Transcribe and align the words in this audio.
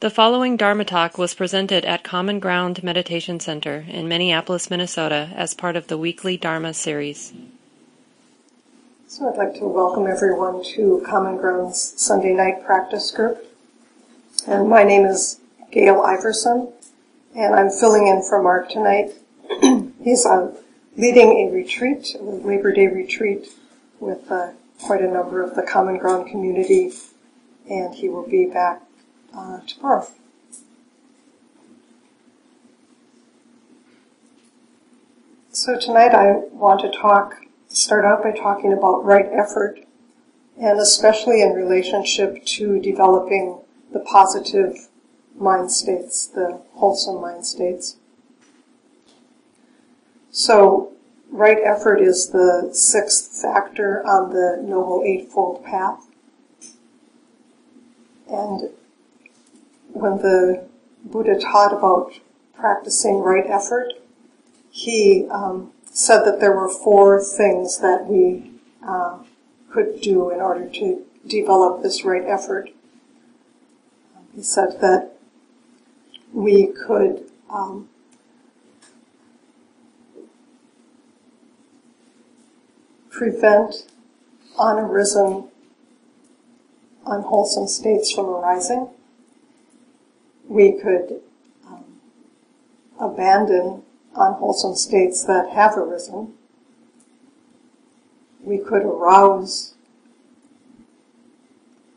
The 0.00 0.10
following 0.10 0.56
Dharma 0.56 0.84
talk 0.84 1.18
was 1.18 1.34
presented 1.34 1.84
at 1.84 2.04
Common 2.04 2.38
Ground 2.38 2.84
Meditation 2.84 3.40
Center 3.40 3.84
in 3.88 4.06
Minneapolis, 4.06 4.70
Minnesota, 4.70 5.28
as 5.34 5.54
part 5.54 5.74
of 5.74 5.88
the 5.88 5.98
weekly 5.98 6.36
Dharma 6.36 6.72
series. 6.72 7.32
So 9.08 9.28
I'd 9.28 9.36
like 9.36 9.54
to 9.54 9.66
welcome 9.66 10.06
everyone 10.06 10.62
to 10.76 11.02
Common 11.04 11.36
Ground's 11.36 11.94
Sunday 12.00 12.32
night 12.32 12.64
practice 12.64 13.10
group. 13.10 13.44
And 14.46 14.68
my 14.68 14.84
name 14.84 15.04
is 15.04 15.40
Gail 15.72 16.00
Iverson, 16.00 16.72
and 17.34 17.56
I'm 17.56 17.70
filling 17.70 18.06
in 18.06 18.22
for 18.22 18.40
Mark 18.40 18.68
tonight. 18.68 19.14
He's 20.00 20.24
uh, 20.24 20.54
leading 20.96 21.48
a 21.48 21.52
retreat, 21.52 22.14
a 22.14 22.22
Labor 22.22 22.72
Day 22.72 22.86
retreat, 22.86 23.48
with 23.98 24.30
uh, 24.30 24.52
quite 24.80 25.02
a 25.02 25.10
number 25.10 25.42
of 25.42 25.56
the 25.56 25.62
Common 25.62 25.98
Ground 25.98 26.30
community, 26.30 26.92
and 27.68 27.96
he 27.96 28.08
will 28.08 28.28
be 28.28 28.46
back 28.46 28.82
uh, 29.38 29.60
tomorrow. 29.66 30.06
So 35.50 35.78
tonight 35.78 36.14
I 36.14 36.32
want 36.52 36.80
to 36.80 36.90
talk, 36.90 37.36
start 37.68 38.04
out 38.04 38.22
by 38.22 38.32
talking 38.32 38.72
about 38.72 39.04
right 39.04 39.26
effort, 39.32 39.80
and 40.60 40.78
especially 40.78 41.42
in 41.42 41.52
relationship 41.52 42.44
to 42.46 42.80
developing 42.80 43.60
the 43.92 44.00
positive 44.00 44.88
mind 45.36 45.70
states, 45.70 46.26
the 46.26 46.60
wholesome 46.74 47.20
mind 47.20 47.46
states. 47.46 47.96
So, 50.30 50.92
right 51.30 51.58
effort 51.64 52.00
is 52.00 52.30
the 52.30 52.70
sixth 52.72 53.40
factor 53.42 54.06
on 54.06 54.30
the 54.30 54.60
Noble 54.62 55.02
Eightfold 55.04 55.64
Path. 55.64 56.06
And 58.30 58.70
when 59.92 60.18
the 60.18 60.68
Buddha 61.04 61.38
taught 61.38 61.72
about 61.72 62.12
practicing 62.54 63.18
right 63.18 63.46
effort, 63.46 63.94
he 64.70 65.26
um, 65.30 65.72
said 65.90 66.24
that 66.24 66.40
there 66.40 66.52
were 66.52 66.68
four 66.68 67.22
things 67.22 67.78
that 67.78 68.06
we 68.06 68.52
uh, 68.86 69.18
could 69.70 70.00
do 70.00 70.30
in 70.30 70.40
order 70.40 70.68
to 70.68 71.04
develop 71.26 71.82
this 71.82 72.04
right 72.04 72.24
effort. 72.26 72.70
He 74.34 74.42
said 74.42 74.80
that 74.80 75.12
we 76.32 76.66
could 76.66 77.30
um, 77.50 77.88
prevent 83.10 83.86
unarisen, 84.58 85.48
unwholesome 87.06 87.66
states 87.66 88.12
from 88.12 88.26
arising 88.26 88.90
we 90.48 90.72
could 90.72 91.20
um, 91.66 91.84
abandon 92.98 93.82
unwholesome 94.16 94.74
states 94.74 95.24
that 95.24 95.50
have 95.50 95.76
arisen. 95.76 96.32
We 98.42 98.58
could 98.58 98.82
arouse 98.82 99.74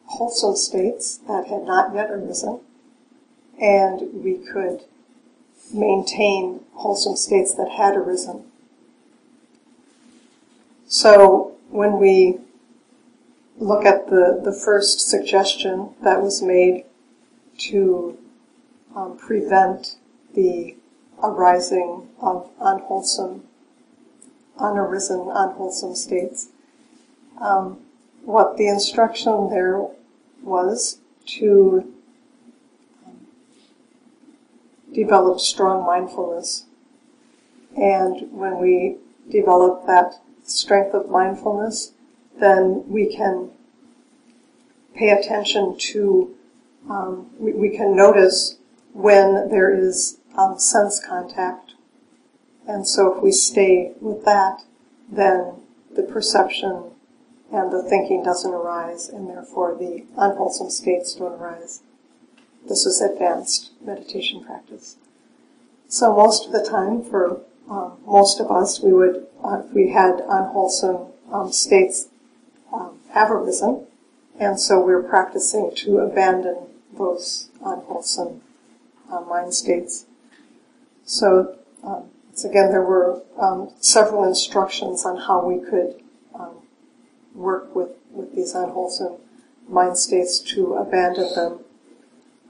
wholesome 0.06 0.58
states 0.58 1.18
that 1.28 1.48
had 1.48 1.64
not 1.64 1.96
yet 1.96 2.12
arisen, 2.12 2.60
and 3.60 4.24
we 4.24 4.38
could 4.38 4.82
maintain 5.74 6.60
wholesome 6.74 7.16
states 7.16 7.54
that 7.56 7.70
had 7.70 7.96
arisen. 7.96 8.44
So 10.88 11.56
when 11.70 12.00
we 12.00 12.40
look 13.58 13.86
at 13.86 14.08
the, 14.08 14.42
the 14.44 14.52
first 14.52 15.10
suggestion 15.10 15.92
that 16.02 16.22
was 16.22 16.42
made 16.42 16.84
to 17.60 18.18
um, 18.96 19.18
prevent 19.18 19.98
the 20.34 20.76
arising 21.22 22.10
of 22.20 22.50
unwholesome, 22.60 23.44
unarisen, 24.60 25.32
unwholesome 25.34 25.96
states. 25.96 26.50
Um, 27.40 27.80
what 28.24 28.58
the 28.58 28.68
instruction 28.68 29.50
there 29.50 29.88
was 30.44 31.00
to 31.26 31.94
um, 33.06 33.28
develop 34.94 35.40
strong 35.40 35.86
mindfulness. 35.86 36.66
And 37.76 38.32
when 38.32 38.60
we 38.60 38.98
develop 39.30 39.88
that 39.88 40.20
strength 40.44 40.94
of 40.94 41.10
mindfulness, 41.10 41.94
then 42.40 42.84
we 42.88 43.06
can 43.06 43.52
pay 44.96 45.10
attention 45.10 45.78
to, 45.78 46.36
um, 46.90 47.30
we, 47.40 47.54
we, 47.54 47.70
can 47.70 47.96
notice 47.96 48.58
when 48.94 49.50
there 49.50 49.74
is 49.74 50.20
um, 50.38 50.60
sense 50.60 51.00
contact. 51.04 51.74
And 52.68 52.88
so 52.88 53.16
if 53.16 53.24
we 53.24 53.32
stay 53.32 53.92
with 54.00 54.24
that, 54.26 54.64
then 55.10 55.56
the 55.96 56.04
perception 56.04 56.92
and 57.52 57.72
the 57.72 57.84
thinking 57.84 58.24
doesn't 58.24 58.54
arise, 58.54 59.10
and 59.10 59.28
therefore 59.28 59.76
the 59.78 60.06
unwholesome 60.18 60.70
states 60.70 61.16
don't 61.16 61.34
arise. 61.34 61.82
This 62.68 62.86
is 62.86 63.02
advanced 63.02 63.72
meditation 63.84 64.44
practice. 64.44 64.96
So 65.90 66.16
most 66.16 66.46
of 66.46 66.54
the 66.54 66.64
time, 66.64 67.04
for 67.04 67.42
um, 67.70 67.98
most 68.06 68.40
of 68.40 68.50
us, 68.50 68.80
we 68.80 68.94
would, 68.94 69.28
uh, 69.44 69.64
if 69.66 69.74
we 69.74 69.90
had 69.90 70.22
unwholesome 70.22 71.08
um, 71.32 71.52
states 71.52 72.08
um, 72.72 73.00
have 73.10 73.30
arisen, 73.30 73.86
and 74.40 74.60
so 74.60 74.80
we're 74.80 75.04
practicing 75.04 75.72
to 75.76 75.98
abandon 75.98 76.68
those 76.98 77.50
unwholesome 77.64 78.42
uh, 79.12 79.22
mind 79.22 79.54
states. 79.54 80.06
So, 81.04 81.58
um, 81.84 82.06
again, 82.44 82.72
there 82.72 82.84
were 82.84 83.22
um, 83.38 83.72
several 83.80 84.24
instructions 84.24 85.06
on 85.06 85.18
how 85.18 85.46
we 85.46 85.60
could 85.60 86.02
um, 86.34 86.56
work 87.36 87.76
with, 87.76 87.90
with 88.12 88.36
these 88.36 88.54
unwholesome 88.56 89.18
mind 89.68 89.98
states 89.98 90.40
to 90.40 90.76
abandon 90.76 91.34
them. 91.36 91.60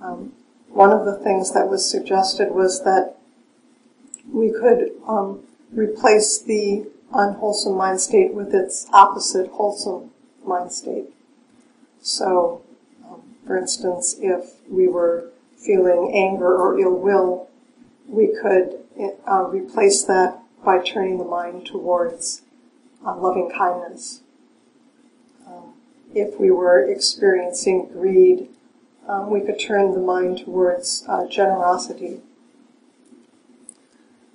Um, 0.01 0.33
one 0.69 0.91
of 0.91 1.05
the 1.05 1.17
things 1.17 1.53
that 1.53 1.69
was 1.69 1.89
suggested 1.89 2.51
was 2.51 2.83
that 2.83 3.17
we 4.31 4.51
could 4.51 4.91
um, 5.07 5.41
replace 5.71 6.39
the 6.39 6.87
unwholesome 7.13 7.75
mind 7.75 7.99
state 7.99 8.33
with 8.33 8.53
its 8.53 8.87
opposite 8.93 9.49
wholesome 9.51 10.11
mind 10.45 10.71
state. 10.71 11.09
So, 12.01 12.61
um, 13.05 13.21
for 13.45 13.57
instance, 13.57 14.15
if 14.19 14.55
we 14.69 14.87
were 14.87 15.31
feeling 15.61 16.11
anger 16.13 16.55
or 16.55 16.79
ill 16.79 16.95
will, 16.95 17.49
we 18.07 18.35
could 18.41 18.79
uh, 19.27 19.45
replace 19.45 20.03
that 20.03 20.39
by 20.65 20.79
turning 20.79 21.17
the 21.17 21.23
mind 21.23 21.65
towards 21.65 22.41
uh, 23.05 23.15
loving 23.15 23.49
kindness. 23.49 24.21
Um, 25.47 25.73
if 26.13 26.39
we 26.39 26.51
were 26.51 26.79
experiencing 26.79 27.89
greed, 27.91 28.49
um, 29.07 29.29
we 29.29 29.41
could 29.41 29.59
turn 29.59 29.93
the 29.93 29.99
mind 29.99 30.39
towards 30.39 31.03
uh, 31.07 31.27
generosity. 31.27 32.21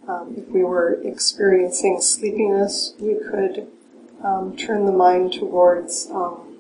Um, 0.09 0.35
if 0.37 0.49
we 0.49 0.63
were 0.63 1.01
experiencing 1.03 2.01
sleepiness, 2.01 2.95
we 3.01 3.15
could 3.15 3.69
um, 4.23 4.57
turn 4.57 4.87
the 4.87 4.93
mind 4.93 5.33
towards 5.33 6.09
um, 6.11 6.59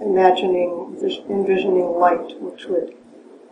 imagining, 0.00 0.96
envisioning 1.28 1.98
light, 1.98 2.40
which 2.40 2.66
would 2.66 2.94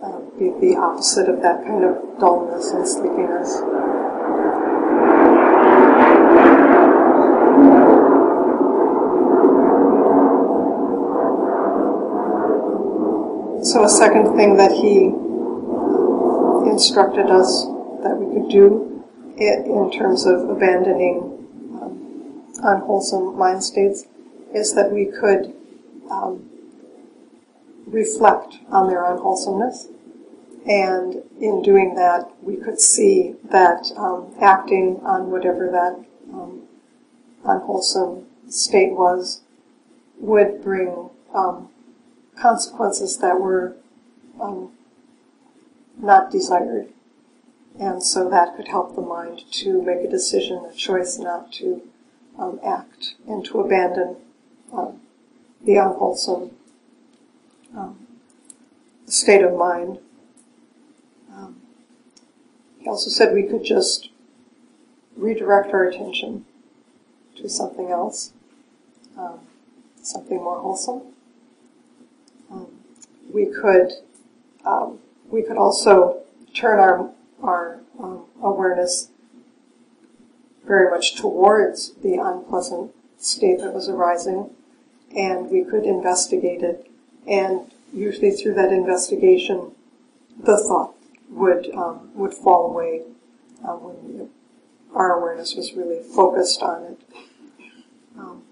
um, 0.02 0.32
be 0.38 0.50
the 0.60 0.76
opposite 0.76 1.28
of 1.28 1.40
that 1.42 1.64
kind 1.64 1.84
of 1.84 2.18
dullness 2.18 2.70
and 2.72 2.86
sleepiness. 2.86 3.62
So 13.64 13.84
a 13.84 13.88
second 13.88 14.36
thing 14.36 14.56
that 14.56 14.72
he 14.72 15.14
instructed 16.68 17.30
us 17.30 17.64
that 18.02 18.16
we 18.18 18.34
could 18.34 18.50
do 18.50 19.04
it 19.36 19.66
in 19.66 19.90
terms 19.92 20.26
of 20.26 20.50
abandoning 20.50 21.46
um, 21.80 22.52
unwholesome 22.62 23.38
mind 23.38 23.62
states 23.62 24.06
is 24.52 24.74
that 24.74 24.90
we 24.90 25.06
could 25.06 25.54
um, 26.10 26.50
reflect 27.86 28.58
on 28.68 28.88
their 28.88 29.04
unwholesomeness 29.04 29.88
and 30.66 31.22
in 31.40 31.62
doing 31.62 31.94
that, 31.96 32.30
we 32.40 32.56
could 32.56 32.80
see 32.80 33.34
that 33.44 33.90
um, 33.96 34.32
acting 34.40 35.00
on 35.02 35.30
whatever 35.30 35.68
that 35.70 36.04
um, 36.32 36.62
unwholesome 37.44 38.26
state 38.48 38.92
was 38.92 39.40
would 40.18 40.62
bring 40.62 41.10
um, 41.34 41.68
consequences 42.36 43.18
that 43.18 43.40
were 43.40 43.76
um, 44.40 44.70
not 45.98 46.30
desired. 46.30 46.88
And 47.80 48.02
so 48.02 48.28
that 48.28 48.56
could 48.56 48.68
help 48.68 48.94
the 48.94 49.00
mind 49.00 49.42
to 49.52 49.82
make 49.82 50.04
a 50.04 50.10
decision, 50.10 50.64
a 50.64 50.74
choice 50.74 51.18
not 51.18 51.52
to 51.54 51.82
um, 52.38 52.60
act 52.64 53.14
and 53.26 53.44
to 53.46 53.60
abandon 53.60 54.16
um, 54.72 55.00
the 55.64 55.76
unwholesome 55.76 56.50
state 59.06 59.42
of 59.42 59.54
mind 59.56 59.98
also 62.86 63.10
said 63.10 63.34
we 63.34 63.44
could 63.44 63.64
just 63.64 64.10
redirect 65.16 65.72
our 65.72 65.84
attention 65.84 66.44
to 67.36 67.48
something 67.48 67.90
else, 67.90 68.32
um, 69.16 69.40
something 70.02 70.38
more 70.38 70.60
wholesome. 70.60 71.02
Um, 72.50 72.66
we 73.32 73.46
could 73.46 73.92
um, 74.64 74.98
we 75.30 75.42
could 75.42 75.56
also 75.56 76.22
turn 76.54 76.78
our 76.78 77.10
our 77.42 77.80
um, 77.98 78.24
awareness 78.42 79.08
very 80.66 80.90
much 80.90 81.16
towards 81.16 81.92
the 82.02 82.14
unpleasant 82.14 82.92
state 83.18 83.58
that 83.58 83.74
was 83.74 83.88
arising, 83.88 84.50
and 85.16 85.50
we 85.50 85.64
could 85.64 85.84
investigate 85.84 86.62
it. 86.62 86.90
And 87.26 87.72
usually, 87.92 88.30
through 88.30 88.54
that 88.54 88.72
investigation, 88.72 89.72
the 90.38 90.56
thought 90.56 90.94
would 91.32 91.70
um, 91.74 92.10
would 92.14 92.34
fall 92.34 92.70
away 92.70 93.02
uh, 93.64 93.72
when 93.72 94.28
our 94.94 95.18
awareness 95.18 95.54
was 95.54 95.72
really 95.72 96.02
focused 96.02 96.62
on 96.62 96.84
it. 96.84 97.00
Um, 98.18 98.42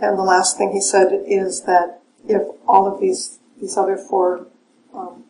and 0.00 0.18
the 0.18 0.22
last 0.22 0.58
thing 0.58 0.72
he 0.72 0.80
said 0.80 1.08
is 1.26 1.62
that 1.62 2.00
if 2.28 2.42
all 2.66 2.92
of 2.92 3.00
these 3.00 3.38
these 3.60 3.76
other 3.76 3.96
four 3.96 4.46
um, 4.92 5.24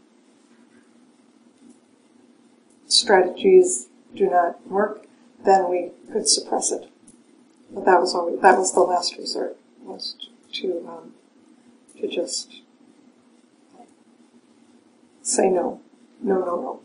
strategies 2.86 3.88
do 4.14 4.30
not 4.30 4.66
work, 4.66 5.06
then 5.44 5.68
we 5.68 5.90
could 6.12 6.28
suppress 6.28 6.72
it. 6.72 6.90
But 7.70 7.84
that 7.84 8.00
was 8.00 8.14
always, 8.14 8.40
that 8.40 8.56
was 8.56 8.72
the 8.72 8.80
last 8.80 9.16
resort 9.18 9.56
was 9.82 10.16
to 10.54 10.88
um, 10.88 11.12
to 12.00 12.08
just 12.08 12.62
say 15.22 15.48
no, 15.48 15.80
no, 16.24 16.38
no, 16.38 16.80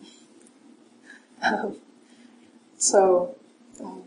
no. 1.41 1.75
so, 2.77 3.36
um, 3.81 4.03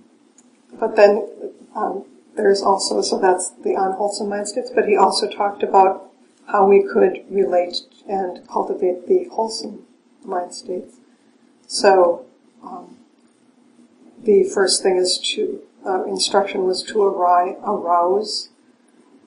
but 0.79 0.95
then 0.95 1.27
um, 1.75 2.05
there's 2.37 2.63
also 2.63 3.01
so 3.01 3.19
that's 3.19 3.51
the 3.51 3.75
unwholesome 3.75 4.29
mind 4.29 4.49
states. 4.49 4.71
But 4.75 4.87
he 4.87 4.97
also 4.97 5.29
talked 5.29 5.63
about 5.63 6.11
how 6.47 6.67
we 6.67 6.83
could 6.83 7.25
relate 7.31 7.79
and 8.07 8.47
cultivate 8.47 9.09
the 9.09 9.25
wholesome 9.33 9.87
mind 10.25 10.55
states. 10.55 10.97
So, 11.67 12.27
um, 12.63 12.99
the 14.23 14.45
first 14.45 14.83
thing 14.83 14.97
is 14.97 15.19
to 15.35 15.63
uh, 15.87 16.05
instruction 16.05 16.65
was 16.65 16.83
to 16.83 17.03
arouse 17.03 18.51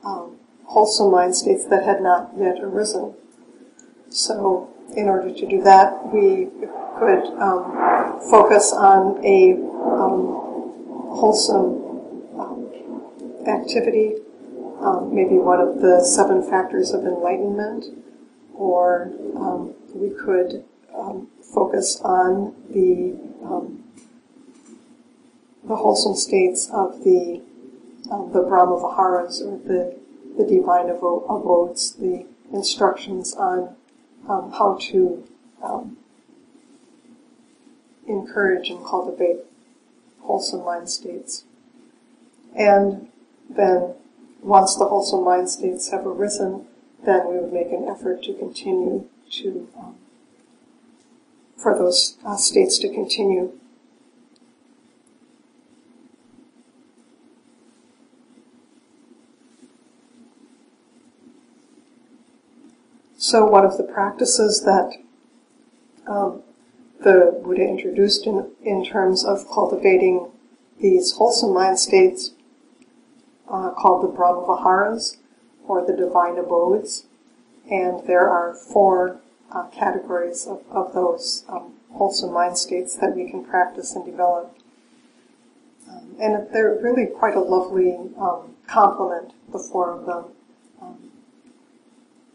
um, 0.03 0.37
wholesome 0.65 1.11
mind 1.11 1.35
states 1.35 1.65
that 1.65 1.83
had 1.83 2.01
not 2.01 2.31
yet 2.37 2.59
arisen. 2.61 3.15
So, 4.09 4.69
in 4.95 5.07
order 5.07 5.33
to 5.33 5.45
do 5.45 5.61
that, 5.63 6.05
we 6.13 6.47
could 6.99 7.25
um, 7.39 8.19
focus 8.29 8.71
on 8.71 9.23
a 9.25 9.53
um, 9.53 10.45
wholesome 11.15 11.81
um, 12.39 13.43
activity, 13.47 14.15
um, 14.79 15.13
maybe 15.13 15.35
one 15.35 15.59
of 15.59 15.81
the 15.81 16.03
seven 16.03 16.41
factors 16.41 16.91
of 16.91 17.05
enlightenment, 17.05 17.85
or 18.53 19.11
um, 19.35 19.73
we 19.93 20.09
could 20.09 20.63
focus 21.53 22.01
on 22.01 22.53
the 22.69 23.15
the 25.67 25.75
wholesome 25.75 26.15
states 26.15 26.69
of 26.71 27.03
the 27.03 27.41
um, 28.11 28.31
the 28.33 28.41
Brahma 28.41 28.79
Viharas 28.79 29.41
or 29.41 29.57
the 29.57 29.97
the 30.37 30.45
divine 30.45 30.89
abodes, 30.89 31.93
the 31.93 32.25
instructions 32.53 33.33
on 33.33 33.75
um, 34.27 34.51
how 34.51 34.77
to 34.81 35.23
um, 35.61 35.97
encourage 38.07 38.69
and 38.69 38.85
cultivate 38.85 39.39
wholesome 40.21 40.63
mind 40.63 40.89
states. 40.89 41.43
And 42.55 43.09
then, 43.49 43.93
once 44.41 44.75
the 44.75 44.85
wholesome 44.85 45.23
mind 45.23 45.49
states 45.49 45.91
have 45.91 46.05
arisen, 46.05 46.65
then 47.03 47.27
we 47.27 47.37
would 47.37 47.53
make 47.53 47.71
an 47.71 47.87
effort 47.87 48.23
to 48.23 48.33
continue 48.33 49.07
to, 49.31 49.67
um, 49.77 49.95
for 51.57 51.77
those 51.77 52.17
uh, 52.25 52.37
states 52.37 52.79
to 52.79 52.89
continue 52.89 53.51
So 63.27 63.43
one 63.43 63.65
of 63.65 63.77
the 63.79 63.83
practices 63.83 64.61
that 64.65 64.97
um, 66.05 66.43
the 67.03 67.41
Buddha 67.43 67.63
introduced 67.63 68.27
in, 68.27 68.51
in 68.61 68.85
terms 68.85 69.25
of 69.25 69.49
cultivating 69.51 70.29
these 70.79 71.13
wholesome 71.13 71.51
mind 71.51 71.79
states 71.79 72.35
uh, 73.49 73.71
called 73.71 74.03
the 74.03 74.15
Brahma 74.15 74.45
Viharas 74.45 75.17
or 75.67 75.83
the 75.83 75.97
divine 75.97 76.37
abodes. 76.37 77.07
And 77.67 78.05
there 78.05 78.29
are 78.29 78.53
four 78.53 79.21
uh, 79.51 79.69
categories 79.69 80.45
of, 80.45 80.61
of 80.69 80.93
those 80.93 81.45
um, 81.49 81.73
wholesome 81.93 82.31
mind 82.31 82.59
states 82.59 82.95
that 82.97 83.15
we 83.15 83.27
can 83.27 83.43
practice 83.43 83.95
and 83.95 84.05
develop. 84.05 84.55
Um, 85.89 86.15
and 86.21 86.47
they're 86.53 86.77
really 86.79 87.07
quite 87.07 87.35
a 87.35 87.39
lovely 87.39 87.97
um, 88.19 88.53
complement, 88.67 89.33
the 89.51 89.57
four 89.57 89.89
of 89.89 90.05
them 90.05 90.25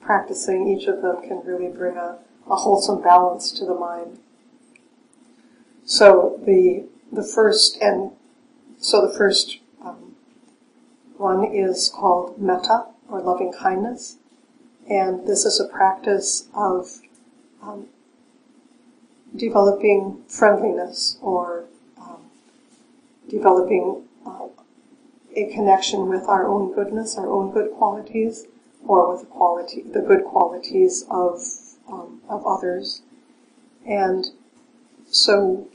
practicing 0.01 0.69
each 0.69 0.87
of 0.87 1.03
them 1.03 1.23
can 1.23 1.43
really 1.45 1.69
bring 1.69 1.97
a, 1.97 2.19
a 2.49 2.57
wholesome 2.57 3.03
balance 3.03 3.53
to 3.53 3.65
the 3.65 3.75
mind. 3.75 4.19
So 5.85 6.41
the 6.45 6.87
the 7.13 7.25
first 7.25 7.77
and 7.81 8.13
so 8.79 9.07
the 9.07 9.13
first 9.13 9.59
um, 9.85 10.15
one 11.17 11.45
is 11.45 11.89
called 11.89 12.41
metta 12.41 12.87
or 13.09 13.21
loving 13.21 13.53
kindness, 13.53 14.17
and 14.89 15.27
this 15.27 15.45
is 15.45 15.61
a 15.61 15.67
practice 15.67 16.49
of 16.55 17.01
um, 17.63 17.87
developing 19.35 20.23
friendliness 20.29 21.19
or 21.21 21.65
um, 21.99 22.31
developing 23.29 24.05
uh, 24.25 24.47
a 25.35 25.53
connection 25.53 26.09
with 26.09 26.25
our 26.25 26.47
own 26.47 26.73
goodness, 26.75 27.17
our 27.17 27.29
own 27.29 27.53
good 27.53 27.71
qualities, 27.73 28.47
or 28.87 29.13
with 29.13 29.21
the 29.21 29.27
quality, 29.27 29.83
the 29.83 30.01
good 30.01 30.25
qualities 30.25 31.05
of 31.11 31.43
um, 31.89 32.21
of 32.29 32.47
others, 32.47 33.03
and 33.87 34.27
so 35.11 35.69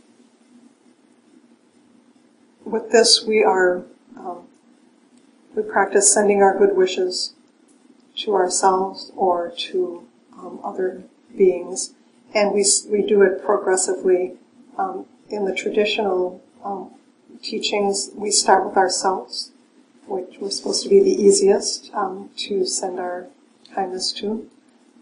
with 2.63 2.91
this 2.91 3.23
we 3.25 3.43
are 3.43 3.83
um, 4.17 4.47
we 5.55 5.63
practice 5.63 6.13
sending 6.13 6.41
our 6.41 6.57
good 6.57 6.75
wishes 6.75 7.33
to 8.15 8.33
ourselves 8.33 9.11
or 9.15 9.51
to 9.57 10.07
um, 10.37 10.59
other 10.63 11.03
beings, 11.37 11.93
and 12.33 12.53
we 12.53 12.65
we 12.89 13.01
do 13.01 13.21
it 13.21 13.43
progressively. 13.43 14.33
Um, 14.77 15.05
in 15.29 15.45
the 15.45 15.55
traditional 15.55 16.43
um, 16.63 16.91
teachings, 17.41 18.11
we 18.13 18.29
start 18.29 18.65
with 18.65 18.77
ourselves 18.77 19.51
which 20.07 20.37
was 20.39 20.57
supposed 20.57 20.83
to 20.83 20.89
be 20.89 21.01
the 21.01 21.21
easiest 21.21 21.93
um, 21.93 22.29
to 22.37 22.65
send 22.65 22.99
our 22.99 23.27
kindness 23.73 24.11
to. 24.13 24.49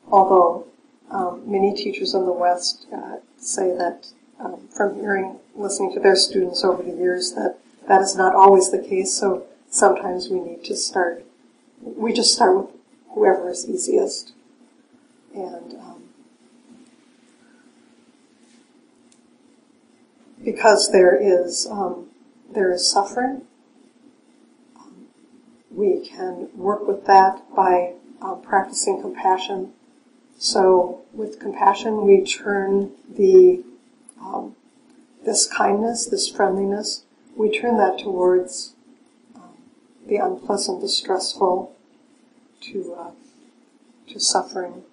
Although 0.08 0.68
um, 1.12 1.44
many 1.46 1.74
teachers 1.74 2.14
in 2.14 2.26
the 2.26 2.32
West 2.32 2.88
uh, 2.94 3.18
say 3.38 3.76
that 3.76 4.08
um, 4.40 4.68
from 4.70 4.96
hearing, 4.96 5.38
listening 5.56 5.94
to 5.94 6.00
their 6.00 6.16
students 6.16 6.64
over 6.64 6.84
the 6.84 6.96
years, 6.96 7.34
that 7.34 7.58
that 7.88 8.02
is 8.02 8.16
not 8.16 8.36
always 8.36 8.72
the 8.72 8.80
case. 8.80 9.14
So 9.14 9.46
sometimes 9.70 10.30
we 10.30 10.40
need 10.40 10.64
to 10.66 10.76
start. 10.76 11.26
We 11.82 12.14
just 12.14 12.34
start 12.34 12.58
with 12.58 12.76
whoever 13.10 13.50
is 13.50 13.70
easiest, 13.70 14.34
and 15.34 15.74
um, 15.74 16.04
because 20.44 20.92
there 20.92 21.16
is 21.16 21.68
um, 21.70 22.08
there 22.54 22.72
is 22.72 22.90
suffering 22.90 23.44
we 25.74 26.08
can 26.08 26.50
work 26.56 26.88
with 26.88 27.06
that 27.06 27.42
by 27.56 27.94
uh, 28.22 28.36
practicing 28.36 29.02
compassion. 29.02 29.74
So 30.38 31.02
with 31.14 31.40
compassion, 31.40 32.06
we 32.06 32.24
turn 32.24 32.92
the 33.10 33.64
um, 34.22 34.56
this 35.26 35.48
kindness, 35.48 36.06
this 36.06 36.30
friendliness, 36.30 37.04
we 37.36 37.52
turn 37.52 37.78
that 37.78 37.98
towards 38.00 38.74
um, 39.36 39.58
the 40.06 40.18
unpleasant, 40.18 40.82
the 40.82 40.90
stressful, 40.90 41.76
to 42.62 42.96
uh, 42.98 43.12
to 44.10 44.20
suffering, 44.20 44.84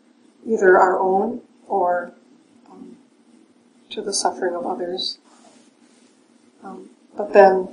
either 0.47 0.79
our 0.79 0.99
own 0.99 1.43
or 1.69 2.13
um, 2.71 2.97
to 3.91 4.03
the 4.03 4.15
suffering 4.15 4.55
of 4.55 4.67
others. 4.67 5.19
Um, 6.63 6.91
but 7.17 7.33
then 7.33 7.69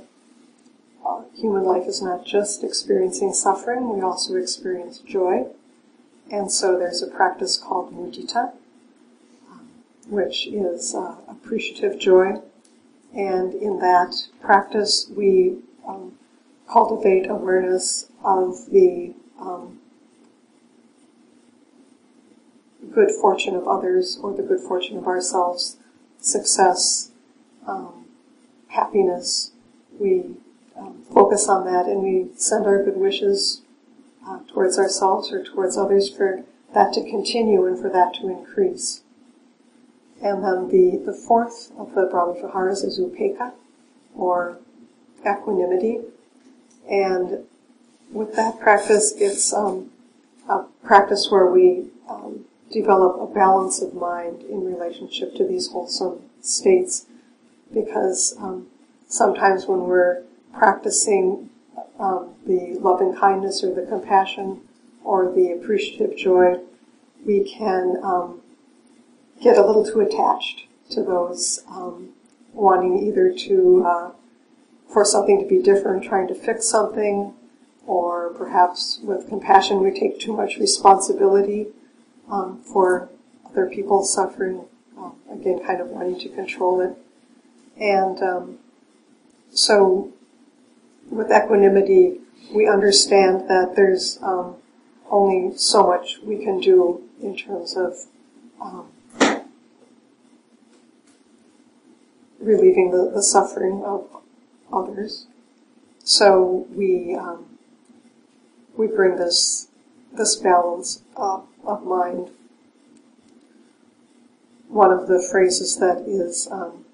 human 1.34 1.64
life 1.64 1.86
is 1.86 2.02
not 2.02 2.24
just 2.24 2.64
experiencing 2.64 3.32
suffering, 3.32 3.88
we 3.94 4.00
also 4.00 4.36
experience 4.36 4.98
joy. 4.98 5.46
And 6.30 6.50
so 6.52 6.78
there's 6.78 7.02
a 7.02 7.06
practice 7.06 7.56
called 7.56 7.94
mudita. 7.94 8.52
Um, 9.50 9.68
which 10.08 10.46
is 10.46 10.94
uh, 10.94 11.16
appreciative 11.28 11.98
joy. 11.98 12.40
And 13.14 13.54
in 13.54 13.78
that 13.78 14.28
practice, 14.40 15.10
we 15.14 15.58
um, 15.86 16.18
cultivate 16.68 17.28
awareness 17.28 18.10
of 18.22 18.70
the 18.70 19.14
um, 19.40 19.78
good 22.92 23.10
fortune 23.10 23.54
of 23.54 23.66
others 23.66 24.18
or 24.22 24.34
the 24.34 24.42
good 24.42 24.60
fortune 24.60 24.98
of 24.98 25.06
ourselves, 25.06 25.76
success, 26.20 27.10
um, 27.66 28.06
happiness. 28.68 29.52
We 29.98 30.36
um, 30.78 31.02
focus 31.12 31.48
on 31.48 31.64
that 31.64 31.86
and 31.86 32.02
we 32.02 32.28
send 32.36 32.66
our 32.66 32.82
good 32.82 32.96
wishes 32.96 33.62
uh, 34.26 34.40
towards 34.52 34.78
ourselves 34.78 35.32
or 35.32 35.42
towards 35.42 35.76
others 35.76 36.08
for 36.08 36.44
that 36.74 36.92
to 36.92 37.00
continue 37.02 37.66
and 37.66 37.78
for 37.78 37.88
that 37.88 38.14
to 38.14 38.28
increase. 38.28 39.02
And 40.22 40.42
then 40.42 40.68
the, 40.68 41.02
the 41.04 41.12
fourth 41.12 41.70
of 41.78 41.94
the 41.94 42.08
Brahma 42.10 42.34
Viharas 42.34 42.82
is 42.82 42.98
Upekkha, 42.98 43.52
or 44.14 44.58
equanimity. 45.20 46.00
And 46.90 47.44
with 48.10 48.34
that 48.34 48.58
practice, 48.58 49.14
it's 49.16 49.52
um, 49.52 49.90
a 50.48 50.64
practice 50.82 51.28
where 51.30 51.46
we 51.46 51.90
um, 52.08 52.44
develop 52.72 53.20
a 53.20 53.32
balance 53.32 53.80
of 53.80 53.94
mind 53.94 54.42
in 54.42 54.64
relationship 54.64 55.34
to 55.36 55.46
these 55.46 55.68
wholesome 55.68 56.20
states. 56.40 57.06
Because 57.72 58.34
um, 58.38 58.66
sometimes 59.06 59.66
when 59.66 59.80
we're 59.80 60.22
practicing 60.58 61.50
um, 61.98 62.34
the 62.46 62.76
loving 62.80 63.14
kindness 63.14 63.62
or 63.62 63.72
the 63.74 63.86
compassion 63.86 64.60
or 65.04 65.32
the 65.32 65.52
appreciative 65.52 66.16
joy, 66.16 66.58
we 67.24 67.44
can 67.44 67.96
um, 68.02 68.40
get 69.40 69.56
a 69.56 69.64
little 69.64 69.84
too 69.84 70.00
attached 70.00 70.66
to 70.90 71.02
those, 71.02 71.62
um, 71.68 72.10
wanting 72.52 73.06
either 73.06 73.32
to 73.32 73.84
uh, 73.86 74.10
for 74.88 75.04
something 75.04 75.40
to 75.40 75.46
be 75.46 75.62
different, 75.62 76.02
trying 76.02 76.26
to 76.26 76.34
fix 76.34 76.68
something, 76.68 77.34
or 77.86 78.30
perhaps 78.30 79.00
with 79.02 79.28
compassion 79.28 79.80
we 79.80 79.90
take 79.90 80.18
too 80.18 80.34
much 80.34 80.56
responsibility 80.58 81.68
um, 82.30 82.60
for 82.62 83.08
other 83.46 83.66
people's 83.66 84.12
suffering. 84.12 84.64
Um, 84.98 85.14
again, 85.30 85.60
kind 85.64 85.80
of 85.80 85.88
wanting 85.88 86.18
to 86.20 86.28
control 86.30 86.80
it, 86.80 86.96
and 87.78 88.20
um, 88.22 88.58
so 89.50 90.12
with 91.10 91.30
equanimity, 91.30 92.20
we 92.54 92.68
understand 92.68 93.48
that 93.48 93.74
there's 93.76 94.18
um, 94.22 94.56
only 95.10 95.56
so 95.56 95.86
much 95.86 96.18
we 96.22 96.42
can 96.42 96.60
do 96.60 97.02
in 97.22 97.36
terms 97.36 97.76
of 97.76 98.06
um, 98.60 98.88
relieving 102.38 102.90
the, 102.90 103.10
the 103.14 103.22
suffering 103.22 103.82
of 103.84 104.08
others. 104.72 105.26
So 106.04 106.66
we 106.74 107.14
um, 107.14 107.58
we 108.76 108.86
bring 108.86 109.16
this 109.16 109.68
this 110.12 110.36
balance 110.36 111.02
of, 111.16 111.46
of 111.64 111.84
mind. 111.84 112.30
One 114.68 114.92
of 114.92 115.08
the 115.08 115.26
phrases 115.30 115.76
that 115.78 116.04
is 116.06 116.48
um, 116.50 116.84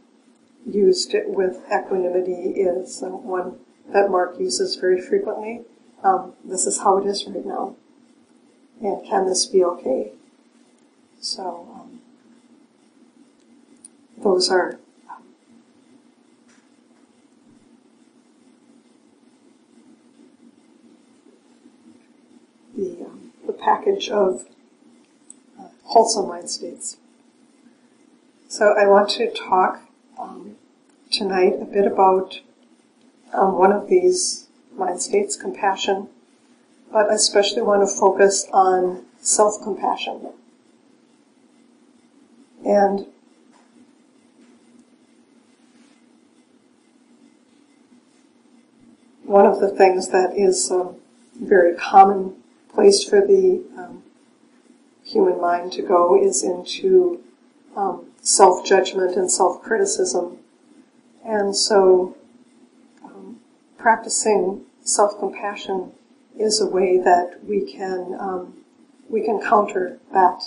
used 0.66 1.14
with 1.26 1.62
equanimity 1.72 2.32
is 2.32 3.02
uh, 3.02 3.08
one 3.08 3.58
that 3.92 4.10
Mark 4.10 4.38
uses 4.38 4.76
very 4.76 5.00
frequently. 5.00 5.62
Um, 6.02 6.32
this 6.44 6.66
is 6.66 6.78
how 6.78 6.98
it 6.98 7.06
is 7.06 7.26
right 7.26 7.44
now, 7.44 7.76
and 8.82 9.04
can 9.06 9.26
this 9.26 9.46
be 9.46 9.64
okay? 9.64 10.12
So 11.20 11.66
um, 11.74 12.00
those 14.22 14.50
are 14.50 14.78
the, 22.76 23.04
um, 23.04 23.32
the 23.46 23.52
package 23.52 24.10
of 24.10 24.46
uh, 25.58 25.68
wholesome 25.84 26.28
mind 26.28 26.50
states. 26.50 26.98
So 28.48 28.74
I 28.76 28.86
want 28.86 29.08
to 29.10 29.30
talk 29.30 29.80
um, 30.18 30.56
tonight 31.10 31.54
a 31.60 31.64
bit 31.64 31.86
about 31.86 32.40
um, 33.34 33.58
one 33.58 33.72
of 33.72 33.88
these 33.88 34.48
mind 34.76 35.00
states, 35.02 35.36
compassion, 35.36 36.08
but 36.92 37.10
I 37.10 37.14
especially 37.14 37.62
want 37.62 37.86
to 37.86 37.92
focus 37.92 38.46
on 38.52 39.04
self-compassion. 39.20 40.28
And 42.64 43.06
one 49.24 49.46
of 49.46 49.60
the 49.60 49.68
things 49.68 50.08
that 50.08 50.36
is 50.36 50.70
um, 50.70 50.96
very 51.40 51.74
common 51.74 52.36
place 52.72 53.02
for 53.02 53.20
the 53.20 53.62
um, 53.76 54.02
human 55.04 55.40
mind 55.40 55.72
to 55.72 55.82
go 55.82 56.20
is 56.20 56.42
into 56.42 57.22
um, 57.76 58.06
self-judgment 58.22 59.16
and 59.16 59.30
self-criticism. 59.30 60.38
And 61.24 61.56
so 61.56 62.16
practicing 63.84 64.64
self-compassion 64.82 65.92
is 66.38 66.58
a 66.58 66.66
way 66.66 66.96
that 66.96 67.38
we 67.46 67.70
can 67.70 68.16
um, 68.18 68.64
we 69.10 69.22
can 69.22 69.38
counter 69.38 69.98
that 70.10 70.42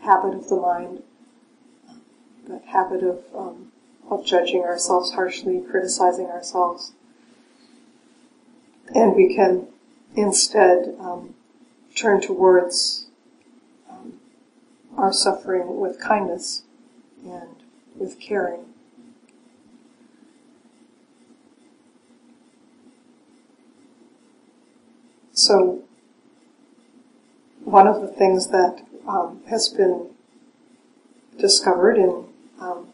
habit 0.00 0.32
of 0.34 0.48
the 0.48 0.56
mind, 0.56 1.02
that 2.48 2.64
habit 2.64 3.02
of 3.02 3.22
um, 3.36 3.70
of 4.08 4.24
judging 4.24 4.62
ourselves 4.62 5.12
harshly, 5.12 5.60
criticizing 5.60 6.24
ourselves, 6.24 6.92
and 8.94 9.14
we 9.14 9.36
can 9.36 9.66
instead 10.16 10.96
um, 10.98 11.34
turn 11.94 12.18
towards 12.18 13.08
um, 13.90 14.14
our 14.96 15.12
suffering 15.12 15.78
with 15.80 16.00
kindness 16.00 16.62
and 17.26 17.56
with 17.94 18.18
caring. 18.18 18.73
So, 25.46 25.82
one 27.64 27.86
of 27.86 28.00
the 28.00 28.08
things 28.08 28.46
that 28.48 28.82
um, 29.06 29.42
has 29.50 29.68
been 29.68 30.08
discovered 31.38 31.98
in 31.98 32.24
um, 32.62 32.86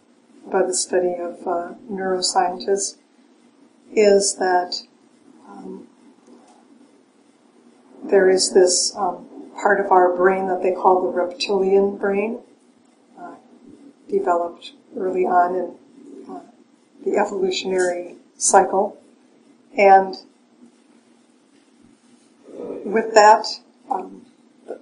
by 0.50 0.64
the 0.64 0.75
study 0.75 1.14
of 1.14 1.47
uh, 1.47 1.75
neuroscientists 1.88 2.97
is 3.92 4.35
that 4.40 4.83
um, 5.49 5.87
there 8.02 8.28
is 8.28 8.52
this 8.52 8.97
um, 8.97 9.28
part 9.54 9.78
of 9.78 9.92
our 9.92 10.16
brain 10.16 10.49
that 10.49 10.61
they 10.61 10.73
call 10.73 11.02
the 11.02 11.16
reptilian 11.16 11.99
brain, 11.99 12.40
uh, 13.16 13.37
developed 14.09 14.73
early 14.97 15.25
on 15.25 15.54
in 15.54 15.75
uh, 16.28 16.40
the 17.04 17.16
evolutionary 17.16 18.16
cycle. 18.37 19.00
And 19.78 20.16
with 22.85 23.14
that, 23.14 23.47
um, 23.90 24.26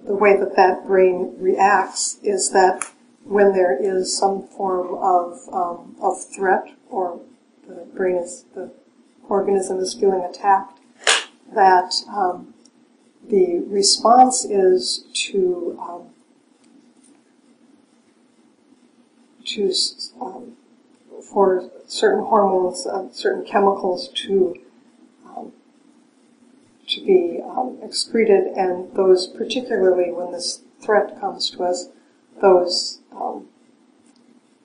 the 0.05 0.15
way 0.15 0.37
that 0.37 0.55
that 0.55 0.85
brain 0.85 1.35
reacts 1.37 2.19
is 2.23 2.51
that 2.51 2.91
when 3.23 3.53
there 3.53 3.77
is 3.79 4.15
some 4.15 4.47
form 4.47 4.95
of 4.95 5.47
um, 5.53 5.95
of 6.01 6.23
threat 6.33 6.63
or 6.89 7.19
the 7.67 7.85
brain 7.95 8.15
is 8.15 8.45
the 8.55 8.71
organism 9.27 9.77
is 9.79 9.93
feeling 9.93 10.25
attacked, 10.27 10.79
that 11.53 11.93
um, 12.09 12.53
the 13.27 13.59
response 13.67 14.45
is 14.45 15.05
to 15.13 15.77
um, 15.81 16.09
to 19.45 19.73
um, 20.21 20.57
for 21.21 21.69
certain 21.87 22.23
hormones, 22.23 22.87
uh, 22.87 23.07
certain 23.11 23.45
chemicals 23.45 24.09
to 24.09 24.55
to 26.89 27.05
be 27.05 27.39
um, 27.43 27.77
excreted, 27.81 28.47
and 28.55 28.93
those 28.95 29.27
particularly 29.27 30.11
when 30.11 30.31
this 30.31 30.61
threat 30.81 31.19
comes 31.19 31.49
to 31.51 31.63
us, 31.63 31.89
those 32.41 32.99
um, 33.11 33.47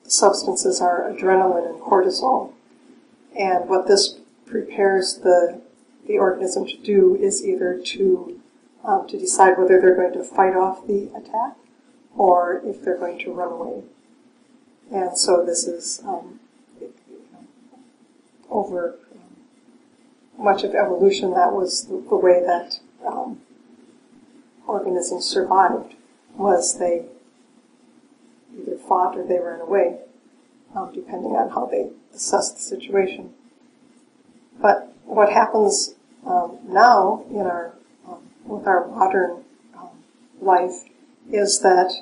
substances 0.03 0.81
are 0.81 1.09
adrenaline 1.11 1.69
and 1.69 1.79
cortisol. 1.79 2.53
And 3.37 3.67
what 3.69 3.87
this 3.87 4.19
prepares 4.45 5.15
the 5.15 5.61
the 6.07 6.17
organism 6.19 6.67
to 6.67 6.77
do 6.77 7.15
is 7.15 7.43
either 7.43 7.79
to 7.83 8.39
um, 8.83 9.07
to 9.07 9.17
decide 9.17 9.57
whether 9.57 9.81
they're 9.81 9.95
going 9.95 10.13
to 10.13 10.23
fight 10.23 10.55
off 10.55 10.85
the 10.87 11.09
attack 11.15 11.57
or 12.15 12.61
if 12.63 12.83
they're 12.83 12.97
going 12.97 13.19
to 13.19 13.33
run 13.33 13.51
away. 13.51 13.83
And 14.91 15.17
so 15.17 15.43
this 15.43 15.67
is 15.67 16.01
um, 16.05 16.39
over 18.49 18.99
much 20.37 20.63
of 20.63 20.73
evolution. 20.75 21.31
That 21.31 21.53
was 21.53 21.85
the, 21.85 22.03
the 22.09 22.15
way 22.15 22.41
that 22.45 22.79
um, 23.05 23.41
organisms 24.67 25.25
survived. 25.25 25.95
Was 26.35 26.77
they 26.79 27.05
either 28.59 28.77
fought 28.77 29.17
or 29.17 29.25
they 29.25 29.39
ran 29.39 29.61
away, 29.61 29.99
um, 30.75 30.91
depending 30.93 31.31
on 31.31 31.49
how 31.49 31.65
they 31.65 31.89
assessed 32.13 32.55
the 32.55 32.61
situation. 32.61 33.33
But 34.61 34.93
what 35.05 35.31
happens 35.31 35.95
um, 36.25 36.59
now 36.67 37.23
in 37.29 37.41
our 37.41 37.73
um, 38.07 38.29
with 38.45 38.67
our 38.67 38.87
modern 38.87 39.43
um, 39.77 40.03
life 40.41 40.83
is 41.31 41.59
that 41.61 41.93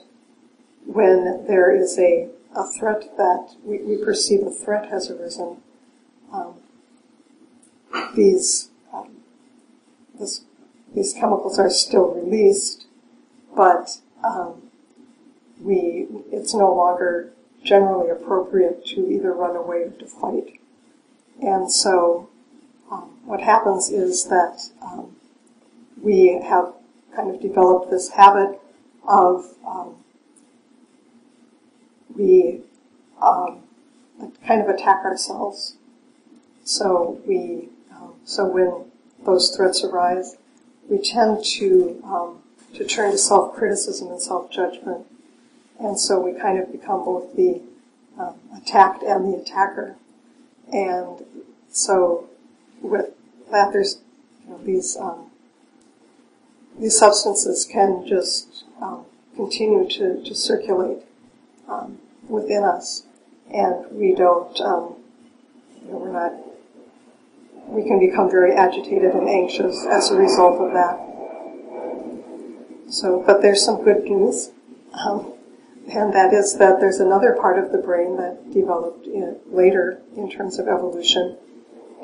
when 0.85 1.45
there 1.47 1.75
is 1.75 1.97
a, 1.97 2.29
a 2.55 2.67
threat 2.77 3.15
that 3.17 3.55
we, 3.63 3.79
we 3.79 4.03
perceive 4.03 4.41
a 4.45 4.51
threat 4.51 4.89
has 4.89 5.09
arisen, 5.09 5.57
um, 6.31 6.55
these 8.15 8.69
um, 8.93 9.17
this, 10.19 10.41
these 10.93 11.13
chemicals 11.13 11.59
are 11.59 11.69
still 11.69 12.13
released, 12.13 12.85
but 13.55 13.99
um, 14.23 14.69
we 15.61 16.07
it's 16.31 16.53
no 16.53 16.73
longer 16.73 17.31
generally 17.63 18.09
appropriate 18.09 18.85
to 18.85 19.09
either 19.09 19.33
run 19.33 19.55
away 19.55 19.83
or 19.83 19.91
to 19.91 20.05
fight. 20.05 20.59
And 21.41 21.71
so 21.71 22.29
um, 22.91 23.17
what 23.25 23.41
happens 23.41 23.89
is 23.89 24.25
that 24.25 24.69
um, 24.81 25.15
we 26.01 26.41
have 26.43 26.73
kind 27.15 27.33
of 27.33 27.41
developed 27.41 27.89
this 27.89 28.09
habit 28.09 28.59
of 29.07 29.55
um, 29.65 29.95
we 32.15 32.61
um, 33.21 33.63
kind 34.45 34.61
of 34.61 34.67
attack 34.69 35.03
ourselves. 35.03 35.77
So 36.63 37.21
we 37.25 37.69
so 38.25 38.47
when 38.47 38.85
those 39.25 39.55
threats 39.55 39.83
arise, 39.83 40.37
we 40.89 40.99
tend 40.99 41.43
to 41.45 42.01
um, 42.05 42.39
to 42.73 42.85
turn 42.85 43.11
to 43.11 43.17
self 43.17 43.55
criticism 43.55 44.09
and 44.09 44.21
self 44.21 44.51
judgment, 44.51 45.05
and 45.79 45.99
so 45.99 46.19
we 46.19 46.33
kind 46.39 46.59
of 46.59 46.71
become 46.71 47.05
both 47.05 47.35
the 47.35 47.61
attacked 48.55 49.03
and 49.03 49.33
the 49.33 49.37
attacker. 49.37 49.95
And 50.71 51.25
so 51.69 52.29
with 52.81 53.11
that, 53.51 53.73
there's 53.73 54.01
you 54.45 54.51
know, 54.51 54.57
these 54.63 54.97
um, 54.97 55.29
these 56.79 56.97
substances 56.97 57.65
can 57.65 58.05
just 58.07 58.63
um, 58.81 59.05
continue 59.35 59.87
to, 59.89 60.23
to 60.23 60.35
circulate 60.35 60.99
um, 61.67 61.99
within 62.27 62.63
us, 62.63 63.03
and 63.53 63.85
we 63.91 64.15
don't, 64.15 64.59
um, 64.61 64.95
you 65.83 65.91
know, 65.91 65.97
we're 65.97 66.11
not, 66.11 66.33
we 67.67 67.83
can 67.83 67.99
become 67.99 68.29
very 68.29 68.53
agitated 68.53 69.13
and 69.13 69.27
anxious 69.27 69.85
as 69.85 70.11
a 70.11 70.15
result 70.15 70.61
of 70.61 70.73
that. 70.73 70.99
So, 72.91 73.23
but 73.25 73.41
there's 73.41 73.63
some 73.63 73.83
good 73.83 74.03
news, 74.03 74.51
um, 74.93 75.33
and 75.91 76.13
that 76.13 76.33
is 76.33 76.57
that 76.57 76.79
there's 76.79 76.99
another 76.99 77.33
part 77.33 77.57
of 77.57 77.71
the 77.71 77.79
brain 77.79 78.17
that 78.17 78.51
developed 78.53 79.07
in, 79.07 79.37
later 79.47 80.01
in 80.15 80.29
terms 80.29 80.59
of 80.59 80.67
evolution, 80.67 81.37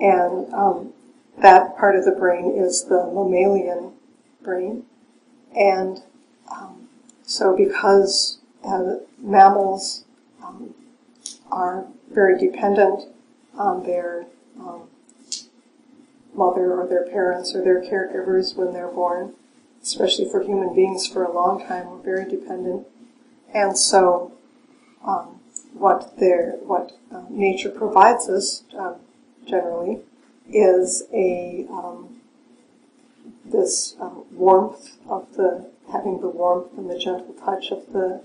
and 0.01 0.51
um, 0.54 0.94
that 1.42 1.78
part 1.78 1.96
of 1.96 2.06
the 2.06 2.12
brain 2.12 2.51
is 2.58 2.86
the 2.86 3.06
mammalian 3.13 3.94
brain. 4.42 4.86
And 5.56 6.01
um, 6.51 6.89
so 7.24 7.56
because 7.56 8.39
uh, 8.63 8.96
mammals 9.20 10.06
um, 10.44 10.74
are 11.51 11.86
very 12.12 12.38
dependent 12.38 13.04
on 13.56 13.84
their 13.84 14.25
um, 14.60 14.88
mother 16.33 16.74
or 16.79 16.88
their 16.88 17.05
parents 17.05 17.55
or 17.55 17.63
their 17.63 17.81
caregivers 17.81 18.55
when 18.55 18.74
they're 18.74 18.88
born, 18.88 19.33
especially 19.81 20.29
for 20.29 20.43
human 20.43 20.74
beings 20.74 21.07
for 21.07 21.24
a 21.24 21.33
long 21.33 21.65
time, 21.65 21.89
we're 21.89 22.01
very 22.01 22.29
dependent. 22.29 22.88
And 23.53 23.77
so 23.77 24.33
um, 25.03 25.39
what 25.74 26.17
their, 26.19 26.53
what 26.62 26.91
uh, 27.12 27.24
nature 27.29 27.69
provides 27.69 28.29
us 28.29 28.63
um, 28.77 28.98
generally 29.48 30.01
is 30.51 31.03
a 31.13 31.65
um, 31.70 32.15
this 33.46 33.96
um, 34.00 34.25
warmth 34.31 34.98
of 35.07 35.35
the 35.35 35.70
having 35.92 36.22
the 36.22 36.29
warmth 36.29 36.77
and 36.77 36.89
the 36.89 36.98
gentle 36.98 37.33
touch 37.33 37.72
of 37.72 37.92
the 37.94 38.22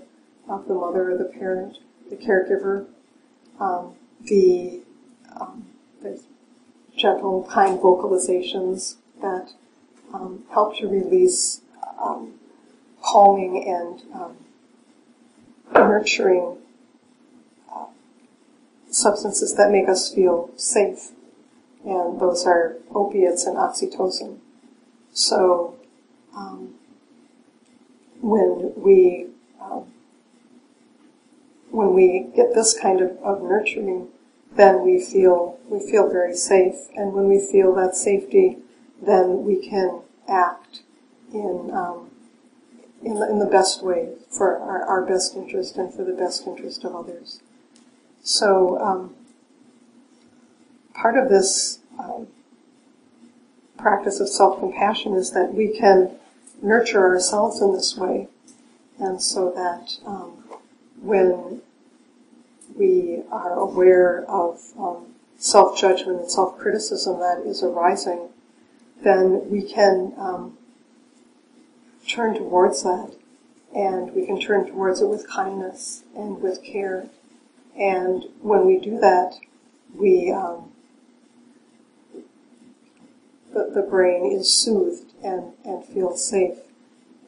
of 0.47 0.67
the 0.67 0.73
mother 0.73 1.11
or 1.11 1.17
the 1.17 1.25
parent, 1.25 1.79
the 2.09 2.15
caregiver, 2.15 2.85
um, 3.59 3.95
the, 4.21 4.81
um, 5.39 5.65
the 6.01 6.21
gentle, 6.95 7.47
kind 7.51 7.79
vocalizations 7.79 8.95
that 9.21 9.49
um, 10.13 10.43
help 10.51 10.77
to 10.77 10.87
release 10.87 11.61
um, 12.01 12.33
calming 13.01 13.67
and 13.67 14.01
nurturing 15.73 16.57
uh, 17.73 17.85
substances 18.89 19.55
that 19.55 19.71
make 19.71 19.89
us 19.89 20.13
feel 20.13 20.49
safe 20.55 21.11
and 21.85 22.19
those 22.19 22.45
are 22.45 22.77
opiates 22.93 23.45
and 23.45 23.57
oxytocin. 23.57 24.39
So 25.13 25.75
um, 26.35 26.73
when 28.21 28.73
we 28.75 29.27
um, 29.61 29.85
when 31.69 31.93
we 31.93 32.31
get 32.35 32.53
this 32.55 32.77
kind 32.77 33.01
of, 33.01 33.17
of 33.17 33.41
nurturing, 33.43 34.07
then 34.55 34.83
we 34.83 35.03
feel 35.03 35.59
we 35.67 35.79
feel 35.79 36.09
very 36.09 36.35
safe, 36.35 36.75
and 36.95 37.13
when 37.13 37.27
we 37.27 37.39
feel 37.39 37.73
that 37.75 37.95
safety, 37.95 38.57
then 39.01 39.43
we 39.43 39.67
can 39.67 40.01
act 40.27 40.81
in 41.33 41.71
um, 41.73 42.09
in, 43.03 43.15
the, 43.19 43.29
in 43.29 43.39
the 43.39 43.45
best 43.45 43.83
way 43.83 44.09
for 44.29 44.57
our, 44.57 44.83
our 44.83 45.05
best 45.05 45.35
interest 45.35 45.77
and 45.77 45.93
for 45.93 46.03
the 46.03 46.13
best 46.13 46.47
interest 46.47 46.83
of 46.83 46.95
others. 46.95 47.41
So 48.23 48.79
um, 48.79 49.13
part 50.93 51.17
of 51.17 51.29
this 51.29 51.79
um, 51.99 52.27
practice 53.77 54.19
of 54.19 54.29
self-compassion 54.29 55.13
is 55.13 55.31
that 55.31 55.53
we 55.53 55.67
can 55.67 56.11
nurture 56.61 57.05
ourselves 57.05 57.61
in 57.61 57.73
this 57.73 57.95
way, 57.97 58.27
and 58.97 59.21
so 59.21 59.51
that 59.51 59.97
um, 60.07 60.43
when 61.01 61.61
we 62.77 63.23
are 63.31 63.53
aware 63.53 64.25
of 64.29 64.73
um, 64.77 65.15
self-judgment 65.37 66.19
and 66.21 66.31
self-criticism 66.31 67.19
that 67.19 67.43
is 67.45 67.63
arising, 67.63 68.29
then 69.03 69.49
we 69.49 69.61
can 69.61 70.13
um, 70.17 70.57
turn 72.07 72.35
towards 72.35 72.83
that, 72.83 73.13
and 73.75 74.13
we 74.13 74.25
can 74.25 74.39
turn 74.39 74.65
towards 74.65 75.01
it 75.01 75.07
with 75.07 75.29
kindness 75.29 76.03
and 76.15 76.41
with 76.41 76.63
care. 76.63 77.07
And 77.77 78.25
when 78.41 78.65
we 78.65 78.79
do 78.79 78.99
that, 78.99 79.35
we 79.93 80.31
um, 80.31 80.71
the, 83.53 83.71
the 83.73 83.81
brain 83.81 84.25
is 84.25 84.53
soothed 84.53 85.13
and, 85.23 85.53
and 85.63 85.83
feels 85.85 86.25
safe. 86.27 86.57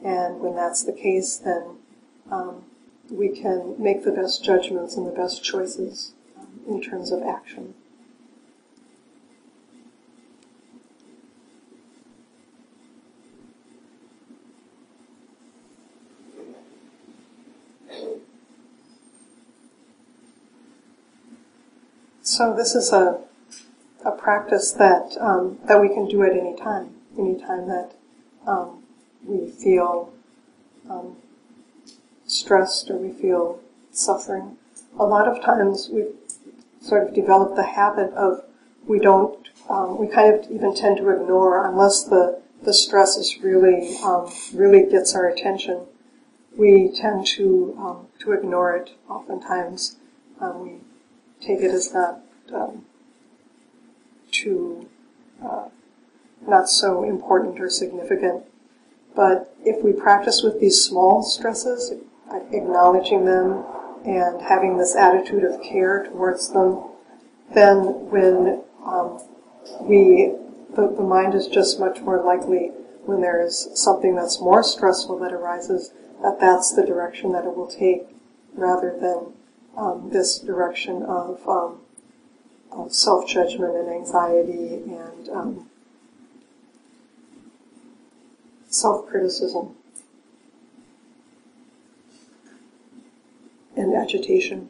And 0.03 0.39
when 0.39 0.55
that's 0.55 0.83
the 0.83 0.93
case, 0.93 1.37
then 1.37 1.77
um, 2.29 2.63
we 3.09 3.29
can 3.29 3.75
make 3.81 4.03
the 4.03 4.11
best 4.11 4.43
judgments 4.43 4.95
and 4.95 5.07
the 5.07 5.11
best 5.11 5.43
choices 5.43 6.13
um, 6.37 6.59
in 6.67 6.81
terms 6.81 7.11
of 7.11 7.21
action. 7.23 7.73
So 22.21 22.53
this 22.53 22.75
is 22.75 22.91
a 22.91 23.21
a 24.05 24.11
practice 24.11 24.71
that 24.73 25.17
um, 25.19 25.57
that 25.65 25.81
we 25.81 25.89
can 25.89 26.07
do 26.07 26.23
at 26.23 26.31
any 26.31 26.55
time, 26.55 26.95
any 27.17 27.39
time 27.39 27.67
that 27.67 27.93
um, 28.45 28.83
we 29.25 29.49
feel 29.49 30.13
um, 30.89 31.17
stressed 32.47 32.89
or 32.89 32.95
we 32.95 33.11
feel 33.11 33.59
suffering. 33.91 34.55
A 34.97 35.05
lot 35.05 35.27
of 35.27 35.43
times 35.43 35.89
we 35.91 36.05
sort 36.81 37.05
of 37.05 37.13
develop 37.13 37.57
the 37.57 37.63
habit 37.63 38.13
of 38.13 38.41
we 38.87 38.99
don't 38.99 39.49
um, 39.69 39.97
we 39.99 40.07
kind 40.07 40.33
of 40.33 40.49
even 40.49 40.73
tend 40.73 40.95
to 40.97 41.09
ignore 41.09 41.67
unless 41.67 42.05
the 42.05 42.41
the 42.63 42.73
stress 42.73 43.17
is 43.17 43.39
really 43.43 43.97
um, 44.01 44.31
really 44.53 44.89
gets 44.89 45.13
our 45.13 45.27
attention. 45.27 45.81
We 46.55 46.89
tend 46.95 47.27
to 47.35 47.75
um, 47.77 48.07
to 48.19 48.31
ignore 48.31 48.77
it. 48.77 48.91
Oftentimes, 49.09 49.97
we 50.63 50.75
take 51.41 51.59
it 51.59 51.71
as 51.71 51.93
not 51.93 52.21
um, 52.53 52.85
too 54.31 54.87
uh, 55.43 55.67
not 56.47 56.69
so 56.69 57.03
important 57.03 57.59
or 57.59 57.69
significant. 57.69 58.43
But 59.13 59.53
if 59.65 59.83
we 59.83 59.91
practice 59.91 60.43
with 60.43 60.61
these 60.61 60.81
small 60.81 61.23
stresses, 61.23 61.91
acknowledging 62.51 63.25
them 63.25 63.63
and 64.05 64.41
having 64.41 64.77
this 64.77 64.95
attitude 64.95 65.43
of 65.43 65.61
care 65.61 66.05
towards 66.05 66.51
them, 66.51 66.83
then 67.53 68.09
when 68.09 68.63
um, 68.85 69.21
we 69.81 70.33
the, 70.75 70.93
the 70.95 71.03
mind 71.03 71.33
is 71.33 71.47
just 71.47 71.79
much 71.79 71.99
more 72.01 72.23
likely 72.23 72.71
when 73.05 73.21
there 73.21 73.41
is 73.41 73.69
something 73.73 74.15
that's 74.15 74.39
more 74.39 74.61
stressful 74.61 75.17
that 75.19 75.33
arises 75.33 75.93
that 76.21 76.39
that's 76.39 76.73
the 76.73 76.85
direction 76.85 77.31
that 77.31 77.45
it 77.45 77.55
will 77.55 77.67
take 77.67 78.03
rather 78.53 78.95
than 78.99 79.33
um, 79.77 80.09
this 80.11 80.39
direction 80.39 81.03
of, 81.03 81.47
um, 81.47 81.79
of 82.71 82.93
self 82.93 83.27
judgment 83.27 83.75
and 83.75 83.89
anxiety 83.89 84.75
and 84.75 85.29
um, 85.29 85.69
self 88.67 89.07
criticism 89.07 89.76
and 93.77 93.95
agitation. 93.95 94.69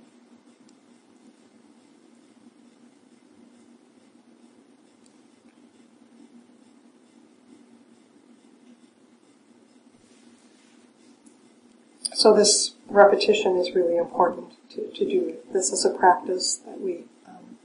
So 12.13 12.33
this 12.33 12.73
repetition 12.89 13.57
is 13.57 13.75
really 13.75 13.95
important 13.95 14.53
to, 14.71 14.91
to 14.91 15.05
do 15.05 15.37
this 15.53 15.71
is 15.71 15.85
a 15.85 15.91
practice 15.91 16.55
that 16.65 16.81
we, 16.81 17.03
um, 17.27 17.57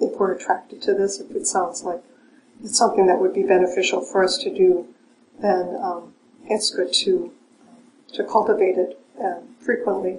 if 0.00 0.18
we're 0.18 0.32
attracted 0.32 0.80
to 0.82 0.94
this, 0.94 1.20
if 1.20 1.30
it 1.32 1.46
sounds 1.46 1.82
like 1.82 2.02
it's 2.62 2.78
something 2.78 3.06
that 3.06 3.18
would 3.18 3.34
be 3.34 3.42
beneficial 3.42 4.00
for 4.00 4.22
us 4.24 4.38
to 4.38 4.54
do, 4.54 4.86
then 5.40 5.76
um, 5.82 6.14
it's 6.44 6.70
good 6.70 6.92
to 6.92 7.32
um, 7.68 7.76
to 8.14 8.24
cultivate 8.24 8.78
it 8.78 9.00
um, 9.20 9.56
frequently. 9.58 10.18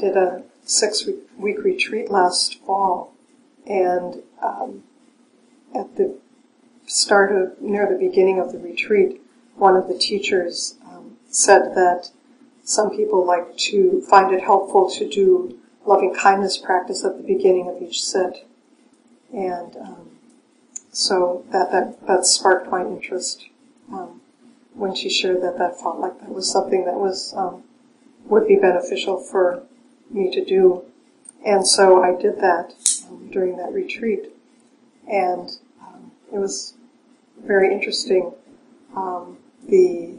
Did 0.00 0.16
a 0.16 0.42
six 0.64 1.06
week 1.36 1.62
retreat 1.62 2.10
last 2.10 2.60
fall 2.62 3.12
and 3.66 4.22
um, 4.42 4.82
at 5.74 5.96
the 5.96 6.16
start 6.86 7.32
of, 7.32 7.60
near 7.60 7.86
the 7.86 7.98
beginning 7.98 8.40
of 8.40 8.52
the 8.52 8.58
retreat, 8.58 9.20
one 9.54 9.76
of 9.76 9.88
the 9.88 9.96
teachers 9.96 10.76
um, 10.86 11.16
said 11.28 11.74
that 11.74 12.10
some 12.64 12.90
people 12.90 13.24
like 13.24 13.56
to 13.56 14.02
find 14.08 14.34
it 14.34 14.42
helpful 14.42 14.90
to 14.90 15.08
do 15.08 15.58
loving 15.86 16.14
kindness 16.14 16.56
practice 16.56 17.04
at 17.04 17.16
the 17.16 17.22
beginning 17.22 17.68
of 17.68 17.80
each 17.82 18.02
sit. 18.02 18.46
And 19.32 19.76
um, 19.76 20.10
so 20.90 21.44
that, 21.52 21.70
that, 21.70 22.06
that 22.06 22.26
sparked 22.26 22.70
my 22.70 22.82
interest 22.82 23.46
um, 23.92 24.20
when 24.74 24.94
she 24.94 25.08
shared 25.08 25.42
that 25.42 25.58
that 25.58 25.80
felt 25.80 25.98
like 25.98 26.20
that 26.20 26.30
was 26.30 26.50
something 26.50 26.84
that 26.84 26.94
was 26.94 27.34
um, 27.36 27.62
would 28.26 28.46
be 28.46 28.56
beneficial 28.56 29.18
for 29.18 29.62
me 30.10 30.30
to 30.30 30.44
do. 30.44 30.84
And 31.44 31.66
so 31.66 32.02
I 32.02 32.14
did 32.20 32.40
that 32.40 32.74
um, 33.08 33.28
during 33.30 33.56
that 33.56 33.72
retreat. 33.72 34.30
And 35.10 35.50
um, 35.80 36.12
it 36.32 36.38
was 36.38 36.74
very 37.44 37.72
interesting. 37.72 38.32
Um, 38.94 39.38
the 39.68 40.18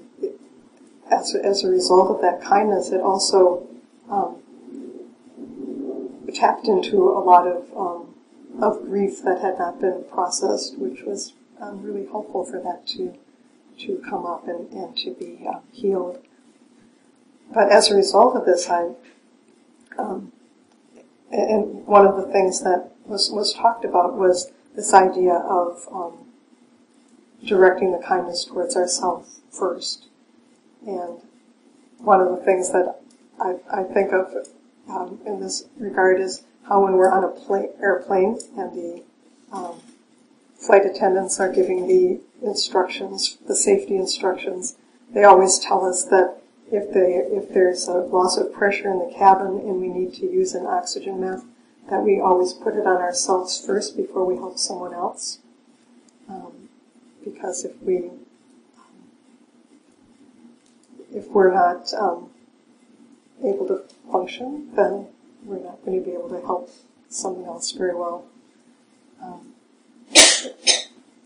as, 1.12 1.36
as 1.36 1.64
a 1.64 1.70
result 1.70 2.10
of 2.10 2.22
that 2.22 2.42
kindness, 2.42 2.90
it 2.90 3.02
also 3.02 3.68
um, 4.10 4.38
tapped 6.34 6.68
into 6.68 7.10
a 7.10 7.20
lot 7.20 7.48
of 7.48 7.66
um, 7.76 8.16
of 8.62 8.84
grief 8.84 9.22
that 9.24 9.42
had 9.42 9.60
not 9.60 9.80
been 9.80 10.04
processed, 10.12 10.78
which 10.78 11.04
was 11.04 11.34
um, 11.60 11.84
really 11.84 12.06
helpful 12.06 12.46
for 12.46 12.60
that 12.62 12.88
to 12.88 13.14
to 13.80 14.02
come 14.10 14.26
up 14.26 14.48
and, 14.48 14.72
and 14.72 14.96
to 14.98 15.14
be 15.14 15.46
healed. 15.72 16.24
But 17.54 17.72
as 17.72 17.90
a 17.90 17.96
result 17.96 18.36
of 18.36 18.46
this, 18.46 18.70
I 18.70 18.92
um, 19.98 20.32
and 21.32 21.86
one 21.86 22.06
of 22.06 22.18
the 22.18 22.32
things 22.32 22.62
that 22.62 22.92
was, 23.06 23.32
was 23.32 23.54
talked 23.54 23.86
about 23.86 24.16
was 24.18 24.52
this 24.76 24.94
idea 24.94 25.34
of 25.34 25.88
um, 25.92 26.26
directing 27.46 27.92
the 27.92 28.00
kindness 28.06 28.46
towards 28.46 28.76
ourselves 28.76 29.40
first. 29.50 30.08
And 30.86 31.22
one 32.00 32.22
of 32.22 32.30
the 32.30 32.44
things 32.44 32.72
that 32.72 33.00
I, 33.40 33.58
I 33.72 33.84
think 33.84 34.12
of 34.12 34.48
um, 34.90 35.20
in 35.26 35.40
this 35.40 35.66
regard 35.78 36.20
is 36.20 36.44
how 36.68 36.84
when 36.84 36.94
we're 36.94 37.12
on 37.12 37.24
a 37.24 37.28
plane, 37.28 37.70
airplane 37.82 38.40
and 38.58 38.74
the 38.74 39.04
um, 39.52 39.80
flight 40.56 40.86
attendants 40.86 41.40
are 41.40 41.52
giving 41.52 41.88
the 41.88 42.20
instructions, 42.46 43.38
the 43.48 43.56
safety 43.56 43.96
instructions, 43.96 44.78
they 45.14 45.24
always 45.24 45.60
tell 45.60 45.86
us 45.86 46.04
that 46.06 46.41
if 46.72 46.96
if 46.96 47.54
there's 47.54 47.88
a 47.88 47.94
loss 47.94 48.38
of 48.38 48.54
pressure 48.54 48.90
in 48.90 49.00
the 49.00 49.14
cabin 49.14 49.60
and 49.60 49.82
we 49.82 49.90
need 49.90 50.14
to 50.16 50.26
use 50.26 50.54
an 50.54 50.66
oxygen 50.66 51.20
mask, 51.20 51.46
that 51.90 52.04
we 52.04 52.20
always 52.20 52.54
put 52.54 52.76
it 52.76 52.88
on 52.88 52.98
ourselves 52.98 53.64
first 53.64 53.98
before 53.98 54.26
we 54.26 54.36
help 54.36 54.58
someone 54.58 54.94
else. 54.94 55.40
Um, 56.30 56.70
because 57.24 57.66
if 57.66 57.82
we 57.82 58.10
if 61.14 61.28
we're 61.28 61.54
not 61.54 61.94
um, 61.94 62.30
able 63.44 63.68
to 63.68 63.84
function, 64.12 64.74
then 64.76 65.08
we're 65.44 65.62
not 65.62 65.84
going 65.84 66.00
to 66.00 66.06
be 66.06 66.16
able 66.16 66.30
to 66.30 66.40
help 66.42 66.70
someone 67.10 67.46
else 67.46 67.72
very 67.72 67.94
well. 67.94 68.26
Um, 69.22 69.54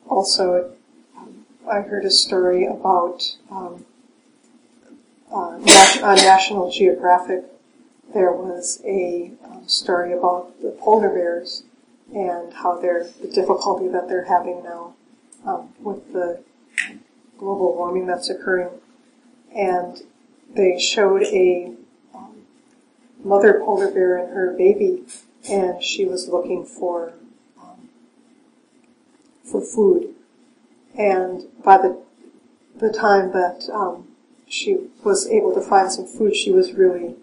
also, 0.07 0.71
um, 1.15 1.45
I 1.69 1.81
heard 1.81 2.05
a 2.05 2.11
story 2.11 2.65
about 2.65 3.37
um, 3.51 3.85
uh, 5.31 5.35
on 5.35 6.15
National 6.15 6.71
Geographic, 6.71 7.45
there 8.13 8.31
was 8.31 8.81
a 8.85 9.31
um, 9.43 9.67
story 9.67 10.13
about 10.13 10.61
the 10.61 10.69
polar 10.79 11.09
bears 11.09 11.63
and 12.13 12.53
how 12.53 12.79
they're 12.79 13.07
the 13.21 13.27
difficulty 13.27 13.87
that 13.87 14.07
they're 14.07 14.25
having 14.25 14.63
now 14.63 14.93
um, 15.45 15.69
with 15.79 16.13
the 16.13 16.41
global 17.37 17.75
warming 17.75 18.07
that's 18.07 18.29
occurring, 18.29 18.69
and 19.55 20.03
they 20.53 20.79
showed 20.79 21.23
a 21.23 21.73
um, 22.13 22.45
mother 23.23 23.61
polar 23.63 23.91
bear 23.91 24.17
and 24.17 24.33
her 24.33 24.53
baby, 24.53 25.03
and 25.49 25.83
she 25.83 26.05
was 26.05 26.29
looking 26.29 26.65
for 26.65 27.13
um, 27.61 27.89
for 29.43 29.61
food, 29.61 30.13
and 30.97 31.43
by 31.63 31.77
the 31.77 31.99
the 32.77 32.91
time 32.91 33.31
that 33.31 33.67
um, 33.73 34.04
she 34.55 34.77
was 35.03 35.27
able 35.27 35.53
to 35.53 35.61
find 35.61 35.91
some 35.91 36.05
food, 36.05 36.35
she 36.35 36.49
was 36.49 36.73
really 36.73 37.15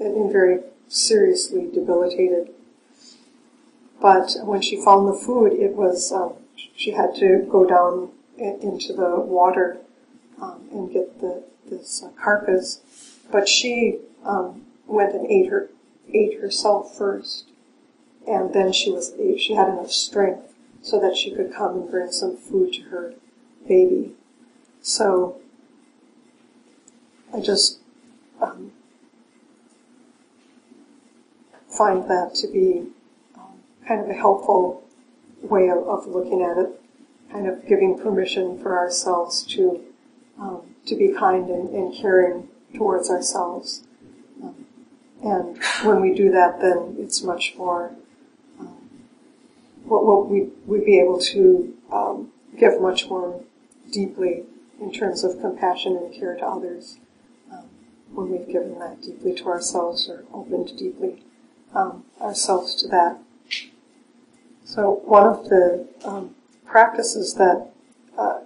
and 0.00 0.32
very 0.32 0.60
seriously 0.88 1.68
debilitated. 1.72 2.48
But 4.00 4.34
when 4.44 4.62
she 4.62 4.82
found 4.82 5.06
the 5.06 5.12
food, 5.12 5.52
it 5.52 5.74
was 5.76 6.10
um, 6.10 6.32
she 6.56 6.92
had 6.92 7.14
to 7.16 7.46
go 7.50 7.66
down 7.66 8.12
into 8.38 8.94
the 8.94 9.20
water 9.20 9.76
um, 10.40 10.68
and 10.72 10.90
get 10.90 11.20
the 11.20 11.44
this 11.68 12.02
uh, 12.02 12.08
carcass. 12.18 12.80
But 13.30 13.46
she 13.46 13.98
um, 14.24 14.62
went 14.86 15.14
and 15.14 15.26
ate 15.30 15.50
her 15.50 15.68
ate 16.14 16.40
herself 16.40 16.96
first, 16.96 17.50
and 18.26 18.54
then 18.54 18.72
she 18.72 18.90
was 18.90 19.12
she 19.38 19.52
had 19.54 19.68
enough 19.68 19.92
strength 19.92 20.54
so 20.80 20.98
that 20.98 21.14
she 21.14 21.34
could 21.34 21.52
come 21.52 21.74
and 21.76 21.90
bring 21.90 22.10
some 22.10 22.38
food 22.38 22.72
to 22.72 22.82
her 22.84 23.12
baby. 23.68 24.12
So 24.80 25.40
I 27.32 27.40
just 27.40 27.78
um, 28.40 28.72
find 31.68 32.08
that 32.10 32.34
to 32.36 32.48
be 32.48 32.86
um, 33.36 33.60
kind 33.86 34.00
of 34.00 34.08
a 34.08 34.14
helpful 34.14 34.82
way 35.42 35.68
of, 35.68 35.78
of, 35.86 36.06
looking 36.06 36.42
at 36.42 36.58
it, 36.58 36.80
kind 37.32 37.46
of 37.46 37.66
giving 37.66 37.98
permission 37.98 38.58
for 38.58 38.78
ourselves 38.78 39.44
to 39.44 39.80
um, 40.38 40.62
to 40.86 40.96
be 40.96 41.12
kind 41.12 41.50
and, 41.50 41.68
and, 41.70 41.94
caring 41.94 42.48
towards 42.74 43.10
ourselves. 43.10 43.84
Um, 44.42 44.66
and 45.22 45.62
when 45.84 46.00
we 46.00 46.14
do 46.14 46.30
that, 46.30 46.60
then 46.60 46.96
it's 46.98 47.22
much 47.22 47.54
more. 47.56 47.92
Um, 48.58 48.78
what 49.84 50.04
will 50.04 50.26
we 50.26 50.48
we 50.66 50.84
be 50.84 50.98
able 50.98 51.20
to 51.20 51.76
um, 51.92 52.32
give 52.58 52.80
much 52.80 53.06
more 53.08 53.44
deeply 53.92 54.44
in 54.80 54.92
terms 54.92 55.22
of 55.22 55.40
compassion 55.40 55.96
and 55.96 56.12
care 56.12 56.36
to 56.36 56.44
others 56.44 56.99
when 58.12 58.30
we've 58.30 58.48
given 58.48 58.78
that 58.78 59.02
deeply 59.02 59.34
to 59.34 59.46
ourselves 59.46 60.08
or 60.08 60.24
opened 60.32 60.76
deeply 60.76 61.22
um, 61.74 62.04
ourselves 62.20 62.74
to 62.76 62.88
that. 62.88 63.18
So 64.64 65.02
one 65.04 65.26
of 65.26 65.48
the 65.48 65.88
um, 66.04 66.34
practices 66.64 67.34
that 67.34 67.70
uh, 68.16 68.40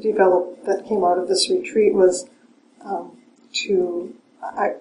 developed 0.00 0.64
that 0.66 0.86
came 0.86 1.04
out 1.04 1.18
of 1.18 1.28
this 1.28 1.50
retreat 1.50 1.94
was 1.94 2.28
um, 2.84 3.16
to 3.52 4.14
I, 4.42 4.74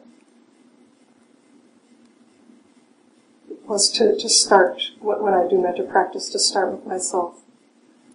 was 3.67 3.89
to, 3.89 4.15
to 4.15 4.29
start 4.29 4.91
when 4.99 5.33
I 5.33 5.47
do 5.47 5.59
metta 5.59 5.83
practice 5.83 6.29
to 6.29 6.39
start 6.39 6.71
with 6.71 6.85
myself. 6.85 7.41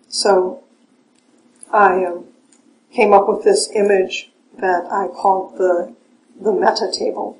So 0.08 0.62
I 1.72 2.04
um, 2.04 2.26
came 2.92 3.12
up 3.12 3.28
with 3.28 3.42
this 3.42 3.70
image 3.74 4.30
that 4.58 4.86
I 4.90 5.08
called 5.08 5.56
the 5.56 5.94
the 6.40 6.52
metta 6.52 6.90
table. 6.92 7.38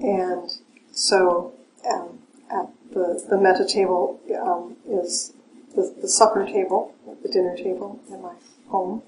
And 0.00 0.50
so 0.92 1.54
um, 1.90 2.18
at 2.50 2.68
the, 2.92 3.24
the 3.28 3.38
metta 3.38 3.66
table 3.66 4.20
um, 4.40 4.76
is 4.88 5.32
the, 5.74 5.94
the 6.00 6.08
supper 6.08 6.44
table, 6.44 6.94
the 7.22 7.28
dinner 7.28 7.56
table 7.56 8.00
in 8.08 8.22
my 8.22 8.34
home, 8.68 9.02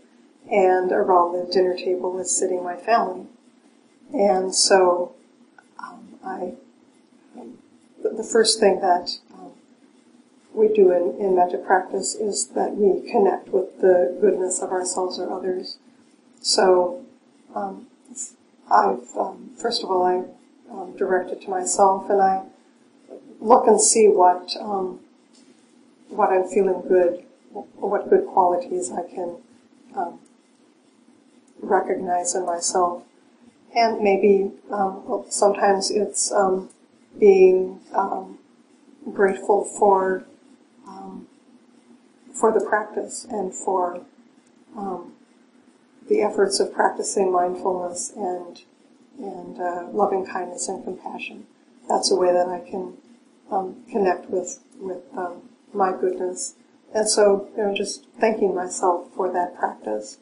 and 0.50 0.92
around 0.92 1.32
the 1.32 1.52
dinner 1.52 1.76
table 1.76 2.18
is 2.18 2.37
sitting 2.37 2.62
my 2.62 2.76
family. 2.76 3.26
And 4.12 4.54
so 4.54 5.14
um, 5.78 6.18
I, 6.24 6.52
um, 7.38 7.59
the, 8.02 8.22
first 8.22 8.61
thing 8.61 8.80
that 8.80 9.18
um, 9.35 9.50
we 10.54 10.68
do 10.68 10.92
in, 10.92 11.20
in 11.20 11.35
metta 11.35 11.59
practice 11.59 12.14
is 12.14 12.48
that 12.48 12.76
we 12.76 13.09
connect 13.11 13.48
with 13.48 13.80
the 13.80 14.16
goodness 14.20 14.62
of 14.62 14.70
ourselves 14.70 15.18
or 15.18 15.32
others. 15.32 15.78
So 16.40 17.04
um, 17.54 17.88
I've, 18.70 19.16
um, 19.16 19.50
first 19.57 19.83
of 19.83 19.90
all, 19.90 20.05
I 20.05 20.24
um, 20.72 20.96
direct 20.96 21.31
it 21.31 21.42
to 21.42 21.50
myself 21.50 22.11
and 22.11 22.20
I 22.20 22.42
look 23.40 23.66
and 23.66 23.81
see 23.81 24.09
what, 24.09 24.55
um, 24.61 25.00
what 26.09 26.31
I'm 26.31 26.48
feeling 26.48 26.83
good, 26.88 27.24
what 27.52 28.11
good 28.11 28.26
qualities 28.26 28.90
I 28.90 29.02
can 29.09 29.37
um, 29.94 30.20
recognize 31.61 32.35
in 32.35 32.44
myself. 32.44 33.02
And 33.74 34.00
maybe 34.00 34.52
um, 34.70 35.24
sometimes 35.29 35.90
it's 35.90 36.33
um, 36.33 36.70
being 37.18 37.81
grateful 39.12 39.64
for 39.64 40.24
for 42.37 42.52
the 42.52 42.61
practice 42.61 43.26
and 43.29 43.52
for 43.55 44.02
um, 44.76 45.12
the 46.09 46.23
efforts 46.23 46.61
of 46.61 46.73
practicing 46.73 47.33
mindfulness 47.33 48.12
and 48.16 48.62
and 49.19 49.59
uh, 49.59 49.88
loving 49.92 50.27
kindness 50.27 50.69
and 50.69 50.85
compassion. 50.85 51.47
That's 51.88 52.11
a 52.11 52.16
way 52.16 52.33
that 52.33 52.49
I 52.49 52.61
can 52.61 52.99
um, 53.51 53.77
connect 53.90 54.31
with 54.31 54.61
with 54.79 55.03
um, 55.16 55.49
my 55.73 55.92
goodness. 55.92 56.55
And 56.95 57.09
so, 57.09 57.49
you 57.57 57.62
know, 57.62 57.75
just 57.75 58.07
thanking 58.21 58.55
myself 58.55 59.09
for 59.14 59.31
that 59.33 59.57
practice, 59.57 60.19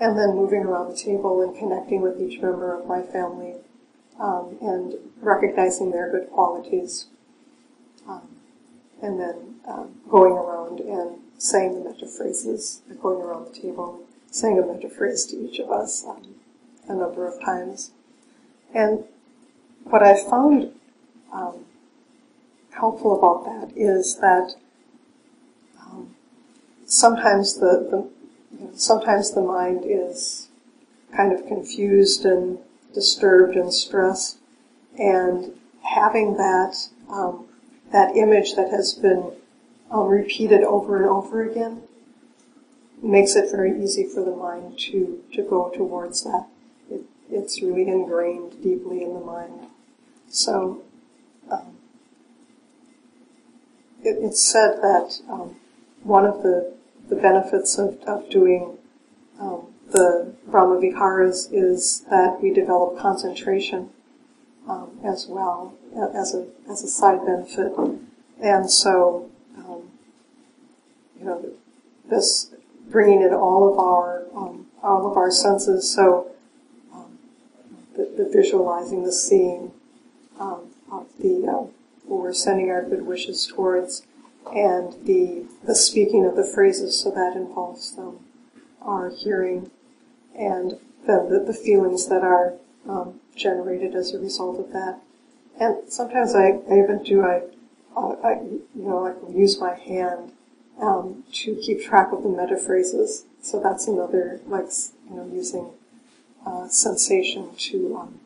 and 0.00 0.18
then 0.18 0.36
moving 0.36 0.62
around 0.62 0.90
the 0.90 0.96
table 0.96 1.42
and 1.42 1.56
connecting 1.56 2.02
with 2.02 2.20
each 2.20 2.40
member 2.40 2.78
of 2.78 2.86
my 2.86 3.02
family, 3.02 3.54
um, 4.20 4.56
and 4.60 4.94
recognizing 5.20 5.90
their 5.90 6.10
good 6.10 6.30
qualities, 6.30 7.06
um, 8.06 8.28
and 9.02 9.18
then 9.18 9.56
um, 9.66 9.94
going 10.08 10.32
around 10.32 10.80
and 10.80 11.18
saying 11.38 11.74
the 11.74 11.88
metta 11.88 12.06
phrases, 12.06 12.82
going 13.00 13.20
around 13.20 13.46
the 13.46 13.60
table 13.60 14.04
saying 14.34 14.58
a 14.58 14.66
metta 14.66 14.88
phrase 14.88 15.24
to 15.24 15.36
each 15.36 15.60
of 15.60 15.70
us 15.70 16.04
um, 16.08 16.34
a 16.88 16.92
number 16.92 17.24
of 17.24 17.40
times. 17.40 17.92
And 18.74 19.04
what 19.84 20.02
I 20.02 20.20
found 20.20 20.72
um, 21.32 21.66
helpful 22.72 23.16
about 23.16 23.44
that 23.44 23.76
is 23.76 24.16
that 24.16 24.56
um, 25.80 26.16
sometimes 26.84 27.60
the, 27.60 27.86
the 27.88 28.08
you 28.58 28.64
know, 28.66 28.70
sometimes 28.74 29.30
the 29.30 29.40
mind 29.40 29.84
is 29.84 30.48
kind 31.16 31.32
of 31.32 31.46
confused 31.46 32.24
and 32.24 32.58
disturbed 32.92 33.54
and 33.54 33.72
stressed, 33.72 34.38
and 34.98 35.52
having 35.82 36.36
that 36.38 36.88
um, 37.08 37.46
that 37.92 38.16
image 38.16 38.56
that 38.56 38.70
has 38.70 38.94
been 38.94 39.30
um, 39.92 40.08
repeated 40.08 40.64
over 40.64 40.96
and 40.96 41.06
over 41.06 41.48
again 41.48 41.82
makes 43.04 43.36
it 43.36 43.50
very 43.50 43.82
easy 43.82 44.06
for 44.06 44.24
the 44.24 44.34
mind 44.34 44.78
to, 44.78 45.22
to 45.32 45.42
go 45.42 45.70
towards 45.70 46.24
that. 46.24 46.46
It, 46.90 47.02
it's 47.30 47.62
really 47.62 47.88
ingrained 47.88 48.62
deeply 48.62 49.02
in 49.02 49.14
the 49.14 49.20
mind. 49.20 49.68
So, 50.28 50.82
um, 51.50 51.76
it, 54.02 54.16
it's 54.20 54.42
said 54.42 54.78
that 54.82 55.20
um, 55.28 55.56
one 56.02 56.24
of 56.24 56.42
the, 56.42 56.74
the 57.08 57.16
benefits 57.16 57.78
of, 57.78 58.00
of 58.02 58.28
doing 58.30 58.78
um, 59.40 59.66
the 59.90 60.34
Brahma 60.46 60.80
Viharas 60.80 61.48
is 61.52 62.00
that 62.10 62.40
we 62.42 62.52
develop 62.52 62.98
concentration 62.98 63.90
um, 64.68 64.98
as 65.04 65.26
well 65.28 65.74
as 66.14 66.34
a 66.34 66.46
as 66.70 66.82
a 66.82 66.88
side 66.88 67.24
benefit, 67.24 67.72
and 68.40 68.70
so 68.70 69.30
um, 69.58 69.90
you 71.18 71.24
know 71.24 71.52
this 72.08 72.54
bringing 72.90 73.22
in 73.22 73.34
all 73.34 73.72
of 73.72 73.78
our 73.78 74.24
um, 74.34 74.66
all 74.82 75.10
of 75.10 75.16
our 75.16 75.30
senses. 75.30 75.92
So 75.92 76.30
um, 76.92 77.18
the, 77.96 78.04
the, 78.16 78.28
visualizing, 78.30 79.04
the 79.04 79.12
seeing, 79.12 79.72
um, 80.38 80.70
the 81.18 81.46
uh, 81.46 81.66
we're 82.06 82.32
sending 82.32 82.70
our 82.70 82.82
good 82.82 83.06
wishes 83.06 83.46
towards, 83.46 84.06
and 84.52 84.92
the 85.06 85.46
the 85.64 85.74
speaking 85.74 86.24
of 86.24 86.36
the 86.36 86.44
phrases. 86.44 87.00
So 87.00 87.10
that 87.10 87.34
involves 87.36 87.98
our 88.82 89.10
hearing, 89.10 89.70
and 90.38 90.78
then 91.06 91.28
the, 91.30 91.42
the 91.44 91.54
feelings 91.54 92.08
that 92.08 92.22
are 92.22 92.54
um, 92.88 93.20
generated 93.34 93.94
as 93.94 94.12
a 94.12 94.18
result 94.18 94.60
of 94.60 94.72
that. 94.72 95.00
And 95.58 95.90
sometimes 95.90 96.34
I, 96.34 96.58
I 96.70 96.82
even 96.82 97.02
do 97.04 97.22
I, 97.22 97.42
I 97.96 98.40
you 98.42 98.62
know 98.74 98.98
like 98.98 99.16
use 99.34 99.60
my 99.60 99.74
hand 99.74 100.32
um, 100.80 101.24
to 101.32 101.54
keep 101.56 101.82
track 101.84 102.12
of 102.12 102.22
the 102.22 102.28
metta 102.28 102.56
phrases. 102.56 103.24
So 103.42 103.60
that's 103.60 103.86
another, 103.86 104.40
like, 104.46 104.66
you 105.08 105.16
know, 105.16 105.28
using 105.32 105.70
uh, 106.46 106.68
sensation 106.68 107.54
to 107.56 107.96
um, 107.98 108.20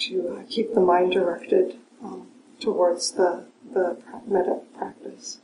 to 0.00 0.36
uh, 0.36 0.42
keep 0.48 0.74
the 0.74 0.80
mind 0.80 1.12
directed 1.12 1.76
um, 2.02 2.26
towards 2.60 3.12
the 3.12 3.44
the 3.72 3.98
metta 4.26 4.60
practice. 4.76 5.38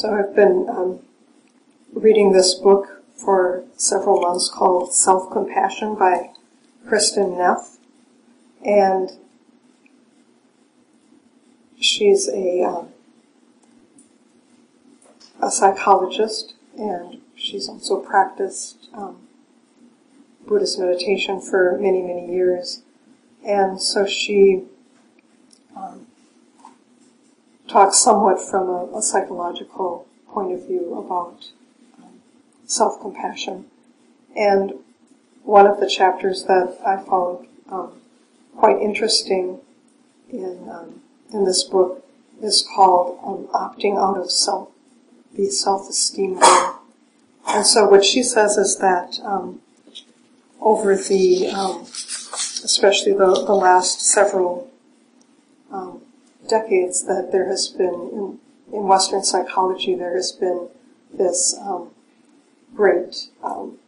So 0.00 0.14
I've 0.14 0.34
been 0.34 0.66
um, 0.70 1.00
reading 1.92 2.32
this 2.32 2.54
book 2.54 3.02
for 3.14 3.64
several 3.76 4.18
months 4.18 4.48
called 4.48 4.94
Self 4.94 5.30
Compassion 5.30 5.94
by 5.94 6.30
Kristin 6.86 7.36
Neff, 7.36 7.76
and 8.64 9.10
she's 11.78 12.30
a 12.30 12.62
um, 12.62 12.88
a 15.42 15.50
psychologist, 15.50 16.54
and 16.78 17.20
she's 17.34 17.68
also 17.68 18.00
practiced 18.00 18.88
um, 18.94 19.18
Buddhist 20.46 20.78
meditation 20.78 21.42
for 21.42 21.76
many 21.78 22.00
many 22.00 22.32
years, 22.32 22.80
and 23.44 23.82
so 23.82 24.06
she 24.06 24.62
talks 27.70 27.98
somewhat 27.98 28.40
from 28.40 28.68
a, 28.68 28.98
a 28.98 29.02
psychological 29.02 30.06
point 30.28 30.52
of 30.52 30.66
view 30.66 30.94
about 30.98 31.50
um, 31.98 32.20
self-compassion. 32.66 33.64
And 34.36 34.74
one 35.44 35.66
of 35.66 35.78
the 35.80 35.88
chapters 35.88 36.44
that 36.44 36.78
I 36.84 36.96
found 36.96 37.46
um, 37.70 37.92
quite 38.56 38.80
interesting 38.80 39.60
in 40.28 40.68
um, 40.68 41.00
in 41.32 41.44
this 41.44 41.62
book 41.62 42.04
is 42.42 42.66
called 42.74 43.18
um, 43.24 43.48
"Opting 43.54 43.96
Out 43.96 44.18
of 44.18 44.30
Self," 44.30 44.68
the 45.34 45.48
self-esteem 45.48 46.40
game. 46.40 46.72
And 47.46 47.66
so, 47.66 47.88
what 47.88 48.04
she 48.04 48.22
says 48.22 48.56
is 48.56 48.78
that 48.78 49.18
um, 49.24 49.60
over 50.60 50.96
the, 50.96 51.48
um, 51.48 51.82
especially 51.82 53.12
the, 53.12 53.44
the 53.46 53.54
last 53.54 54.00
several 54.00 54.70
decades 56.50 57.04
that 57.06 57.30
there 57.32 57.48
has 57.48 57.68
been, 57.68 58.10
in, 58.12 58.38
in 58.72 58.88
Western 58.88 59.22
psychology, 59.22 59.94
there 59.94 60.16
has 60.16 60.32
been 60.32 60.68
this 61.12 61.56
um, 61.60 61.90
great 62.74 63.28
um, 63.42 63.78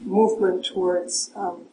movement 0.00 0.64
towards 0.64 1.30
um, 1.34 1.64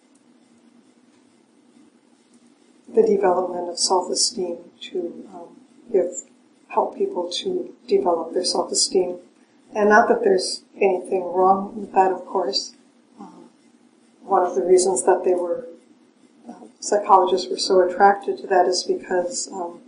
the 2.93 3.03
development 3.03 3.69
of 3.69 3.77
self-esteem 3.77 4.57
to 4.81 5.29
um, 5.33 5.55
give 5.91 6.11
help 6.69 6.97
people 6.97 7.29
to 7.29 7.75
develop 7.87 8.33
their 8.33 8.45
self-esteem. 8.45 9.17
And 9.75 9.89
not 9.89 10.07
that 10.09 10.23
there's 10.23 10.63
anything 10.75 11.23
wrong 11.23 11.79
with 11.79 11.91
that, 11.93 12.11
of 12.11 12.25
course. 12.25 12.75
Um, 13.19 13.49
one 14.23 14.43
of 14.43 14.55
the 14.55 14.63
reasons 14.63 15.03
that 15.03 15.23
they 15.23 15.33
were 15.33 15.68
psychologists 16.79 17.49
were 17.49 17.57
so 17.57 17.81
attracted 17.87 18.37
to 18.39 18.47
that 18.47 18.65
is 18.65 18.83
because 18.83 19.49
um, 19.51 19.81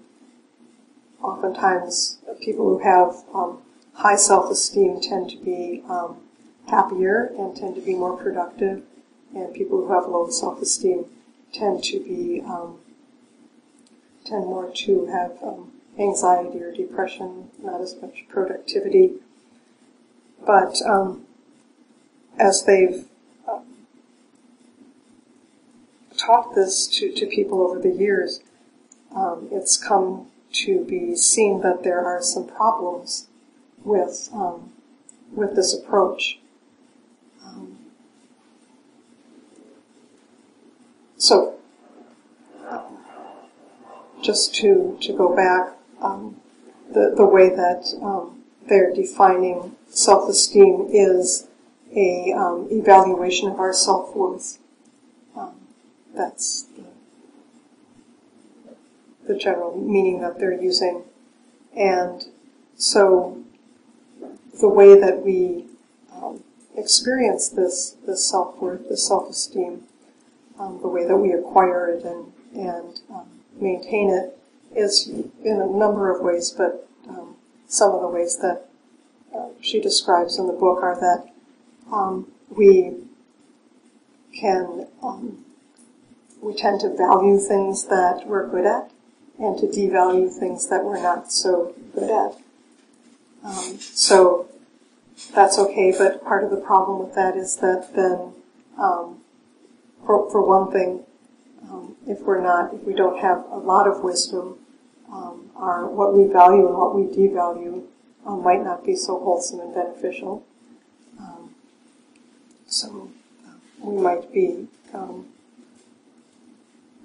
oftentimes 1.21 2.19
people 2.41 2.65
who 2.65 2.80
have 2.80 3.23
um, 3.34 3.60
high 3.93 4.15
self-esteem 4.15 4.99
tend 5.01 5.30
to 5.30 5.38
be 5.38 5.84
um, 5.88 6.17
happier 6.67 7.32
and 7.38 7.56
tend 7.56 7.75
to 7.75 7.82
be 7.82 7.95
more 7.95 8.17
productive, 8.17 8.84
and 9.36 9.54
people 9.54 9.86
who 9.86 9.93
have 9.93 10.08
low 10.08 10.30
self-esteem 10.30 11.06
tend 11.54 11.84
to 11.84 11.99
be 11.99 12.41
um, 12.45 12.77
tend 14.25 14.45
more 14.45 14.71
to 14.73 15.06
have 15.08 15.32
um, 15.43 15.71
anxiety 15.99 16.62
or 16.62 16.71
depression, 16.71 17.49
not 17.62 17.82
as 17.82 17.95
much 18.01 18.25
productivity. 18.30 19.13
But 20.45 20.82
um, 20.84 21.25
as 22.39 22.63
they've 22.63 23.06
um, 23.47 23.65
taught 26.26 26.56
this 26.56 26.88
to, 26.88 27.12
to 27.14 27.26
people 27.26 27.62
over 27.62 27.80
the 27.80 27.90
years, 27.90 28.42
um, 29.16 29.48
it's 29.52 29.78
come 29.78 30.28
to 30.54 30.84
be 30.86 31.16
seen 31.16 31.62
that 31.62 31.84
there 31.84 32.04
are 32.06 32.22
some 32.22 32.48
problems 32.48 33.28
with 33.84 34.30
um, 34.34 34.72
with 35.34 35.56
this 35.56 35.74
approach. 35.74 36.40
Um, 37.44 37.78
so, 41.18 41.56
just 44.22 44.54
to 44.56 44.98
to 45.02 45.14
go 45.14 45.36
back, 45.36 45.74
um, 46.02 46.38
the 46.92 47.14
the 47.16 47.26
way 47.26 47.50
that 47.50 47.94
um, 48.02 48.44
they're 48.68 48.94
defining 48.94 49.76
self-esteem 49.90 50.88
is 50.92 51.48
a 51.96 52.32
um, 52.34 52.68
evaluation 52.72 53.50
of 53.50 53.60
our 53.60 53.74
self-worth. 53.74 54.58
Um, 54.58 54.61
that's 56.15 56.63
the, 56.63 56.86
the 59.34 59.39
general 59.39 59.78
meaning 59.78 60.21
that 60.21 60.39
they're 60.39 60.60
using, 60.60 61.04
and 61.76 62.26
so 62.76 63.41
the 64.60 64.69
way 64.69 65.00
that 65.00 65.24
we 65.24 65.65
um, 66.13 66.43
experience 66.76 67.50
this 67.50 67.95
this 68.06 68.28
self 68.28 68.58
worth, 68.62 68.89
this 68.89 69.08
self 69.08 69.30
esteem, 69.30 69.84
um, 70.60 70.80
the 70.82 70.88
way 70.88 71.06
that 71.06 71.17
we 71.17 71.32
acquire 71.32 71.89
it 71.89 72.04
and 72.04 72.32
and 72.54 73.02
um, 73.10 73.28
maintain 73.60 74.10
it 74.10 74.38
is 74.76 75.08
in 75.08 75.62
a 75.62 75.65
number 75.65 76.13
of 76.13 76.21
ways, 76.21 76.52
but 76.52 76.88
um, 77.08 77.36
some 77.67 77.91
of 77.91 78.02
the 78.02 78.08
ways 78.08 78.38
that 78.38 78.67
uh, 79.36 79.47
she 79.62 79.80
describes 79.80 80.38
in 80.38 80.47
the 80.47 80.54
book 80.54 80.82
are 80.82 81.00
that 81.00 81.32
um, 81.91 82.32
we 82.50 82.93
can 84.34 84.88
um, 85.04 85.43
we 86.41 86.54
tend 86.56 86.82
to 86.82 86.89
value 86.95 87.39
things 87.39 87.86
that 87.86 88.23
we're 88.25 88.47
good 88.47 88.65
at 88.65 88.91
and 89.39 89.58
to 89.60 89.67
devalue 89.67 90.32
things 90.32 90.67
that 90.67 90.84
we're 90.84 91.01
not 91.01 91.32
so 91.32 91.73
good 91.93 92.10
at. 92.10 92.38
Um, 93.43 93.80
so 93.80 94.47
that's 95.34 95.58
okay, 95.58 95.93
but 95.97 96.23
part 96.23 96.43
of 96.43 96.49
the 96.49 96.58
problem 96.58 96.99
with 96.99 97.15
that 97.15 97.36
is 97.38 97.58
that 97.58 97.93
then, 97.95 98.34
um, 98.77 99.19
for, 100.06 100.30
for 100.32 100.41
one 100.41 100.71
thing, 100.71 101.04
um, 101.69 101.95
if 102.08 102.21
we're 102.21 102.41
not, 102.41 102.73
if 102.73 102.84
we 102.84 102.93
don't 102.93 103.19
have 103.19 103.45
a 103.51 103.58
lot 103.58 103.88
of 103.88 104.04
wisdom, 104.04 104.58
um, 105.12 105.49
our 105.56 105.88
what 105.88 106.15
we 106.15 106.32
value 106.32 106.67
and 106.67 106.77
what 106.77 106.95
we 106.95 107.04
devalue 107.04 107.84
um, 108.25 108.43
might 108.43 108.63
not 108.63 108.86
be 108.86 108.95
so 108.95 109.19
wholesome 109.19 109.60
and 109.60 109.73
beneficial. 109.73 110.45
Um, 111.19 111.56
so 112.67 113.10
uh, 113.45 113.51
we 113.82 114.01
might 114.01 114.32
be 114.32 114.67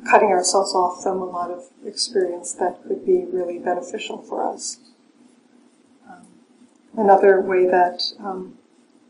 cutting 0.04 0.28
ourselves 0.28 0.74
off 0.74 1.02
from 1.02 1.20
a 1.20 1.24
lot 1.24 1.50
of 1.50 1.64
experience 1.84 2.52
that 2.54 2.82
could 2.86 3.04
be 3.04 3.24
really 3.24 3.58
beneficial 3.58 4.22
for 4.22 4.46
us. 4.46 4.78
Um, 6.08 6.26
another 6.96 7.40
way 7.40 7.66
that 7.66 8.02
um, 8.18 8.58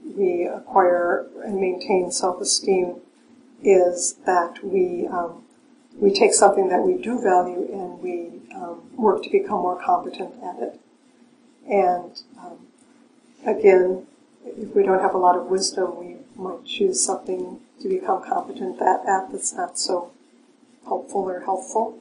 we 0.05 0.45
acquire 0.45 1.27
and 1.45 1.61
maintain 1.61 2.11
self-esteem 2.11 3.01
is 3.63 4.15
that 4.27 4.63
we 4.63 5.07
um, 5.09 5.43
we 5.99 6.13
take 6.13 6.35
something 6.35 6.69
that 6.69 6.83
we 6.83 7.01
do 7.01 7.21
value 7.21 7.69
and 7.73 8.01
we 8.01 8.43
um, 8.55 8.83
work 8.97 9.23
to 9.23 9.31
become 9.31 9.63
more 9.63 9.81
competent 9.83 10.35
at 10.43 10.61
it. 10.61 10.81
And 11.69 12.21
um, 12.39 12.67
again, 13.47 14.07
if 14.45 14.75
we 14.75 14.83
don't 14.83 15.01
have 15.01 15.15
a 15.15 15.19
lot 15.19 15.37
of 15.37 15.47
wisdom, 15.47 15.99
we 15.99 16.17
might 16.37 16.65
choose 16.65 17.03
something 17.03 17.61
to 17.81 17.89
become 17.89 18.23
competent 18.23 18.81
at, 18.81 19.07
at 19.07 19.33
that's 19.33 19.55
not 19.55 19.79
so 19.79 20.13
helpful 20.87 21.23
or 21.23 21.41
helpful. 21.41 21.99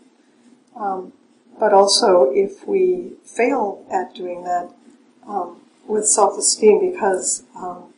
Um, 0.75 1.13
but 1.59 1.73
also, 1.73 2.31
if 2.33 2.67
we 2.67 3.13
fail 3.23 3.85
at 3.91 4.13
doing 4.13 4.43
that 4.43 4.69
um, 5.27 5.61
with 5.87 6.05
self-esteem, 6.05 6.91
because 6.91 7.43
um, 7.55 7.93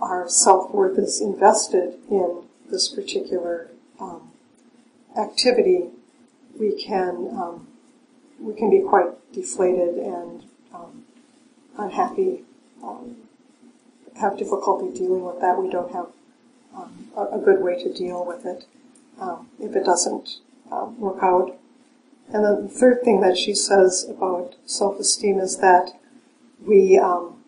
our 0.00 0.28
self-worth 0.28 0.98
is 0.98 1.20
invested 1.20 1.94
in 2.10 2.42
this 2.70 2.88
particular 2.88 3.70
um, 4.00 4.30
activity, 5.18 5.88
we 6.58 6.80
can 6.80 7.28
um, 7.32 7.66
we 8.38 8.54
can 8.54 8.70
be 8.70 8.80
quite 8.80 9.08
deflated 9.32 9.96
and 9.96 10.44
um, 10.72 11.04
unhappy, 11.76 12.44
have 14.20 14.36
difficulty 14.36 14.96
dealing 14.96 15.24
with 15.24 15.40
that. 15.40 15.58
We 15.58 15.70
don't 15.70 15.92
have 15.92 16.08
a, 17.16 17.36
a 17.36 17.38
good 17.38 17.62
way 17.62 17.82
to 17.82 17.92
deal 17.92 18.24
with 18.24 18.44
it 18.44 18.66
um, 19.20 19.48
if 19.60 19.76
it 19.76 19.84
doesn't 19.84 20.38
um, 20.72 20.98
work 20.98 21.22
out. 21.22 21.56
And 22.32 22.44
then 22.44 22.62
the 22.64 22.68
third 22.68 23.02
thing 23.02 23.20
that 23.20 23.36
she 23.36 23.54
says 23.54 24.06
about 24.08 24.54
self-esteem 24.64 25.38
is 25.38 25.58
that 25.58 25.92
we 26.64 26.98
um, 26.98 27.42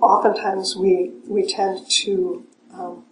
oftentimes 0.00 0.76
we 0.76 1.12
we 1.26 1.46
tend 1.46 1.88
to 1.88 2.46
um, 2.72 3.04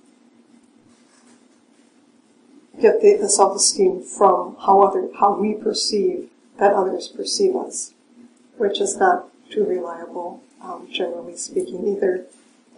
get 2.81 3.01
the, 3.03 3.19
the, 3.21 3.29
self-esteem 3.29 4.03
from 4.03 4.57
how 4.65 4.83
other 4.83 5.09
how 5.19 5.39
we 5.39 5.55
perceive 5.55 6.31
that 6.59 6.73
others 6.73 7.09
perceive 7.09 7.55
us, 7.57 7.95
which 8.57 8.81
is 8.81 8.97
not 8.97 9.29
too 9.51 9.65
reliable, 9.65 10.43
um, 10.63 10.89
generally 10.91 11.37
speaking, 11.37 11.87
either. 11.87 12.25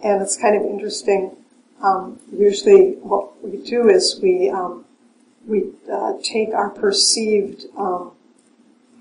And 0.03 0.21
it's 0.21 0.37
kind 0.37 0.55
of 0.55 0.63
interesting 0.63 1.35
um, 1.81 2.19
usually 2.31 2.93
what 3.01 3.32
we 3.43 3.57
do 3.57 3.89
is 3.89 4.19
we 4.21 4.49
um, 4.49 4.85
we 5.45 5.71
uh, 5.91 6.13
take 6.23 6.49
our 6.49 6.69
perceived 6.69 7.65
um, 7.77 8.11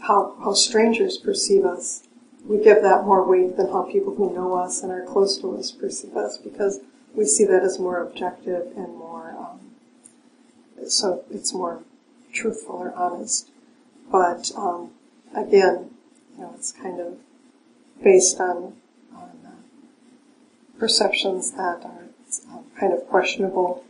how 0.01 0.37
how 0.43 0.53
strangers 0.53 1.17
perceive 1.17 1.65
us. 1.65 2.03
We 2.45 2.63
give 2.63 2.83
that 2.83 3.05
more 3.05 3.25
weight 3.25 3.57
than 3.57 3.69
how 3.69 3.83
people 3.83 4.17
who 4.17 4.35
know 4.35 4.55
us 4.55 4.83
and 4.83 4.91
are 4.91 5.05
close 5.05 5.39
to 5.39 5.57
us 5.57 5.71
perceive 5.71 6.17
us 6.17 6.37
because 6.37 6.81
we 7.15 7.25
see 7.25 7.45
that 7.45 7.63
as 7.63 7.79
more 7.79 8.03
objective 8.03 8.67
and 8.77 8.97
more 8.97 9.37
um, 9.39 9.61
so 10.89 11.25
it's 11.31 11.55
more 11.55 11.83
truthful 12.33 12.77
or 12.77 12.93
honest. 12.95 13.51
But 14.11 14.51
um, 14.57 14.91
again, 15.35 15.91
you 16.35 16.43
know, 16.43 16.53
it's 16.57 16.73
kind 16.73 17.01
of 17.01 17.19
based 18.03 18.41
on 18.41 18.75
on 19.15 19.31
uh, 19.47 20.79
perceptions 20.79 21.53
that 21.53 21.85
are 21.85 22.09
um, 22.51 22.65
kind 22.79 22.93
of 22.93 23.07
questionable. 23.09 23.85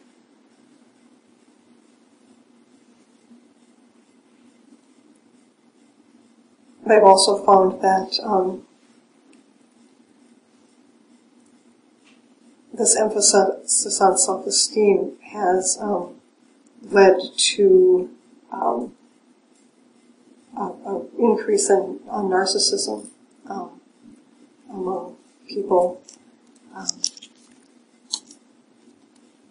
They've 6.93 7.03
also 7.03 7.43
found 7.43 7.81
that 7.81 8.21
um, 8.23 8.67
this 12.75 12.95
emphasis 12.95 13.99
on 13.99 14.19
self-esteem 14.19 15.17
has 15.23 15.79
um, 15.81 16.21
led 16.83 17.17
to 17.55 18.11
um, 18.53 18.93
an 20.55 21.09
increase 21.19 21.71
in 21.71 22.01
narcissism 22.11 23.07
um, 23.47 23.81
among 24.69 25.17
people. 25.49 26.03
Um, 26.75 26.89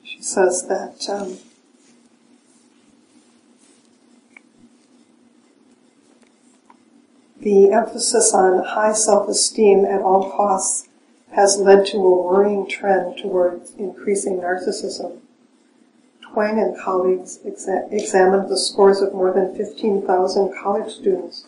she 0.04 0.22
says 0.22 0.68
that 0.68 1.10
the 7.42 7.72
emphasis 7.72 8.34
on 8.34 8.64
high 8.64 8.94
self-esteem 8.94 9.84
at 9.86 10.02
all 10.02 10.32
costs 10.32 10.88
has 11.32 11.58
led 11.58 11.86
to 11.88 11.98
a 11.98 12.24
worrying 12.24 12.68
trend 12.68 13.18
toward 13.18 13.62
increasing 13.78 14.38
narcissism. 14.38 15.18
Twenge 16.24 16.62
and 16.62 16.78
colleagues 16.78 17.40
exa- 17.46 17.92
examined 17.92 18.50
the 18.50 18.58
scores 18.58 19.02
of 19.02 19.14
more 19.14 19.34
than 19.34 19.56
15,000 19.56 20.54
college 20.56 20.94
students 20.94 21.46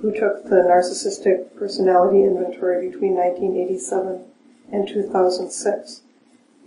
who 0.00 0.12
took 0.12 0.44
the 0.44 0.56
narcissistic 0.56 1.54
personality 1.56 2.22
inventory 2.22 2.90
between 2.90 3.14
1987 3.14 4.24
and 4.72 4.86
2006. 4.86 6.02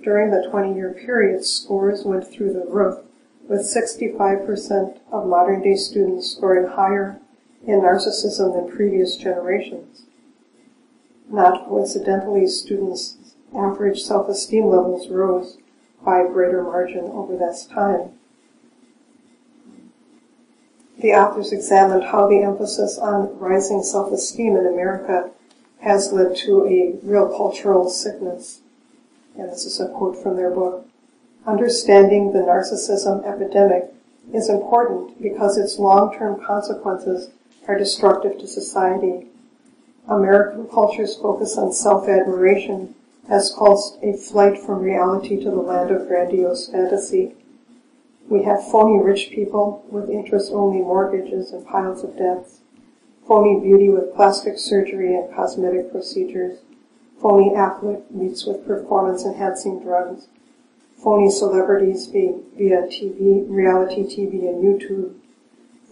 During 0.04 0.32
the 0.32 0.50
20-year 0.52 0.94
period, 0.94 1.46
scores 1.46 2.04
went 2.04 2.28
through 2.28 2.54
the 2.54 2.66
roof, 2.66 3.00
with 3.48 3.62
65% 3.62 5.00
of 5.12 5.28
modern-day 5.28 5.76
students 5.76 6.32
scoring 6.32 6.68
higher 6.68 7.20
in 7.66 7.82
narcissism 7.82 8.54
than 8.54 8.76
previous 8.76 9.16
generations. 9.16 10.04
Not 11.30 11.68
coincidentally, 11.68 12.48
students' 12.48 13.18
average 13.56 14.02
self-esteem 14.02 14.66
levels 14.66 15.10
rose 15.10 15.58
by 16.04 16.22
a 16.22 16.28
greater 16.28 16.62
margin 16.64 17.06
over 17.06 17.38
this 17.38 17.66
time. 17.66 18.12
The 21.00 21.14
authors 21.14 21.52
examined 21.52 22.04
how 22.04 22.28
the 22.28 22.42
emphasis 22.44 22.98
on 22.98 23.38
rising 23.40 23.84
self-esteem 23.84 24.56
in 24.56 24.66
America 24.66 25.32
has 25.80 26.14
led 26.14 26.36
to 26.38 26.66
a 26.66 26.96
real 27.06 27.28
cultural 27.28 27.90
sickness. 27.90 28.62
And 29.38 29.52
this 29.52 29.66
is 29.66 29.80
a 29.80 29.90
quote 29.90 30.22
from 30.22 30.36
their 30.36 30.52
book. 30.52 30.88
Understanding 31.46 32.32
the 32.32 32.40
narcissism 32.40 33.26
epidemic 33.26 33.94
is 34.34 34.50
important 34.50 35.22
because 35.22 35.58
its 35.58 35.80
long-term 35.80 36.42
consequences 36.46 37.32
are 37.68 37.78
destructive 37.78 38.38
to 38.40 38.48
society. 38.48 39.28
American 40.08 40.68
culture's 40.68 41.16
focus 41.16 41.58
on 41.58 41.72
self-admiration 41.72 42.94
has 43.30 43.54
caused 43.56 43.98
a 44.04 44.18
flight 44.18 44.60
from 44.60 44.80
reality 44.80 45.38
to 45.42 45.50
the 45.50 45.56
land 45.56 45.92
of 45.92 46.08
grandiose 46.08 46.68
fantasy. 46.70 47.34
We 48.28 48.44
have 48.44 48.70
phony 48.70 49.02
rich 49.02 49.30
people 49.32 49.86
with 49.90 50.10
interest-only 50.10 50.80
mortgages 50.80 51.52
and 51.52 51.66
piles 51.66 52.04
of 52.04 52.18
debts, 52.18 52.60
phony 53.28 53.62
beauty 53.62 53.90
with 53.90 54.14
plastic 54.14 54.58
surgery 54.58 55.16
and 55.16 55.34
cosmetic 55.34 55.92
procedures, 55.92 56.60
phony 57.22 57.56
athletes 57.56 58.46
with 58.46 58.68
performance-enhancing 58.68 59.80
drugs, 59.82 60.28
phony 61.02 61.30
celebrities 61.32 62.08
via 62.08 62.34
TV, 62.88 63.46
reality 63.48 64.04
TV 64.04 64.50
and 64.50 64.64
YouTube, 64.64 65.16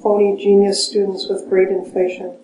phony 0.02 0.36
genius 0.38 0.88
students 0.88 1.28
with 1.28 1.48
great 1.50 1.70
inflation, 1.70 2.38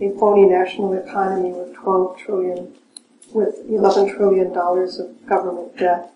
a 0.00 0.10
phony 0.18 0.48
national 0.48 0.92
economy 0.92 1.52
with 1.52 1.74
12 1.74 2.18
trillion, 2.18 2.74
with 3.32 3.56
11 3.68 4.14
trillion 4.14 4.52
dollars 4.52 4.98
of 4.98 5.26
government 5.26 5.76
debt. 5.76 6.12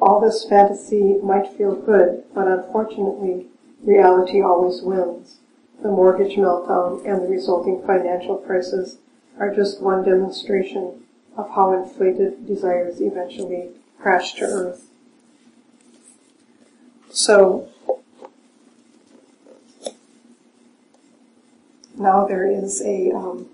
All 0.00 0.20
this 0.20 0.44
fantasy 0.44 1.18
might 1.22 1.46
feel 1.56 1.76
good, 1.76 2.24
but 2.34 2.48
unfortunately, 2.48 3.46
reality 3.82 4.42
always 4.42 4.82
wins. 4.82 5.36
The 5.82 5.88
mortgage 5.88 6.36
meltdown 6.36 7.04
and 7.06 7.22
the 7.22 7.28
resulting 7.28 7.82
financial 7.86 8.36
crisis 8.36 8.98
are 9.38 9.54
just 9.54 9.80
one 9.80 10.04
demonstration 10.04 11.04
of 11.36 11.50
how 11.50 11.72
inflated 11.72 12.46
desires 12.46 13.00
eventually 13.00 13.70
crash 14.00 14.34
to 14.34 14.44
earth. 14.44 14.88
So, 17.10 17.68
now 22.02 22.26
there 22.26 22.46
is 22.46 22.82
a 22.82 23.10
um, 23.12 23.48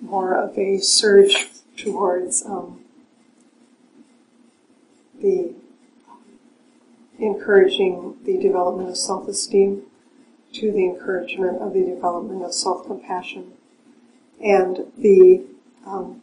more 0.00 0.34
of 0.34 0.56
a 0.56 0.78
surge 0.78 1.48
towards 1.76 2.44
um, 2.44 2.80
the 5.20 5.54
encouraging 7.18 8.16
the 8.24 8.38
development 8.38 8.88
of 8.88 8.96
self-esteem 8.96 9.82
to 10.52 10.72
the 10.72 10.84
encouragement 10.84 11.60
of 11.60 11.74
the 11.74 11.84
development 11.84 12.42
of 12.42 12.54
self-compassion. 12.54 13.52
And 14.42 14.86
the 14.96 15.44
um, 15.86 16.22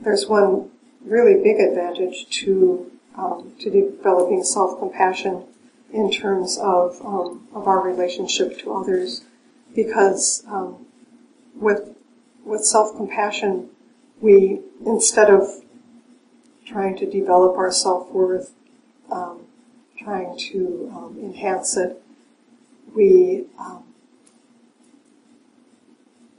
there's 0.00 0.26
one 0.26 0.70
really 1.04 1.42
big 1.42 1.60
advantage 1.60 2.28
to 2.40 2.90
um, 3.16 3.52
to 3.60 3.70
developing 3.70 4.42
self-compassion 4.42 5.44
in 5.92 6.10
terms 6.10 6.58
of 6.58 7.00
um, 7.04 7.46
of 7.54 7.68
our 7.68 7.80
relationship 7.80 8.58
to 8.58 8.74
others, 8.74 9.22
because 9.74 10.44
um, 10.48 10.86
with 11.54 11.96
with 12.44 12.64
self-compassion, 12.64 13.70
we 14.20 14.60
instead 14.84 15.30
of 15.30 15.62
trying 16.66 16.96
to 16.96 17.10
develop 17.10 17.56
our 17.56 17.70
self-worth, 17.70 18.52
um, 19.10 19.40
trying 19.98 20.36
to 20.38 20.90
um, 20.94 21.18
enhance 21.20 21.76
it, 21.76 22.02
we 22.94 23.44
um, 23.58 23.84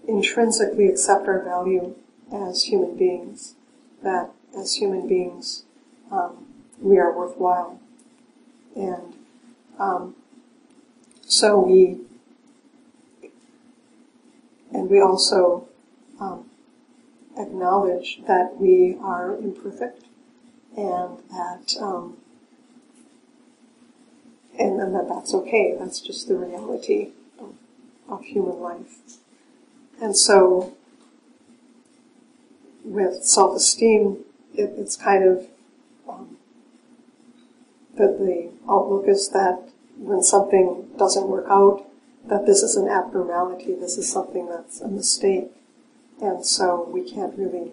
intrinsically 0.07 0.87
accept 0.87 1.27
our 1.27 1.43
value 1.43 1.95
as 2.31 2.63
human 2.63 2.95
beings, 2.95 3.55
that 4.03 4.31
as 4.57 4.75
human 4.75 5.07
beings 5.07 5.63
um, 6.11 6.45
we 6.81 6.97
are 6.97 7.15
worthwhile. 7.15 7.79
And 8.75 9.15
um, 9.79 10.15
so 11.21 11.59
we, 11.59 11.99
and 14.75 14.89
we 14.89 14.99
also 14.99 15.67
um, 16.19 16.49
acknowledge 17.37 18.21
that 18.27 18.57
we 18.59 18.97
are 19.01 19.35
imperfect 19.37 20.03
and 20.75 21.19
that 21.31 21.75
um, 21.79 22.17
and, 24.59 24.79
and 24.81 24.93
that 24.95 25.07
that's 25.07 25.33
okay. 25.33 25.75
That's 25.77 25.99
just 26.01 26.27
the 26.27 26.35
reality 26.35 27.11
of, 27.39 27.53
of 28.09 28.23
human 28.25 28.59
life. 28.59 28.97
And 30.01 30.15
so, 30.15 30.75
with 32.83 33.23
self-esteem, 33.23 34.25
it, 34.53 34.73
it's 34.77 34.95
kind 34.95 35.23
of 35.23 35.47
um, 36.07 36.37
that 37.97 38.19
the 38.19 38.51
outlook 38.69 39.07
is 39.07 39.29
that 39.29 39.69
when 39.97 40.21
something 40.21 40.89
doesn't 40.97 41.27
work 41.27 41.45
out, 41.49 41.84
that 42.27 42.45
this 42.45 42.63
is 42.63 42.75
an 42.75 42.87
abnormality. 42.87 43.75
This 43.75 43.97
is 43.97 44.11
something 44.11 44.47
that's 44.47 44.81
a 44.81 44.87
mistake, 44.87 45.51
and 46.21 46.45
so 46.45 46.89
we 46.91 47.09
can't 47.09 47.37
really 47.37 47.71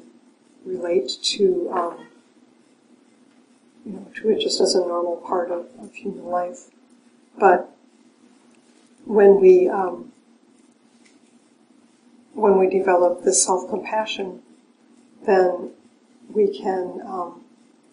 relate 0.65 1.11
to 1.23 1.71
um, 1.73 2.07
you 3.85 3.93
know, 3.93 4.07
to 4.15 4.31
it 4.31 4.41
just 4.41 4.61
as 4.61 4.75
a 4.75 4.81
normal 4.81 5.17
part 5.17 5.51
of, 5.51 5.67
of 5.81 5.93
human 5.95 6.25
life. 6.27 6.71
But 7.39 7.75
when 9.05 9.41
we 9.41 9.69
um, 9.69 10.13
when 12.35 12.59
we 12.59 12.69
develop 12.69 13.25
this 13.25 13.45
self 13.45 13.69
compassion, 13.69 14.43
then 15.27 15.71
we 16.33 16.57
can 16.57 17.01
um, 17.05 17.45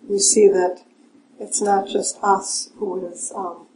we 0.07 0.19
see 0.19 0.47
that 0.47 0.83
it's 1.39 1.61
not 1.61 1.87
just 1.87 2.19
us 2.21 2.69
who 2.77 3.05
is 3.07 3.31
um, 3.35 3.67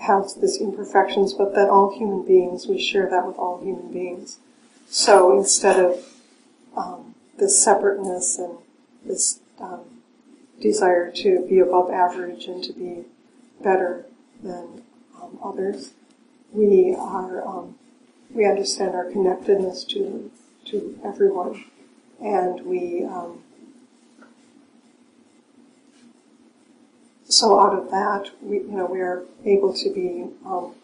has 0.00 0.34
these 0.34 0.60
imperfections, 0.60 1.32
but 1.32 1.54
that 1.54 1.68
all 1.68 1.96
human 1.96 2.24
beings 2.24 2.66
we 2.66 2.80
share 2.80 3.08
that 3.08 3.26
with 3.26 3.36
all 3.36 3.60
human 3.62 3.92
beings. 3.92 4.38
So 4.88 5.36
instead 5.36 5.78
of 5.78 6.04
um, 6.76 7.14
this 7.38 7.62
separateness 7.62 8.38
and 8.38 8.58
this 9.04 9.40
um, 9.58 10.02
desire 10.60 11.10
to 11.10 11.46
be 11.48 11.58
above 11.58 11.90
average 11.90 12.46
and 12.46 12.62
to 12.64 12.72
be 12.72 13.04
better 13.62 14.06
than 14.42 14.82
um, 15.20 15.38
others. 15.42 15.92
We 16.52 16.94
are 16.98 17.46
um, 17.46 17.76
we 18.30 18.46
understand 18.46 18.94
our 18.94 19.10
connectedness 19.10 19.84
to 19.84 20.30
to 20.66 20.98
everyone, 21.04 21.64
and 22.20 22.62
we 22.62 23.04
um, 23.04 23.42
so 27.28 27.58
out 27.58 27.76
of 27.76 27.90
that 27.90 28.30
we 28.40 28.58
you 28.58 28.76
know 28.76 28.86
we 28.86 29.00
are 29.00 29.24
able 29.44 29.72
to 29.72 29.92
be 29.92 30.26
um, 30.44 30.74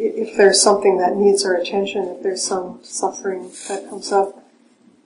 if 0.00 0.36
there's 0.36 0.60
something 0.60 0.96
that 0.98 1.14
needs 1.16 1.44
our 1.44 1.54
attention, 1.54 2.08
if 2.08 2.22
there's 2.22 2.42
some 2.42 2.80
suffering 2.82 3.50
that 3.68 3.88
comes 3.88 4.12
up, 4.12 4.44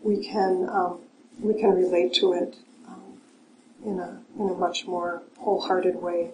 we 0.03 0.24
can 0.24 0.68
um, 0.70 1.01
we 1.41 1.55
can 1.55 1.70
relate 1.70 2.14
to 2.14 2.32
it 2.32 2.57
um, 2.87 3.20
in 3.85 3.99
a 3.99 4.20
in 4.39 4.49
a 4.51 4.55
much 4.55 4.87
more 4.87 5.22
wholehearted 5.41 5.97
way. 5.97 6.30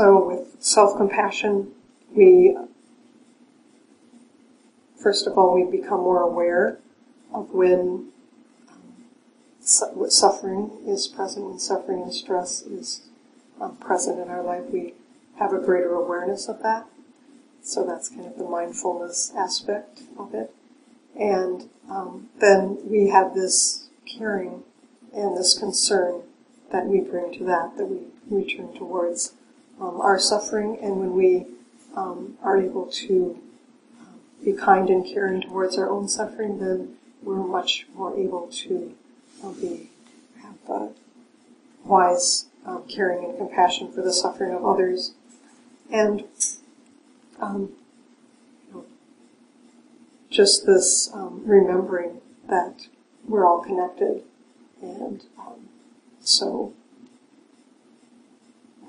So 0.00 0.26
with 0.26 0.56
self-compassion, 0.60 1.72
we, 2.16 2.56
first 4.98 5.26
of 5.26 5.36
all, 5.36 5.54
we 5.54 5.70
become 5.70 6.00
more 6.00 6.22
aware 6.22 6.78
of 7.34 7.50
when 7.50 8.08
um, 8.70 10.08
suffering 10.08 10.70
is 10.86 11.06
present, 11.06 11.44
when 11.44 11.58
suffering 11.58 12.00
and 12.00 12.14
stress 12.14 12.62
is 12.62 13.02
um, 13.60 13.76
present 13.76 14.18
in 14.18 14.30
our 14.30 14.42
life. 14.42 14.62
We 14.72 14.94
have 15.38 15.52
a 15.52 15.58
greater 15.58 15.92
awareness 15.92 16.48
of 16.48 16.62
that. 16.62 16.86
So 17.62 17.84
that's 17.84 18.08
kind 18.08 18.24
of 18.24 18.38
the 18.38 18.48
mindfulness 18.48 19.34
aspect 19.36 20.04
of 20.18 20.32
it. 20.32 20.50
And 21.14 21.68
um, 21.90 22.30
then 22.38 22.78
we 22.84 23.10
have 23.10 23.34
this 23.34 23.90
caring 24.06 24.62
and 25.14 25.36
this 25.36 25.58
concern 25.58 26.22
that 26.72 26.86
we 26.86 27.00
bring 27.00 27.34
to 27.34 27.44
that, 27.44 27.76
that 27.76 27.84
we 27.84 28.06
return 28.30 28.72
towards 28.72 29.34
um, 29.80 30.00
our 30.00 30.18
suffering. 30.18 30.78
And 30.82 31.00
when 31.00 31.14
we 31.14 31.46
um, 31.96 32.36
are 32.42 32.60
able 32.60 32.86
to 32.86 33.40
um, 34.00 34.20
be 34.44 34.52
kind 34.52 34.88
and 34.88 35.04
caring 35.04 35.42
towards 35.42 35.76
our 35.78 35.88
own 35.88 36.08
suffering, 36.08 36.58
then 36.58 36.96
we're 37.22 37.36
much 37.36 37.86
more 37.94 38.16
able 38.16 38.48
to 38.48 38.94
uh, 39.44 39.52
be 39.52 39.90
have 40.42 40.54
uh, 40.68 40.88
wise 41.84 42.46
um, 42.66 42.84
caring 42.88 43.24
and 43.24 43.38
compassion 43.38 43.90
for 43.92 44.02
the 44.02 44.12
suffering 44.12 44.54
of 44.54 44.64
others, 44.64 45.12
and 45.90 46.24
um, 47.40 47.72
you 48.68 48.74
know, 48.74 48.84
just 50.30 50.66
this 50.66 51.10
um, 51.12 51.42
remembering 51.44 52.20
that 52.48 52.86
we're 53.26 53.46
all 53.46 53.62
connected, 53.62 54.22
and 54.82 55.24
um, 55.38 55.68
so 56.20 56.72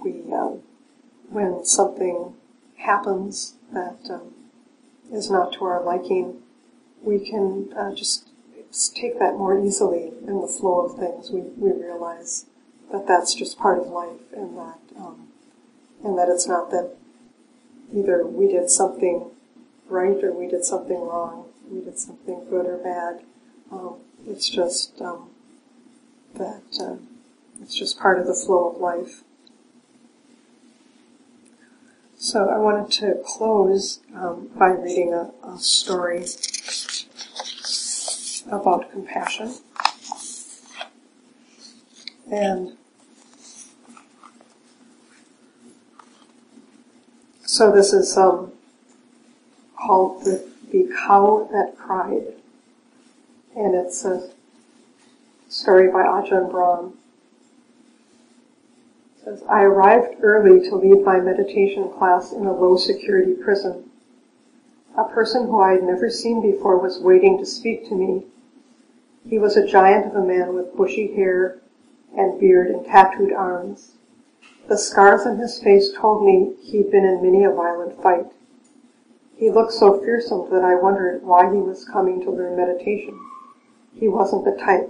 we, 0.03 0.21
when 1.31 1.65
something 1.65 2.33
happens 2.77 3.55
that 3.73 3.97
um, 4.09 4.33
is 5.11 5.31
not 5.31 5.53
to 5.53 5.65
our 5.65 5.83
liking, 5.83 6.41
we 7.01 7.19
can 7.19 7.73
uh, 7.75 7.93
just 7.95 8.29
take 8.93 9.17
that 9.19 9.37
more 9.37 9.57
easily 9.57 10.11
in 10.27 10.41
the 10.41 10.47
flow 10.47 10.85
of 10.85 10.97
things. 10.97 11.31
We, 11.31 11.41
we 11.57 11.71
realize 11.71 12.45
that 12.91 13.07
that's 13.07 13.33
just 13.33 13.57
part 13.57 13.79
of 13.79 13.87
life 13.87 14.21
and 14.35 14.57
that, 14.57 14.79
um, 14.97 15.27
and 16.03 16.17
that 16.17 16.29
it's 16.29 16.47
not 16.47 16.69
that 16.71 16.95
either 17.93 18.25
we 18.25 18.47
did 18.47 18.69
something 18.69 19.31
right 19.87 20.23
or 20.23 20.31
we 20.31 20.47
did 20.47 20.63
something 20.63 20.99
wrong, 20.99 21.45
we 21.69 21.81
did 21.81 21.97
something 21.97 22.45
good 22.49 22.65
or 22.65 22.77
bad. 22.77 23.23
Um, 23.71 23.95
it's 24.27 24.49
just 24.49 25.01
um, 25.01 25.29
that 26.35 26.63
uh, 26.79 26.95
it's 27.61 27.75
just 27.75 27.99
part 27.99 28.19
of 28.19 28.27
the 28.27 28.33
flow 28.33 28.69
of 28.69 28.81
life. 28.81 29.23
So 32.21 32.49
I 32.49 32.59
wanted 32.59 32.91
to 32.99 33.19
close 33.25 33.99
um, 34.15 34.51
by 34.55 34.67
reading 34.67 35.11
a, 35.11 35.31
a 35.43 35.57
story 35.57 36.23
about 38.47 38.91
compassion. 38.91 39.55
And 42.31 42.77
so 47.43 47.71
this 47.71 47.91
is 47.91 48.15
um, 48.15 48.51
called 49.75 50.23
the, 50.23 50.47
the 50.71 50.93
Cow 50.95 51.49
That 51.51 51.75
Cried. 51.75 52.35
And 53.55 53.73
it's 53.73 54.05
a 54.05 54.29
story 55.49 55.91
by 55.91 56.03
Ajahn 56.03 56.51
Brahm. 56.51 56.99
Says, 59.23 59.43
I 59.47 59.61
arrived 59.61 60.15
early 60.23 60.67
to 60.67 60.75
lead 60.75 61.05
my 61.05 61.19
meditation 61.19 61.89
class 61.89 62.31
in 62.31 62.47
a 62.47 62.53
low 62.53 62.75
security 62.75 63.35
prison. 63.35 63.91
A 64.97 65.03
person 65.03 65.45
who 65.45 65.59
I 65.59 65.73
had 65.73 65.83
never 65.83 66.09
seen 66.09 66.41
before 66.41 66.79
was 66.79 66.99
waiting 66.99 67.37
to 67.37 67.45
speak 67.45 67.87
to 67.87 67.95
me. 67.95 68.25
He 69.29 69.37
was 69.37 69.55
a 69.55 69.67
giant 69.67 70.07
of 70.07 70.15
a 70.15 70.25
man 70.25 70.55
with 70.55 70.75
bushy 70.75 71.13
hair 71.13 71.61
and 72.17 72.39
beard 72.39 72.71
and 72.71 72.83
tattooed 72.83 73.31
arms. 73.31 73.97
The 74.67 74.77
scars 74.77 75.27
on 75.27 75.37
his 75.37 75.61
face 75.61 75.93
told 75.93 76.25
me 76.25 76.55
he'd 76.59 76.89
been 76.89 77.05
in 77.05 77.21
many 77.21 77.43
a 77.43 77.51
violent 77.51 78.01
fight. 78.01 78.31
He 79.35 79.51
looked 79.51 79.73
so 79.73 79.99
fearsome 79.99 80.49
that 80.49 80.63
I 80.63 80.73
wondered 80.73 81.21
why 81.21 81.45
he 81.53 81.59
was 81.59 81.85
coming 81.85 82.21
to 82.21 82.31
learn 82.31 82.57
meditation. 82.57 83.19
He 83.93 84.07
wasn't 84.07 84.45
the 84.45 84.55
type. 84.55 84.89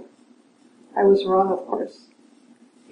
I 0.96 1.04
was 1.04 1.26
wrong, 1.26 1.52
of 1.52 1.66
course. 1.66 2.06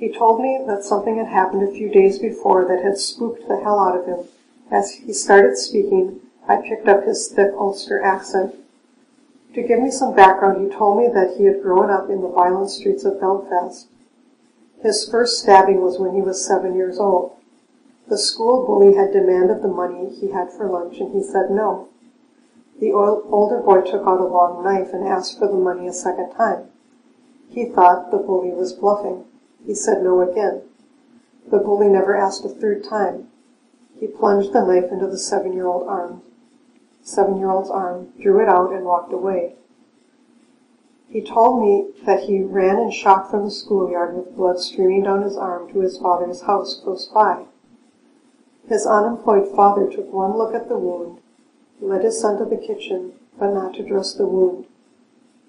He 0.00 0.10
told 0.10 0.40
me 0.40 0.58
that 0.66 0.82
something 0.82 1.18
had 1.18 1.26
happened 1.26 1.62
a 1.62 1.70
few 1.70 1.90
days 1.90 2.18
before 2.18 2.64
that 2.64 2.82
had 2.82 2.96
spooked 2.96 3.46
the 3.46 3.60
hell 3.60 3.78
out 3.78 3.98
of 3.98 4.06
him. 4.06 4.24
As 4.70 4.92
he 4.92 5.12
started 5.12 5.58
speaking, 5.58 6.20
I 6.48 6.56
picked 6.56 6.88
up 6.88 7.04
his 7.04 7.28
thick 7.28 7.52
Ulster 7.52 8.02
accent. 8.02 8.54
To 9.52 9.62
give 9.62 9.78
me 9.78 9.90
some 9.90 10.16
background, 10.16 10.64
he 10.64 10.74
told 10.74 10.96
me 10.96 11.08
that 11.08 11.36
he 11.36 11.44
had 11.44 11.60
grown 11.60 11.90
up 11.90 12.08
in 12.08 12.22
the 12.22 12.28
violent 12.28 12.70
streets 12.70 13.04
of 13.04 13.20
Belfast. 13.20 13.88
His 14.82 15.06
first 15.06 15.38
stabbing 15.38 15.82
was 15.82 15.98
when 15.98 16.14
he 16.14 16.22
was 16.22 16.46
seven 16.46 16.74
years 16.74 16.98
old. 16.98 17.36
The 18.08 18.16
school 18.16 18.64
bully 18.64 18.94
had 18.94 19.12
demanded 19.12 19.60
the 19.60 19.68
money 19.68 20.08
he 20.08 20.30
had 20.30 20.50
for 20.50 20.66
lunch 20.66 20.98
and 20.98 21.12
he 21.12 21.22
said 21.22 21.50
no. 21.50 21.88
The 22.80 22.92
older 22.92 23.60
boy 23.60 23.82
took 23.82 24.06
out 24.06 24.20
a 24.20 24.24
long 24.24 24.64
knife 24.64 24.94
and 24.94 25.06
asked 25.06 25.38
for 25.38 25.46
the 25.46 25.58
money 25.58 25.86
a 25.86 25.92
second 25.92 26.30
time. 26.30 26.68
He 27.50 27.66
thought 27.66 28.10
the 28.10 28.16
bully 28.16 28.52
was 28.52 28.72
bluffing. 28.72 29.24
He 29.66 29.74
said 29.74 30.02
no 30.02 30.20
again. 30.20 30.62
The 31.50 31.58
bully 31.58 31.88
never 31.88 32.16
asked 32.16 32.44
a 32.44 32.48
third 32.48 32.84
time. 32.84 33.28
He 33.98 34.06
plunged 34.06 34.52
the 34.52 34.64
knife 34.64 34.90
into 34.90 35.06
the 35.06 35.18
seven-year-old 35.18 35.86
arm 35.88 36.22
seven-year-old's 37.02 37.70
arm, 37.70 38.08
drew 38.20 38.40
it 38.40 38.48
out, 38.48 38.72
and 38.72 38.84
walked 38.84 39.12
away. 39.12 39.54
He 41.08 41.22
told 41.22 41.60
me 41.60 41.90
that 42.04 42.20
he 42.20 42.42
ran 42.42 42.78
in 42.78 42.90
shock 42.90 43.30
from 43.30 43.44
the 43.44 43.50
schoolyard 43.50 44.16
with 44.16 44.36
blood 44.36 44.60
streaming 44.60 45.02
down 45.02 45.22
his 45.22 45.36
arm 45.36 45.72
to 45.72 45.80
his 45.80 45.98
father's 45.98 46.42
house 46.42 46.80
close 46.82 47.06
by. 47.08 47.46
His 48.68 48.86
unemployed 48.86 49.48
father 49.48 49.90
took 49.90 50.12
one 50.12 50.36
look 50.36 50.54
at 50.54 50.68
the 50.68 50.78
wound, 50.78 51.18
led 51.80 52.04
his 52.04 52.20
son 52.20 52.38
to 52.38 52.44
the 52.44 52.56
kitchen, 52.56 53.12
but 53.38 53.52
not 53.52 53.74
to 53.74 53.82
dress 53.82 54.14
the 54.14 54.26
wound. 54.26 54.66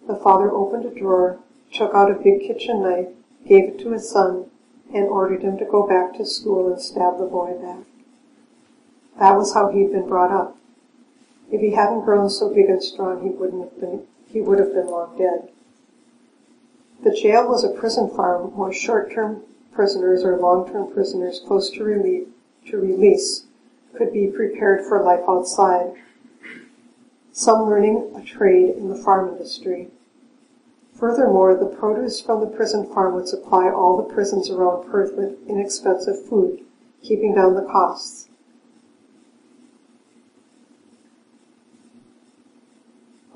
The 0.08 0.16
father 0.16 0.52
opened 0.52 0.86
a 0.86 0.90
drawer, 0.90 1.38
took 1.72 1.94
out 1.94 2.10
a 2.10 2.16
big 2.16 2.42
kitchen 2.42 2.82
knife, 2.82 3.10
gave 3.48 3.66
it 3.66 3.80
to 3.80 3.92
his 3.92 4.10
son, 4.10 4.46
and 4.94 5.08
ordered 5.08 5.42
him 5.42 5.58
to 5.58 5.66
go 5.66 5.88
back 5.88 6.14
to 6.16 6.26
school 6.26 6.72
and 6.72 6.82
stab 6.82 7.18
the 7.18 7.26
boy 7.26 7.54
back. 7.62 7.86
That 9.20 9.38
was 9.38 9.54
how 9.54 9.70
he'd 9.70 9.92
been 9.92 10.08
brought 10.08 10.32
up. 10.32 10.58
If 11.52 11.62
he 11.62 11.72
hadn't 11.72 12.06
grown 12.06 12.30
so 12.30 12.54
big 12.54 12.70
and 12.70 12.84
strong, 12.84 13.24
he 13.24 13.30
wouldn't 13.30 13.64
have 13.64 13.80
been, 13.80 14.04
he 14.28 14.42
would 14.42 14.60
have 14.60 14.74
been 14.74 14.88
long 14.88 15.18
dead. 15.18 15.50
The 17.04 17.12
jail 17.12 17.48
was 17.48 17.64
a 17.64 17.70
prison 17.70 18.10
farm 18.10 18.56
where 18.56 18.72
short-term 18.72 19.42
prisoners 19.74 20.24
or 20.24 20.38
long-term 20.38 20.94
prisoners 20.94 21.42
close 21.46 21.70
to, 21.72 21.84
relief, 21.84 22.28
to 22.68 22.78
release 22.78 23.46
could 23.96 24.14
be 24.14 24.28
prepared 24.28 24.86
for 24.86 25.02
life 25.02 25.24
outside. 25.28 25.94
Some 27.32 27.64
learning 27.64 28.14
a 28.16 28.24
trade 28.24 28.76
in 28.76 28.90
the 28.90 28.96
farm 28.96 29.30
industry. 29.30 29.90
Furthermore, 31.02 31.56
the 31.56 31.66
produce 31.66 32.22
from 32.22 32.42
the 32.42 32.46
prison 32.46 32.86
farm 32.86 33.16
would 33.16 33.28
supply 33.28 33.72
all 33.72 33.98
the 33.98 34.14
prisons 34.14 34.52
around 34.52 34.88
Perth 34.88 35.16
with 35.16 35.36
inexpensive 35.48 36.28
food, 36.28 36.64
keeping 37.02 37.34
down 37.34 37.56
the 37.56 37.64
costs. 37.64 38.30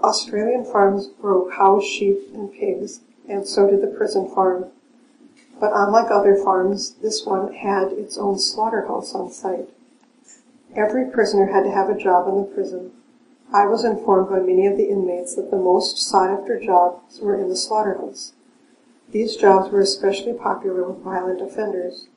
Australian 0.04 0.64
farms 0.64 1.10
grow 1.20 1.50
cows, 1.50 1.84
sheep, 1.84 2.20
and 2.36 2.54
pigs, 2.54 3.00
and 3.28 3.48
so 3.48 3.68
did 3.68 3.82
the 3.82 3.88
prison 3.88 4.30
farm. 4.30 4.66
But 5.60 5.72
unlike 5.74 6.12
other 6.12 6.36
farms, 6.36 6.92
this 7.02 7.26
one 7.26 7.52
had 7.52 7.92
its 7.94 8.16
own 8.16 8.38
slaughterhouse 8.38 9.16
on 9.16 9.32
site. 9.32 9.70
Every 10.76 11.10
prisoner 11.10 11.48
had 11.48 11.64
to 11.64 11.72
have 11.72 11.90
a 11.90 11.98
job 11.98 12.28
in 12.28 12.36
the 12.36 12.44
prison. 12.44 12.92
I 13.54 13.68
was 13.68 13.86
informed 13.86 14.30
by 14.30 14.40
many 14.40 14.68
of 14.68 14.76
the 14.76 14.90
inmates 14.90 15.36
that 15.36 15.52
the 15.52 15.58
most 15.58 15.98
sought 15.98 16.30
after 16.30 16.60
jobs 16.60 17.20
were 17.20 17.40
in 17.40 17.48
the 17.48 17.56
slaughterhouse. 17.56 18.34
These 19.12 19.38
jobs 19.38 19.72
were 19.72 19.82
especially 19.82 20.34
popular 20.34 20.84
with 20.84 21.04
violent 21.04 21.42
offenders. 21.42 22.08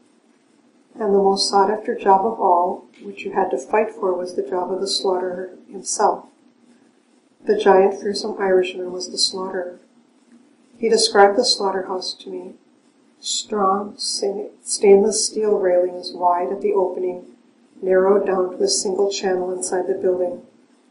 And 0.95 1.15
the 1.15 1.23
most 1.23 1.49
sought 1.49 1.71
after 1.71 1.95
job 1.95 2.27
of 2.27 2.41
all, 2.41 2.87
which 3.03 3.25
you 3.25 3.33
had 3.33 3.51
to 3.51 3.59
fight 3.59 3.93
for, 3.93 4.13
was 4.15 4.35
the 4.35 4.43
job 4.43 4.73
of 4.73 4.81
the 4.81 4.89
slaughterer 4.89 5.51
himself. 5.71 6.27
The 7.45 7.57
giant 7.57 8.01
fearsome 8.01 8.37
Irishman 8.39 8.91
was 8.91 9.11
the 9.11 9.19
slaughterer. 9.19 9.79
He 10.77 10.89
described 10.89 11.39
the 11.39 11.45
slaughterhouse 11.45 12.15
to 12.15 12.31
me. 12.31 12.55
Strong, 13.21 13.97
stainless 13.99 15.27
steel 15.27 15.59
railings 15.59 16.13
wide 16.13 16.53
at 16.53 16.63
the 16.63 16.73
opening, 16.73 17.27
narrowed 17.81 18.27
down 18.27 18.57
to 18.57 18.63
a 18.63 18.69
single 18.69 19.11
channel 19.11 19.53
inside 19.53 19.87
the 19.87 19.95
building, 19.95 20.43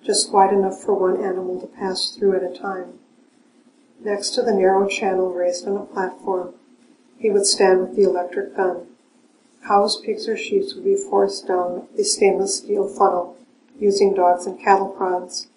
just 0.08 0.32
wide 0.32 0.54
enough 0.54 0.82
for 0.82 0.96
one 0.96 1.22
animal 1.22 1.60
to 1.60 1.68
pass 1.68 2.12
through 2.12 2.34
at 2.34 2.42
a 2.42 2.58
time. 2.58 2.94
Next 4.00 4.30
to 4.32 4.42
the 4.42 4.54
narrow 4.54 4.88
channel 4.88 5.34
raised 5.34 5.68
on 5.68 5.76
a 5.76 5.86
platform, 5.86 6.54
he 7.20 7.30
would 7.30 7.46
stand 7.46 7.82
with 7.82 7.96
the 7.98 8.04
electric 8.04 8.56
gun. 8.56 8.88
Cows, 9.68 10.00
pigs, 10.00 10.30
or 10.30 10.38
sheep 10.38 10.64
would 10.74 10.86
be 10.86 10.96
forced 10.96 11.48
down 11.48 11.90
the 11.98 12.06
stainless 12.06 12.60
steel 12.60 12.88
funnel 12.88 13.38
using 13.78 14.14
dogs 14.14 14.46
and 14.46 14.58
cattle 14.58 14.88
prods. 14.88 15.48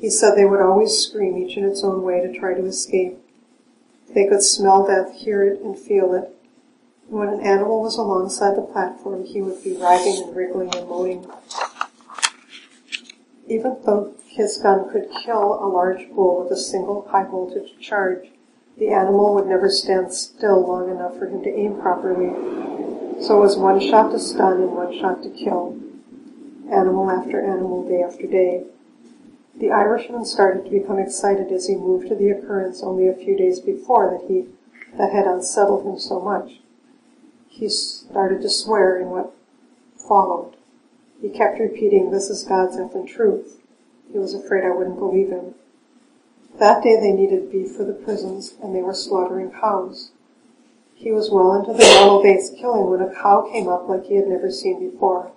He 0.00 0.08
said 0.08 0.34
they 0.34 0.46
would 0.46 0.62
always 0.62 0.96
scream, 0.96 1.36
each 1.36 1.58
in 1.58 1.64
its 1.64 1.84
own 1.84 2.02
way, 2.02 2.20
to 2.22 2.32
try 2.32 2.54
to 2.54 2.64
escape. 2.64 3.18
They 4.14 4.26
could 4.26 4.42
smell 4.42 4.86
death, 4.86 5.14
hear 5.14 5.42
it, 5.42 5.60
and 5.60 5.78
feel 5.78 6.14
it. 6.14 6.34
When 7.08 7.28
an 7.28 7.40
animal 7.40 7.82
was 7.82 7.98
alongside 7.98 8.56
the 8.56 8.62
platform, 8.62 9.26
he 9.26 9.42
would 9.42 9.62
be 9.62 9.76
writhing 9.76 10.22
and 10.22 10.34
wriggling 10.34 10.74
and 10.74 10.88
moaning. 10.88 11.26
Even 13.48 13.76
though 13.84 14.12
his 14.26 14.58
gun 14.58 14.90
could 14.90 15.08
kill 15.24 15.54
a 15.54 15.66
large 15.66 16.10
bull 16.10 16.42
with 16.42 16.52
a 16.52 16.56
single 16.56 17.08
high 17.08 17.24
voltage 17.24 17.78
charge, 17.80 18.28
the 18.76 18.90
animal 18.90 19.34
would 19.34 19.46
never 19.46 19.70
stand 19.70 20.12
still 20.12 20.66
long 20.66 20.90
enough 20.90 21.16
for 21.18 21.26
him 21.26 21.42
to 21.42 21.50
aim 21.50 21.80
properly. 21.80 22.28
So 23.22 23.38
it 23.38 23.40
was 23.40 23.56
one 23.56 23.80
shot 23.80 24.12
to 24.12 24.18
stun 24.18 24.60
and 24.60 24.72
one 24.72 24.96
shot 24.98 25.22
to 25.22 25.30
kill. 25.30 25.80
Animal 26.70 27.10
after 27.10 27.40
animal, 27.40 27.88
day 27.88 28.02
after 28.02 28.26
day. 28.26 28.64
The 29.56 29.72
Irishman 29.72 30.26
started 30.26 30.64
to 30.64 30.70
become 30.70 30.98
excited 30.98 31.50
as 31.50 31.66
he 31.66 31.74
moved 31.74 32.08
to 32.08 32.14
the 32.14 32.30
occurrence 32.30 32.82
only 32.82 33.08
a 33.08 33.14
few 33.14 33.36
days 33.36 33.60
before 33.60 34.10
that 34.10 34.28
he 34.28 34.46
that 34.96 35.12
had 35.12 35.26
unsettled 35.26 35.86
him 35.86 35.98
so 35.98 36.20
much. 36.20 36.60
He 37.48 37.68
started 37.68 38.42
to 38.42 38.50
swear 38.50 38.98
in 38.98 39.08
what 39.08 39.34
followed. 39.96 40.57
He 41.20 41.28
kept 41.28 41.58
repeating, 41.58 42.10
This 42.10 42.30
is 42.30 42.44
God's 42.44 42.76
effing 42.76 43.06
truth. 43.06 43.60
He 44.12 44.18
was 44.18 44.34
afraid 44.34 44.64
I 44.64 44.70
wouldn't 44.70 44.98
believe 44.98 45.30
him. 45.30 45.54
That 46.58 46.82
day 46.82 46.96
they 46.96 47.12
needed 47.12 47.52
beef 47.52 47.72
for 47.72 47.84
the 47.84 47.92
prisons, 47.92 48.54
and 48.62 48.74
they 48.74 48.82
were 48.82 48.94
slaughtering 48.94 49.50
cows. 49.50 50.10
He 50.94 51.12
was 51.12 51.30
well 51.30 51.54
into 51.54 51.72
the 51.72 52.00
normal 52.00 52.22
day's 52.22 52.50
killing 52.50 52.90
when 52.90 53.00
a 53.00 53.14
cow 53.14 53.48
came 53.52 53.68
up 53.68 53.88
like 53.88 54.06
he 54.06 54.16
had 54.16 54.26
never 54.26 54.50
seen 54.50 54.90
before. 54.90 55.30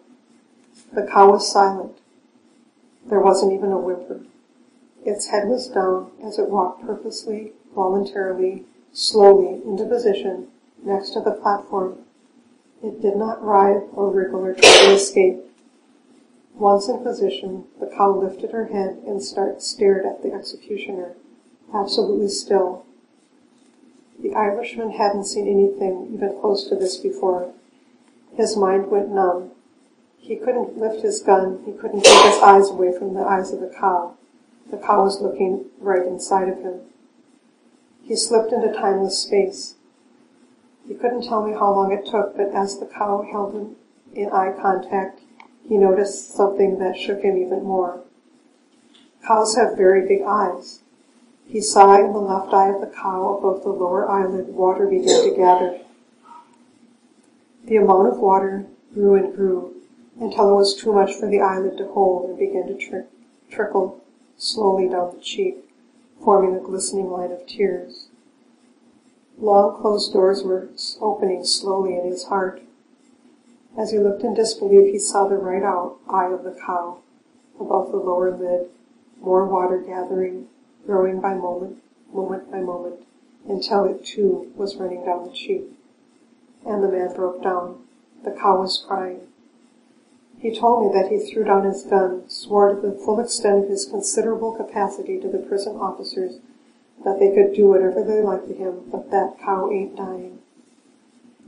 The 0.94 1.06
cow 1.06 1.32
was 1.32 1.52
silent. 1.52 2.00
There 3.06 3.20
wasn't 3.20 3.54
even 3.54 3.72
a 3.72 3.78
whimper. 3.78 4.22
Its 5.06 5.28
head 5.28 5.48
was 5.48 5.68
down 5.68 6.12
as 6.24 6.40
it 6.40 6.50
walked 6.50 6.86
purposely, 6.86 7.54
voluntarily, 7.76 8.66
slowly 8.94 9.62
into 9.64 9.86
position 9.86 10.48
next 10.84 11.12
to 11.12 11.22
the 11.22 11.32
platform. 11.32 11.98
It 12.84 13.02
did 13.02 13.16
not 13.16 13.44
writhe 13.44 13.84
or 13.94 14.10
wriggle 14.10 14.46
or 14.46 14.54
try 14.54 14.86
to 14.86 14.94
escape. 14.94 15.42
Once 16.62 16.88
in 16.88 17.00
position, 17.00 17.66
the 17.80 17.88
cow 17.88 18.12
lifted 18.12 18.52
her 18.52 18.68
head 18.68 19.02
and 19.08 19.24
start, 19.24 19.64
stared 19.64 20.06
at 20.06 20.22
the 20.22 20.32
executioner, 20.32 21.16
absolutely 21.74 22.28
still. 22.28 22.86
The 24.22 24.36
Irishman 24.36 24.92
hadn't 24.92 25.26
seen 25.26 25.48
anything 25.48 26.12
even 26.14 26.40
close 26.40 26.70
to 26.70 26.76
this 26.76 26.98
before. 26.98 27.52
His 28.38 28.56
mind 28.56 28.92
went 28.92 29.10
numb. 29.10 29.50
He 30.20 30.36
couldn't 30.36 30.78
lift 30.78 31.02
his 31.02 31.20
gun. 31.20 31.64
He 31.66 31.72
couldn't 31.72 32.04
take 32.04 32.32
his 32.32 32.44
eyes 32.44 32.70
away 32.70 32.96
from 32.96 33.16
the 33.16 33.26
eyes 33.26 33.52
of 33.52 33.60
the 33.60 33.74
cow. 33.76 34.14
The 34.70 34.78
cow 34.78 35.04
was 35.04 35.20
looking 35.20 35.66
right 35.80 36.06
inside 36.06 36.48
of 36.48 36.60
him. 36.60 36.82
He 38.04 38.16
slipped 38.16 38.54
into 38.54 38.72
timeless 38.72 39.18
space. 39.18 39.78
He 40.88 40.94
couldn't 40.94 41.24
tell 41.24 41.44
me 41.44 41.54
how 41.54 41.74
long 41.74 41.92
it 41.92 42.06
took, 42.06 42.38
but 42.38 42.54
as 42.54 42.78
the 42.78 42.86
cow 42.86 43.28
held 43.32 43.56
him 43.56 43.78
in 44.14 44.30
eye 44.30 44.54
contact, 44.62 45.21
he 45.68 45.78
noticed 45.78 46.34
something 46.34 46.80
that 46.80 46.98
shook 46.98 47.22
him 47.22 47.38
even 47.38 47.64
more. 47.64 48.02
Cows 49.26 49.56
have 49.56 49.78
very 49.78 50.08
big 50.08 50.22
eyes. 50.24 50.82
He 51.46 51.62
saw 51.62 51.96
in 51.96 52.14
the 52.14 52.20
left 52.20 52.54
eye 52.54 52.70
of 52.70 52.82
the 52.82 52.88
cow 52.88 53.38
above 53.38 53.64
the 53.64 53.70
lower 53.70 54.10
eyelid 54.10 54.50
water 54.50 54.88
began 54.88 55.24
to 55.24 55.36
gather. 55.36 55.80
The 57.66 57.76
amount 57.76 58.08
of 58.08 58.20
water 58.20 58.66
grew 58.94 59.16
and 59.16 59.36
grew 59.36 59.76
until 60.20 60.50
it 60.50 60.56
was 60.56 60.76
too 60.76 60.94
much 60.94 61.14
for 61.14 61.28
the 61.28 61.42
eyelid 61.42 61.78
to 61.78 61.88
hold 61.88 62.30
and 62.30 62.40
began 62.40 62.68
to 62.68 62.76
tri- 62.76 63.06
trickle 63.50 64.02
slowly 64.38 64.90
down 64.90 65.16
the 65.16 65.22
cheek, 65.22 65.58
forming 66.24 66.56
a 66.56 66.60
glistening 66.60 67.10
line 67.12 67.32
of 67.32 67.46
tears. 67.46 68.08
Long 69.38 69.80
closed 69.80 70.14
doors 70.14 70.44
were 70.44 70.70
opening 71.00 71.44
slowly 71.44 71.98
in 71.98 72.06
his 72.06 72.26
heart. 72.26 72.62
As 73.78 73.92
he 73.92 74.00
looked 74.00 74.24
in 74.24 74.34
disbelief, 74.34 74.92
he 74.92 75.00
saw 75.00 75.28
the 75.28 75.38
right 75.38 75.64
eye 75.64 76.32
of 76.32 76.44
the 76.44 76.52
cow 76.66 76.98
above 77.60 77.92
the 77.92 77.98
lower 77.98 78.36
lid, 78.36 78.70
more 79.22 79.46
water 79.46 79.78
gathering, 79.78 80.48
growing 80.86 81.22
by 81.22 81.36
moment, 81.36 81.82
moment 82.14 82.52
by 82.52 82.60
moment, 82.60 83.06
until 83.48 83.86
it 83.86 84.04
too 84.04 84.52
was 84.56 84.76
running 84.76 85.06
down 85.06 85.24
the 85.24 85.32
cheek. 85.32 85.64
And 86.66 86.84
the 86.84 86.90
man 86.90 87.14
broke 87.16 87.42
down. 87.42 87.84
The 88.24 88.32
cow 88.32 88.60
was 88.60 88.84
crying. 88.86 89.28
He 90.38 90.54
told 90.54 90.86
me 90.86 91.00
that 91.00 91.10
he 91.10 91.20
threw 91.20 91.44
down 91.44 91.66
his 91.66 91.84
gun, 91.84 92.28
swore 92.28 92.74
to 92.74 92.82
the 92.82 92.92
full 92.92 93.20
extent 93.20 93.64
of 93.64 93.70
his 93.70 93.86
considerable 93.86 94.52
capacity 94.52 95.20
to 95.20 95.30
the 95.30 95.38
prison 95.38 95.78
officers 95.78 96.40
that 97.06 97.20
they 97.20 97.34
could 97.34 97.54
do 97.54 97.68
whatever 97.68 98.04
they 98.04 98.22
liked 98.22 98.48
to 98.48 98.54
him, 98.54 98.90
but 98.92 99.12
that 99.12 99.40
cow 99.40 99.70
ain't 99.72 99.96
dying. 99.96 100.40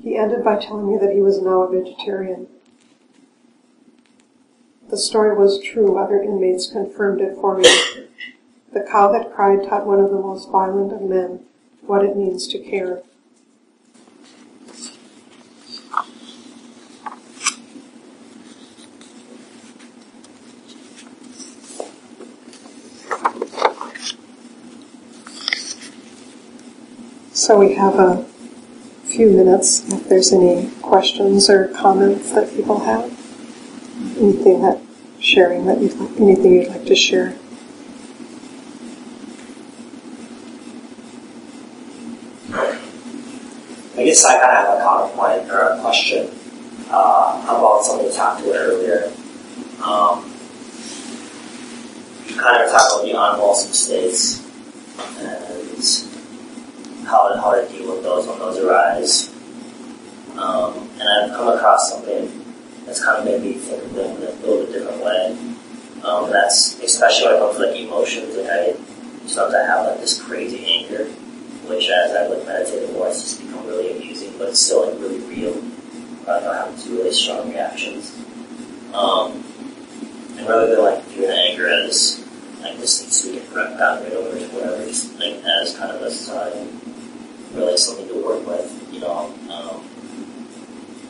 He 0.03 0.17
ended 0.17 0.43
by 0.43 0.57
telling 0.57 0.91
me 0.91 0.97
that 0.97 1.13
he 1.13 1.21
was 1.21 1.41
now 1.41 1.61
a 1.61 1.71
vegetarian. 1.71 2.47
The 4.89 4.97
story 4.97 5.33
was 5.33 5.63
true. 5.63 5.97
Other 5.97 6.21
inmates 6.21 6.69
confirmed 6.69 7.21
it 7.21 7.35
for 7.35 7.57
me. 7.57 7.63
The 8.73 8.81
cow 8.81 9.13
that 9.13 9.33
cried 9.33 9.63
taught 9.63 9.87
one 9.87 10.01
of 10.01 10.09
the 10.09 10.19
most 10.19 10.51
violent 10.51 10.91
of 10.91 11.01
men 11.01 11.45
what 11.83 12.03
it 12.03 12.17
means 12.17 12.47
to 12.47 12.59
care. 12.59 13.01
So 27.31 27.57
we 27.57 27.75
have 27.75 27.95
a 27.95 28.32
few 29.13 29.29
minutes 29.29 29.87
if 29.93 30.09
there's 30.09 30.33
any 30.33 30.71
questions 30.81 31.47
or 31.47 31.67
comments 31.67 32.31
that 32.31 32.51
people 32.55 32.79
have. 32.79 33.03
Anything 34.17 34.63
that 34.63 34.81
sharing 35.19 35.67
that 35.67 35.79
you'd 35.79 35.93
like, 35.93 36.19
anything 36.19 36.53
you'd 36.53 36.67
like 36.67 36.85
to 36.85 36.95
share. 36.95 37.37
I 43.95 44.03
guess 44.03 44.25
I 44.25 44.39
kind 44.39 44.51
of 44.51 44.65
have 44.65 44.79
a 44.79 44.81
counterpoint 44.81 45.51
or 45.51 45.59
a 45.59 45.79
question 45.79 46.31
uh, 46.89 47.43
about 47.43 47.85
something 47.85 48.07
you 48.07 48.13
talked 48.13 48.41
about 48.41 48.55
earlier. 48.55 49.11
Um, 49.83 50.25
you 52.25 52.35
kind 52.41 52.63
of 52.63 52.71
talked 52.71 53.07
about 53.07 53.53
the 53.53 53.73
states 53.73 54.41
and 55.19 56.12
how 57.05 57.29
to, 57.29 57.39
how 57.39 57.53
to 57.53 57.67
deal 57.69 57.93
with 57.93 58.03
those 58.03 58.27
when 58.27 58.39
those 58.39 58.57
arise. 58.57 59.29
Um, 60.37 60.89
and 60.99 61.03
I've 61.03 61.31
come 61.37 61.55
across 61.55 61.91
something 61.91 62.43
that's 62.85 63.03
kind 63.03 63.19
of 63.19 63.25
made 63.25 63.41
me 63.41 63.53
think 63.53 63.83
of 63.83 63.93
them 63.93 64.17
in 64.17 64.23
a 64.23 64.31
little 64.41 64.65
bit 64.65 64.73
different 64.73 65.03
way. 65.03 65.37
Um, 66.03 66.29
that's 66.31 66.79
especially 66.81 67.27
when 67.27 67.35
it 67.35 67.39
comes 67.39 67.57
to 67.57 67.65
like 67.65 67.79
emotions. 67.79 68.35
Like 68.35 68.49
I 68.49 68.75
sometimes 69.25 69.55
I 69.55 69.65
have 69.65 69.85
like 69.85 69.99
this 69.99 70.21
crazy 70.21 70.65
anger, 70.65 71.05
which 71.67 71.89
as 71.89 72.11
I 72.11 72.27
like 72.27 72.45
meditate 72.45 72.91
more, 72.93 73.07
it's 73.07 73.21
just 73.21 73.41
become 73.41 73.65
really 73.67 73.95
amusing, 73.95 74.33
but 74.37 74.49
it's 74.49 74.59
still 74.59 74.89
like 74.89 74.99
really 74.99 75.19
real. 75.19 75.63
I 76.27 76.39
know 76.39 76.53
having 76.53 76.77
two 76.77 76.97
really 76.97 77.13
strong 77.13 77.49
reactions. 77.49 78.17
Um, 78.93 79.43
and 80.37 80.47
rather 80.47 80.75
than 80.75 80.83
like 80.83 81.03
viewing 81.05 81.31
anger 81.31 81.69
as 81.69 82.25
like 82.61 82.77
this 82.79 83.01
needs 83.01 83.21
to 83.21 83.33
get 83.33 83.51
right 83.53 84.13
over 84.13 84.37
to 84.37 84.45
whatever, 84.47 84.85
just 84.85 85.17
like 85.19 85.35
as 85.43 85.77
kind 85.77 85.91
of 85.91 86.01
a 86.01 86.11
sign 86.11 86.81
really 87.53 87.77
something 87.77 88.07
to 88.07 88.23
work 88.23 88.45
with, 88.45 88.89
you 88.91 88.99
know. 88.99 89.33
Um, 89.49 89.89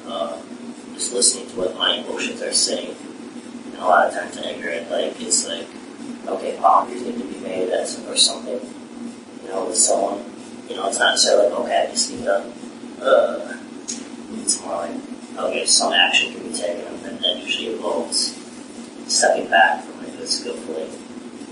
uh, 0.05 0.41
just 0.93 1.13
listening 1.13 1.47
to 1.49 1.57
what 1.57 1.75
my 1.75 1.95
emotions 1.95 2.41
are 2.41 2.53
saying. 2.53 2.95
And 3.65 3.75
a 3.75 3.85
lot 3.85 4.07
of 4.07 4.13
times 4.13 4.37
anger, 4.37 4.85
like 4.89 5.19
it's 5.19 5.47
like, 5.47 5.67
okay, 6.27 6.57
boundaries 6.61 7.03
need 7.03 7.17
to 7.17 7.23
be 7.23 7.39
made 7.39 7.69
as 7.69 7.99
or 8.07 8.17
something, 8.17 8.59
you 9.43 9.49
know, 9.49 9.65
with 9.65 9.77
someone. 9.77 10.23
You 10.69 10.75
know, 10.75 10.87
it's 10.87 10.99
not 10.99 11.11
necessarily 11.11 11.49
like, 11.49 11.59
okay, 11.59 11.87
I 11.87 11.91
just 11.91 12.11
need 12.11 12.23
to, 12.23 12.53
uh, 13.01 13.57
it's 14.41 14.61
more 14.61 14.75
like, 14.75 14.95
okay, 15.37 15.65
some 15.65 15.93
action 15.93 16.33
can 16.33 16.43
be 16.49 16.53
taken, 16.53 16.87
and 17.05 17.19
that 17.19 17.37
usually 17.37 17.73
involves 17.73 18.39
stepping 19.07 19.49
back 19.49 19.83
from 19.83 20.05
it 20.05 20.27
skillfully. 20.27 20.89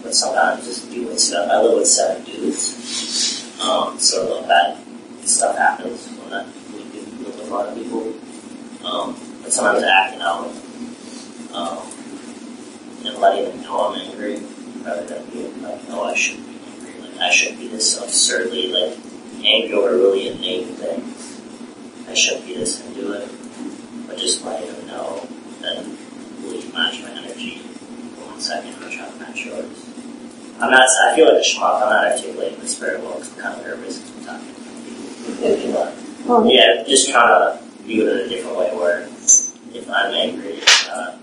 But 0.03 0.15
sometimes 0.15 0.65
just 0.65 0.89
doing 0.89 1.17
stuff. 1.17 1.49
I 1.51 1.61
live 1.61 1.77
with 1.77 1.87
seven 1.87 2.23
dudes. 2.23 3.40
Um, 3.61 3.99
so 3.99 4.41
that 4.47 4.77
stuff 5.23 5.57
happens 5.57 6.07
when 6.17 6.29
that 6.31 6.47
we 6.73 6.81
with 7.23 7.39
a 7.39 7.53
lot 7.53 7.67
of 7.69 7.75
people. 7.75 8.13
Um, 8.83 9.15
but 9.43 9.53
sometimes 9.53 9.83
acting 9.83 10.21
out 10.21 10.47
um, 11.53 11.77
and 13.05 13.17
letting 13.19 13.49
them 13.49 13.61
know 13.61 13.93
I'm 13.93 13.99
angry 13.99 14.41
rather 14.83 15.05
than 15.05 15.29
being 15.29 15.61
like, 15.61 15.79
oh, 15.89 16.05
I 16.05 16.15
shouldn't 16.15 16.47
be 16.47 16.59
angry. 16.65 17.01
Like, 17.01 17.19
I 17.19 17.29
shouldn't 17.29 17.59
be 17.59 17.67
this 17.67 18.01
absurdly 18.01 18.71
like 18.73 18.97
angry 19.43 19.73
over 19.73 19.95
really 19.95 20.29
inane 20.29 20.73
things. 20.75 21.41
I 22.09 22.15
shouldn't 22.15 22.47
be 22.47 22.55
this 22.55 22.83
into 22.85 23.13
it. 23.13 23.29
But 24.07 24.17
just 24.17 24.43
letting 24.43 24.73
them 24.73 24.87
know 24.87 25.27
that 25.61 25.85
you 25.85 26.73
match 26.73 27.01
my 27.03 27.11
energy 27.11 27.59
for 27.59 28.31
one 28.31 28.41
second 28.41 28.73
try 28.73 29.07
to 29.07 29.15
match 29.19 29.45
yours. 29.45 29.90
I'm 30.61 30.69
not. 30.69 30.87
I 31.07 31.15
feel 31.15 31.25
like 31.25 31.43
a 31.43 31.45
schmuck. 31.45 31.81
I'm 31.81 31.89
not 31.89 32.05
articulating 32.11 32.59
this 32.59 32.77
very 32.77 33.01
well 33.01 33.15
because 33.15 33.33
I'm 33.33 33.41
kind 33.41 33.59
of 33.59 33.65
nervous. 33.65 33.99
But, 36.27 36.45
yeah, 36.45 36.83
just 36.87 37.09
trying 37.09 37.57
to 37.57 37.63
view 37.83 38.07
it 38.07 38.19
in 38.19 38.25
a 38.25 38.29
different 38.29 38.57
way. 38.57 38.69
Where 38.75 39.01
if 39.01 39.89
I'm 39.89 40.13
angry, 40.13 40.53
it's 40.53 40.87
not. 40.87 41.17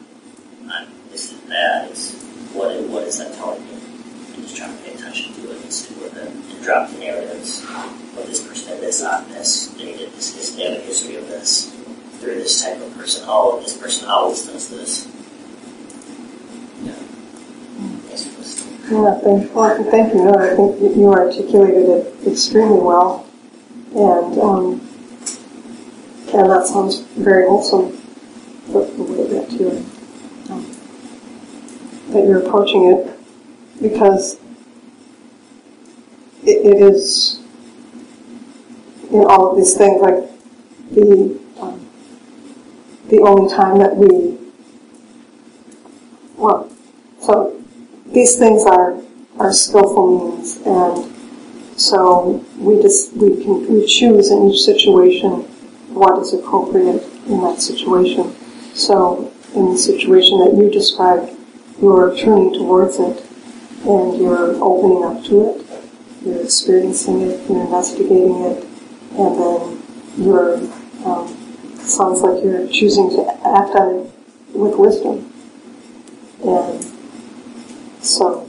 I'm, 0.69 0.89
this 1.11 1.33
is 1.33 1.39
bad. 1.43 1.89
It's 1.91 2.21
what. 2.53 2.81
What 2.89 3.05
is 3.05 3.19
that 3.19 3.33
telling 3.35 3.63
me? 3.65 3.75
I'm 4.35 4.43
just 4.43 4.57
trying 4.57 4.77
to 4.77 4.83
pay 4.83 4.95
attention 4.95 5.33
to 5.35 5.53
it 5.53 5.63
and 5.63 5.73
see 5.73 5.95
where 5.95 6.11
the 6.11 6.27
and 6.27 6.63
drop 6.65 6.91
the 6.91 6.99
narratives. 6.99 7.65
What 7.65 8.27
this 8.27 8.45
person 8.45 8.73
did 8.73 8.81
this 8.83 9.05
on 9.05 9.29
this. 9.29 9.69
They 9.69 9.97
did 9.97 10.13
this. 10.15 10.33
This. 10.33 10.57
They 10.57 10.65
have 10.65 10.79
a 10.79 10.81
history 10.81 11.15
of 11.15 11.29
this. 11.29 11.73
Through 12.19 12.35
this 12.35 12.61
type 12.61 12.81
of 12.81 12.93
person. 12.97 13.23
Oh, 13.29 13.61
this 13.61 13.77
person 13.77 14.09
always 14.09 14.45
does 14.45 14.69
this 14.69 15.07
Yeah, 18.91 19.19
thank, 19.19 19.55
well, 19.55 19.85
thank 19.91 20.15
you. 20.15 20.25
No, 20.25 20.35
I 20.35 20.57
think 20.57 20.97
you 20.97 21.13
articulated 21.13 21.89
it 21.91 22.27
extremely 22.27 22.81
well, 22.81 23.27
and 23.95 24.41
um, 24.41 24.81
and 26.33 26.51
that 26.51 26.67
sounds 26.67 27.01
very 27.01 27.47
wholesome. 27.47 27.93
The, 28.73 28.81
the 28.97 29.03
way 29.03 29.27
that 29.29 29.53
you're 29.53 29.77
um, 30.51 30.65
that 32.13 32.27
you're 32.27 32.47
approaching 32.47 32.85
it, 32.93 33.19
because 33.83 34.41
it, 36.45 36.67
it 36.67 36.83
is 36.83 37.41
in 39.11 39.25
all 39.25 39.51
of 39.51 39.59
these 39.59 39.77
things 39.77 40.01
like 40.01 40.31
the 40.93 41.39
um, 41.61 41.87
the 43.09 43.21
only 43.21 43.55
time 43.55 43.79
that 43.81 43.97
we 43.97 44.39
well 46.37 46.71
so 47.21 47.58
these 48.13 48.37
things 48.37 48.65
are 48.65 49.01
are 49.39 49.53
skillful 49.53 50.35
means 50.35 50.57
and 50.67 51.81
so 51.81 52.45
we 52.59 52.81
just 52.83 53.13
we 53.15 53.43
can 53.43 53.73
we 53.73 53.87
choose 53.87 54.31
in 54.31 54.51
each 54.51 54.61
situation 54.61 55.43
what 55.95 56.19
is 56.19 56.35
appropriate 56.35 57.03
in 57.27 57.41
that 57.41 57.61
situation 57.61 58.35
so 58.75 59.33
in 59.55 59.73
the 59.73 59.79
situation 59.79 60.39
that 60.39 60.55
you 60.57 60.71
described 60.71 61.31
you're 61.81 62.17
turning 62.17 62.53
towards 62.55 62.99
it 62.99 63.25
and 63.87 64.21
you're 64.21 64.57
opening 64.63 65.05
up 65.05 65.25
to 65.25 65.51
it 65.51 65.67
you're 66.25 66.43
experiencing 66.43 67.23
it 67.23 67.49
you're 67.49 67.61
investigating 67.61 68.43
it 68.45 68.65
and 69.17 69.39
then 69.39 69.83
you're 70.19 70.57
um, 71.05 71.29
sounds 71.89 72.21
like 72.21 72.43
you're 72.45 72.67
choosing 72.69 73.09
to 73.11 73.27
act 73.47 73.75
on 73.77 74.07
it 74.07 74.13
with 74.53 74.77
wisdom. 74.77 75.33
And 76.45 76.98
so 78.01 78.49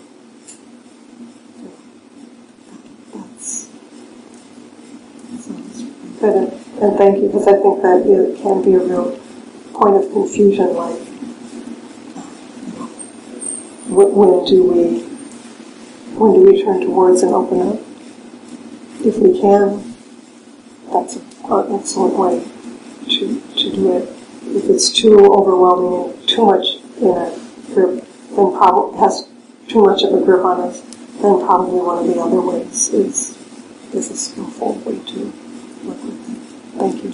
that's, 3.13 3.67
good. 6.19 6.53
And 6.81 6.97
thank 6.97 7.17
you, 7.21 7.27
because 7.27 7.47
I 7.47 7.53
think 7.53 7.81
that 7.81 8.05
it 8.05 8.41
can 8.41 8.61
be 8.61 8.73
a 8.73 8.79
real 8.79 9.19
point 9.73 9.95
of 9.95 10.11
confusion, 10.11 10.73
like 10.75 10.99
when 13.89 14.45
do 14.45 14.63
we 14.63 14.99
when 16.17 16.33
do 16.33 16.43
we 16.45 16.63
turn 16.63 16.81
towards 16.81 17.23
and 17.23 17.33
open 17.33 17.61
up? 17.61 17.79
If 19.05 19.17
we 19.17 19.39
can, 19.39 19.95
that's 20.91 21.15
an 21.15 21.75
excellent 21.75 22.17
way 22.17 22.43
to, 23.05 23.41
to 23.41 23.71
do 23.71 23.97
it. 23.97 24.09
If 24.43 24.69
it's 24.69 24.91
too 24.91 25.33
overwhelming 25.33 26.11
and 26.11 26.27
too 26.27 26.45
much 26.45 26.75
in 26.99 27.39
grip, 27.73 28.03
then 28.35 28.51
probably 28.57 28.99
has 28.99 29.27
too 29.69 29.83
much 29.83 30.03
of 30.03 30.13
a 30.13 30.25
grip 30.25 30.43
on 30.43 30.61
us, 30.61 30.81
then 30.81 31.45
probably 31.45 31.79
one 31.79 31.99
of 31.99 32.07
the 32.07 32.19
other 32.19 32.41
ways 32.41 32.89
is 32.89 33.37
is 33.93 34.09
a 34.11 34.17
skillful 34.17 34.73
way 34.79 34.99
to 35.05 35.25
work 35.85 36.03
with 36.03 36.29
it. 36.29 36.37
Thank 36.77 37.03
you. 37.03 37.13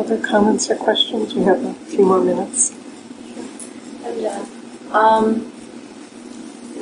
Other 0.00 0.18
comments 0.18 0.70
or 0.70 0.76
questions? 0.76 1.34
We 1.34 1.44
have 1.44 1.62
a 1.64 1.74
few 1.74 2.04
more 2.04 2.20
minutes. 2.22 2.72
I'm 4.04 4.20
done. 4.20 4.48
Um, 4.90 5.40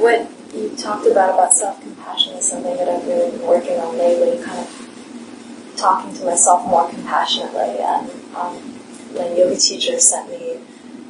what 0.00 0.28
you 0.54 0.70
talked 0.76 1.06
about 1.06 1.34
about 1.34 1.54
self-compassion 1.54 2.34
is 2.34 2.48
something 2.48 2.76
that 2.76 2.88
I've 2.88 3.06
really 3.06 3.30
been 3.30 3.46
working 3.46 3.78
on 3.78 3.96
lately, 3.98 4.42
kind 4.42 4.58
of 4.58 5.74
talking 5.76 6.14
to 6.14 6.24
myself 6.24 6.66
more 6.66 6.88
compassionately. 6.88 7.78
And 7.78 8.10
um, 8.34 8.80
my 9.14 9.28
yoga 9.34 9.56
teacher 9.56 9.98
sent 9.98 10.30
me 10.30 10.58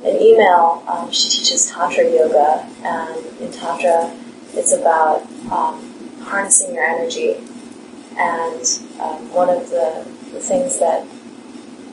an 0.04 0.20
email. 0.20 0.82
Um, 0.86 1.10
she 1.10 1.28
teaches 1.28 1.66
Tantra 1.66 2.04
yoga, 2.04 2.68
and 2.82 3.26
in 3.40 3.52
Tantra, 3.52 4.14
it's 4.54 4.72
about 4.72 5.22
um, 5.50 6.20
harnessing 6.22 6.74
your 6.74 6.84
energy. 6.84 7.36
And 8.16 8.80
um, 9.00 9.32
one 9.32 9.48
of 9.48 9.70
the, 9.70 10.06
the, 10.32 10.40
things 10.40 10.78
that 10.80 11.06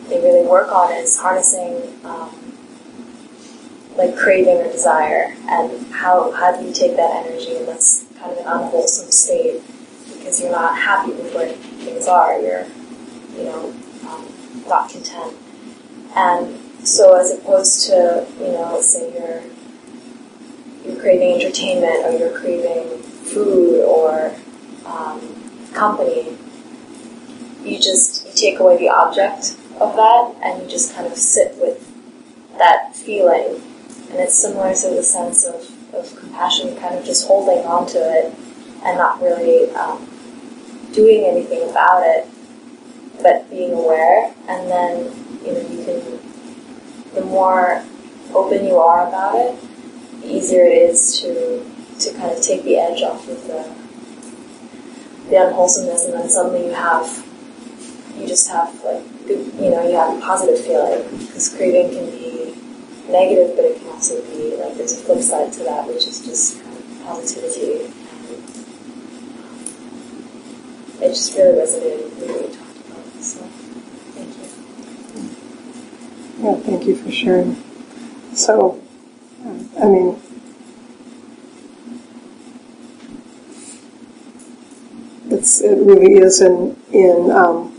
they 0.09 0.19
really 0.19 0.45
work 0.45 0.69
on 0.69 0.91
is 0.91 1.17
harnessing 1.17 1.81
um, 2.03 2.35
like 3.95 4.17
craving 4.17 4.57
or 4.57 4.69
desire, 4.71 5.33
and 5.47 5.87
how 5.93 6.31
how 6.31 6.55
do 6.55 6.65
you 6.65 6.73
take 6.73 6.97
that 6.97 7.25
energy 7.25 7.55
and 7.55 7.67
that's 7.67 8.05
kind 8.19 8.31
of 8.31 8.37
an 8.39 8.47
unwholesome 8.47 9.11
state 9.11 9.61
because 10.13 10.41
you're 10.41 10.51
not 10.51 10.77
happy 10.77 11.11
with 11.11 11.33
where 11.33 11.53
things 11.53 12.07
are. 12.07 12.39
You're 12.39 12.65
you 13.37 13.45
know 13.45 13.73
um, 14.07 14.27
not 14.67 14.89
content, 14.89 15.35
and 16.15 16.68
so 16.83 17.15
as 17.19 17.31
opposed 17.31 17.87
to 17.87 18.25
you 18.39 18.51
know 18.51 18.71
let's 18.73 18.93
say 18.93 19.13
you're 19.13 19.41
you're 20.85 21.01
craving 21.01 21.41
entertainment 21.41 22.05
or 22.05 22.17
you're 22.17 22.37
craving 22.37 23.01
food 23.03 23.83
or 23.83 24.33
um, 24.85 25.21
company, 25.73 26.37
you 27.63 27.79
just 27.79 28.25
you 28.25 28.33
take 28.33 28.59
away 28.59 28.77
the 28.77 28.89
object 28.89 29.55
of 29.79 29.95
that 29.95 30.35
and 30.43 30.63
you 30.63 30.69
just 30.69 30.93
kind 30.95 31.07
of 31.07 31.17
sit 31.17 31.55
with 31.57 31.85
that 32.57 32.95
feeling 32.95 33.61
and 34.09 34.19
it's 34.19 34.41
similar 34.41 34.73
to 34.73 34.89
the 34.89 35.03
sense 35.03 35.45
of, 35.45 35.93
of 35.93 36.15
compassion, 36.15 36.75
kind 36.77 36.95
of 36.95 37.05
just 37.05 37.27
holding 37.27 37.63
on 37.65 37.85
to 37.87 37.97
it 37.97 38.33
and 38.83 38.97
not 38.97 39.21
really 39.21 39.69
um, 39.75 40.03
doing 40.93 41.25
anything 41.25 41.69
about 41.69 42.01
it, 42.03 42.27
but 43.21 43.47
being 43.51 43.73
aware. 43.73 44.33
And 44.47 44.69
then, 44.69 44.97
you 45.45 45.53
know, 45.53 45.61
you 45.69 45.85
can, 45.85 46.28
the 47.19 47.25
more 47.25 47.83
open 48.33 48.65
you 48.65 48.77
are 48.77 49.07
about 49.07 49.35
it, 49.35 50.21
the 50.21 50.33
easier 50.33 50.63
it 50.63 50.73
is 50.73 51.19
to, 51.19 51.65
to 51.99 52.17
kind 52.17 52.31
of 52.31 52.41
take 52.41 52.63
the 52.63 52.77
edge 52.77 53.01
off 53.01 53.27
of 53.27 53.43
the, 53.47 53.67
the 55.29 55.47
unwholesomeness, 55.47 56.05
and 56.05 56.13
then 56.13 56.29
suddenly 56.29 56.67
you 56.67 56.73
have, 56.73 57.25
you 58.17 58.27
just 58.27 58.49
have 58.49 58.73
like, 58.83 59.03
you 59.27 59.69
know, 59.69 59.87
you 59.87 59.95
have 59.95 60.17
a 60.17 60.21
positive 60.21 60.63
feeling 60.63 61.03
because 61.19 61.49
craving 61.55 61.91
can 61.91 62.05
be 62.11 62.55
negative, 63.09 63.55
but 63.55 63.65
it 63.65 63.77
can 63.79 63.87
also 63.89 64.21
be 64.21 64.55
like 64.57 64.75
there's 64.75 64.93
a 64.93 64.97
flip 64.97 65.21
side 65.21 65.51
to 65.53 65.63
that, 65.63 65.87
which 65.87 66.07
is 66.07 66.25
just 66.25 66.61
kind 66.63 66.77
of 66.77 67.03
positivity. 67.05 67.93
It 71.01 71.09
just 71.09 71.35
really 71.35 71.57
resonated 71.57 72.03
with 72.03 72.29
what 72.29 72.41
you 72.41 72.57
talked 72.57 72.77
about. 72.87 73.23
So. 73.23 73.58
Yeah, 76.41 76.55
thank 76.55 76.85
you 76.85 76.95
for 76.95 77.11
sharing. 77.11 77.61
So, 78.33 78.81
I 79.77 79.85
mean, 79.85 80.21
it's 85.29 85.59
it 85.59 85.77
really 85.79 86.13
is 86.13 86.39
in 86.41 86.77
in 86.93 87.29
um, 87.31 87.75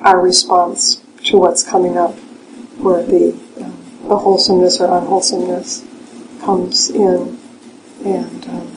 our 0.00 0.20
response 0.22 1.02
to 1.24 1.36
what's 1.36 1.62
coming 1.62 1.98
up, 1.98 2.14
where 2.80 3.04
the 3.04 3.38
the 3.56 4.16
wholesomeness 4.16 4.80
or 4.80 4.86
unwholesomeness 4.96 5.84
comes 6.40 6.88
in, 6.88 7.38
and 8.06 8.46
um, 8.48 8.72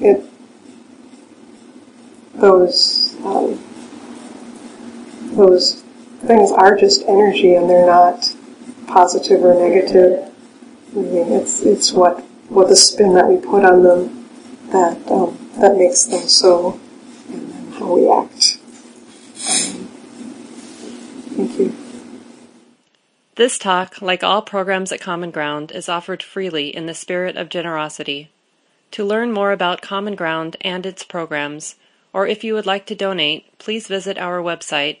it 0.00 0.24
those 2.34 3.14
um, 3.24 3.58
those 5.34 5.82
things 6.26 6.50
are 6.52 6.76
just 6.76 7.02
energy, 7.06 7.54
and 7.54 7.68
they're 7.70 7.86
not 7.86 8.34
positive 8.86 9.42
or 9.42 9.54
negative. 9.54 10.32
I 10.92 10.98
mean, 10.98 11.32
it's 11.32 11.62
it's 11.62 11.92
what 11.92 12.20
what 12.48 12.68
the 12.68 12.76
spin 12.76 13.14
that 13.14 13.28
we 13.28 13.36
put 13.36 13.64
on 13.64 13.82
them 13.82 14.28
that 14.70 15.10
um, 15.10 15.38
that 15.58 15.76
makes 15.76 16.04
them 16.04 16.26
so, 16.26 16.80
and 17.28 17.50
then 17.50 17.72
how 17.72 17.94
we 17.94 18.10
act. 18.10 18.58
Um, 19.48 19.88
thank 21.36 21.58
you. 21.58 21.76
This 23.36 23.58
talk, 23.58 24.00
like 24.00 24.24
all 24.24 24.40
programs 24.40 24.92
at 24.92 25.00
Common 25.00 25.30
Ground, 25.30 25.70
is 25.70 25.88
offered 25.88 26.22
freely 26.22 26.74
in 26.74 26.86
the 26.86 26.94
spirit 26.94 27.36
of 27.36 27.50
generosity. 27.50 28.30
To 28.92 29.04
learn 29.04 29.32
more 29.32 29.52
about 29.52 29.82
Common 29.82 30.14
Ground 30.14 30.56
and 30.62 30.86
its 30.86 31.04
programs, 31.04 31.74
or 32.14 32.26
if 32.26 32.44
you 32.44 32.54
would 32.54 32.64
like 32.64 32.86
to 32.86 32.94
donate, 32.94 33.58
please 33.58 33.88
visit 33.88 34.16
our 34.16 34.40
website 34.40 35.00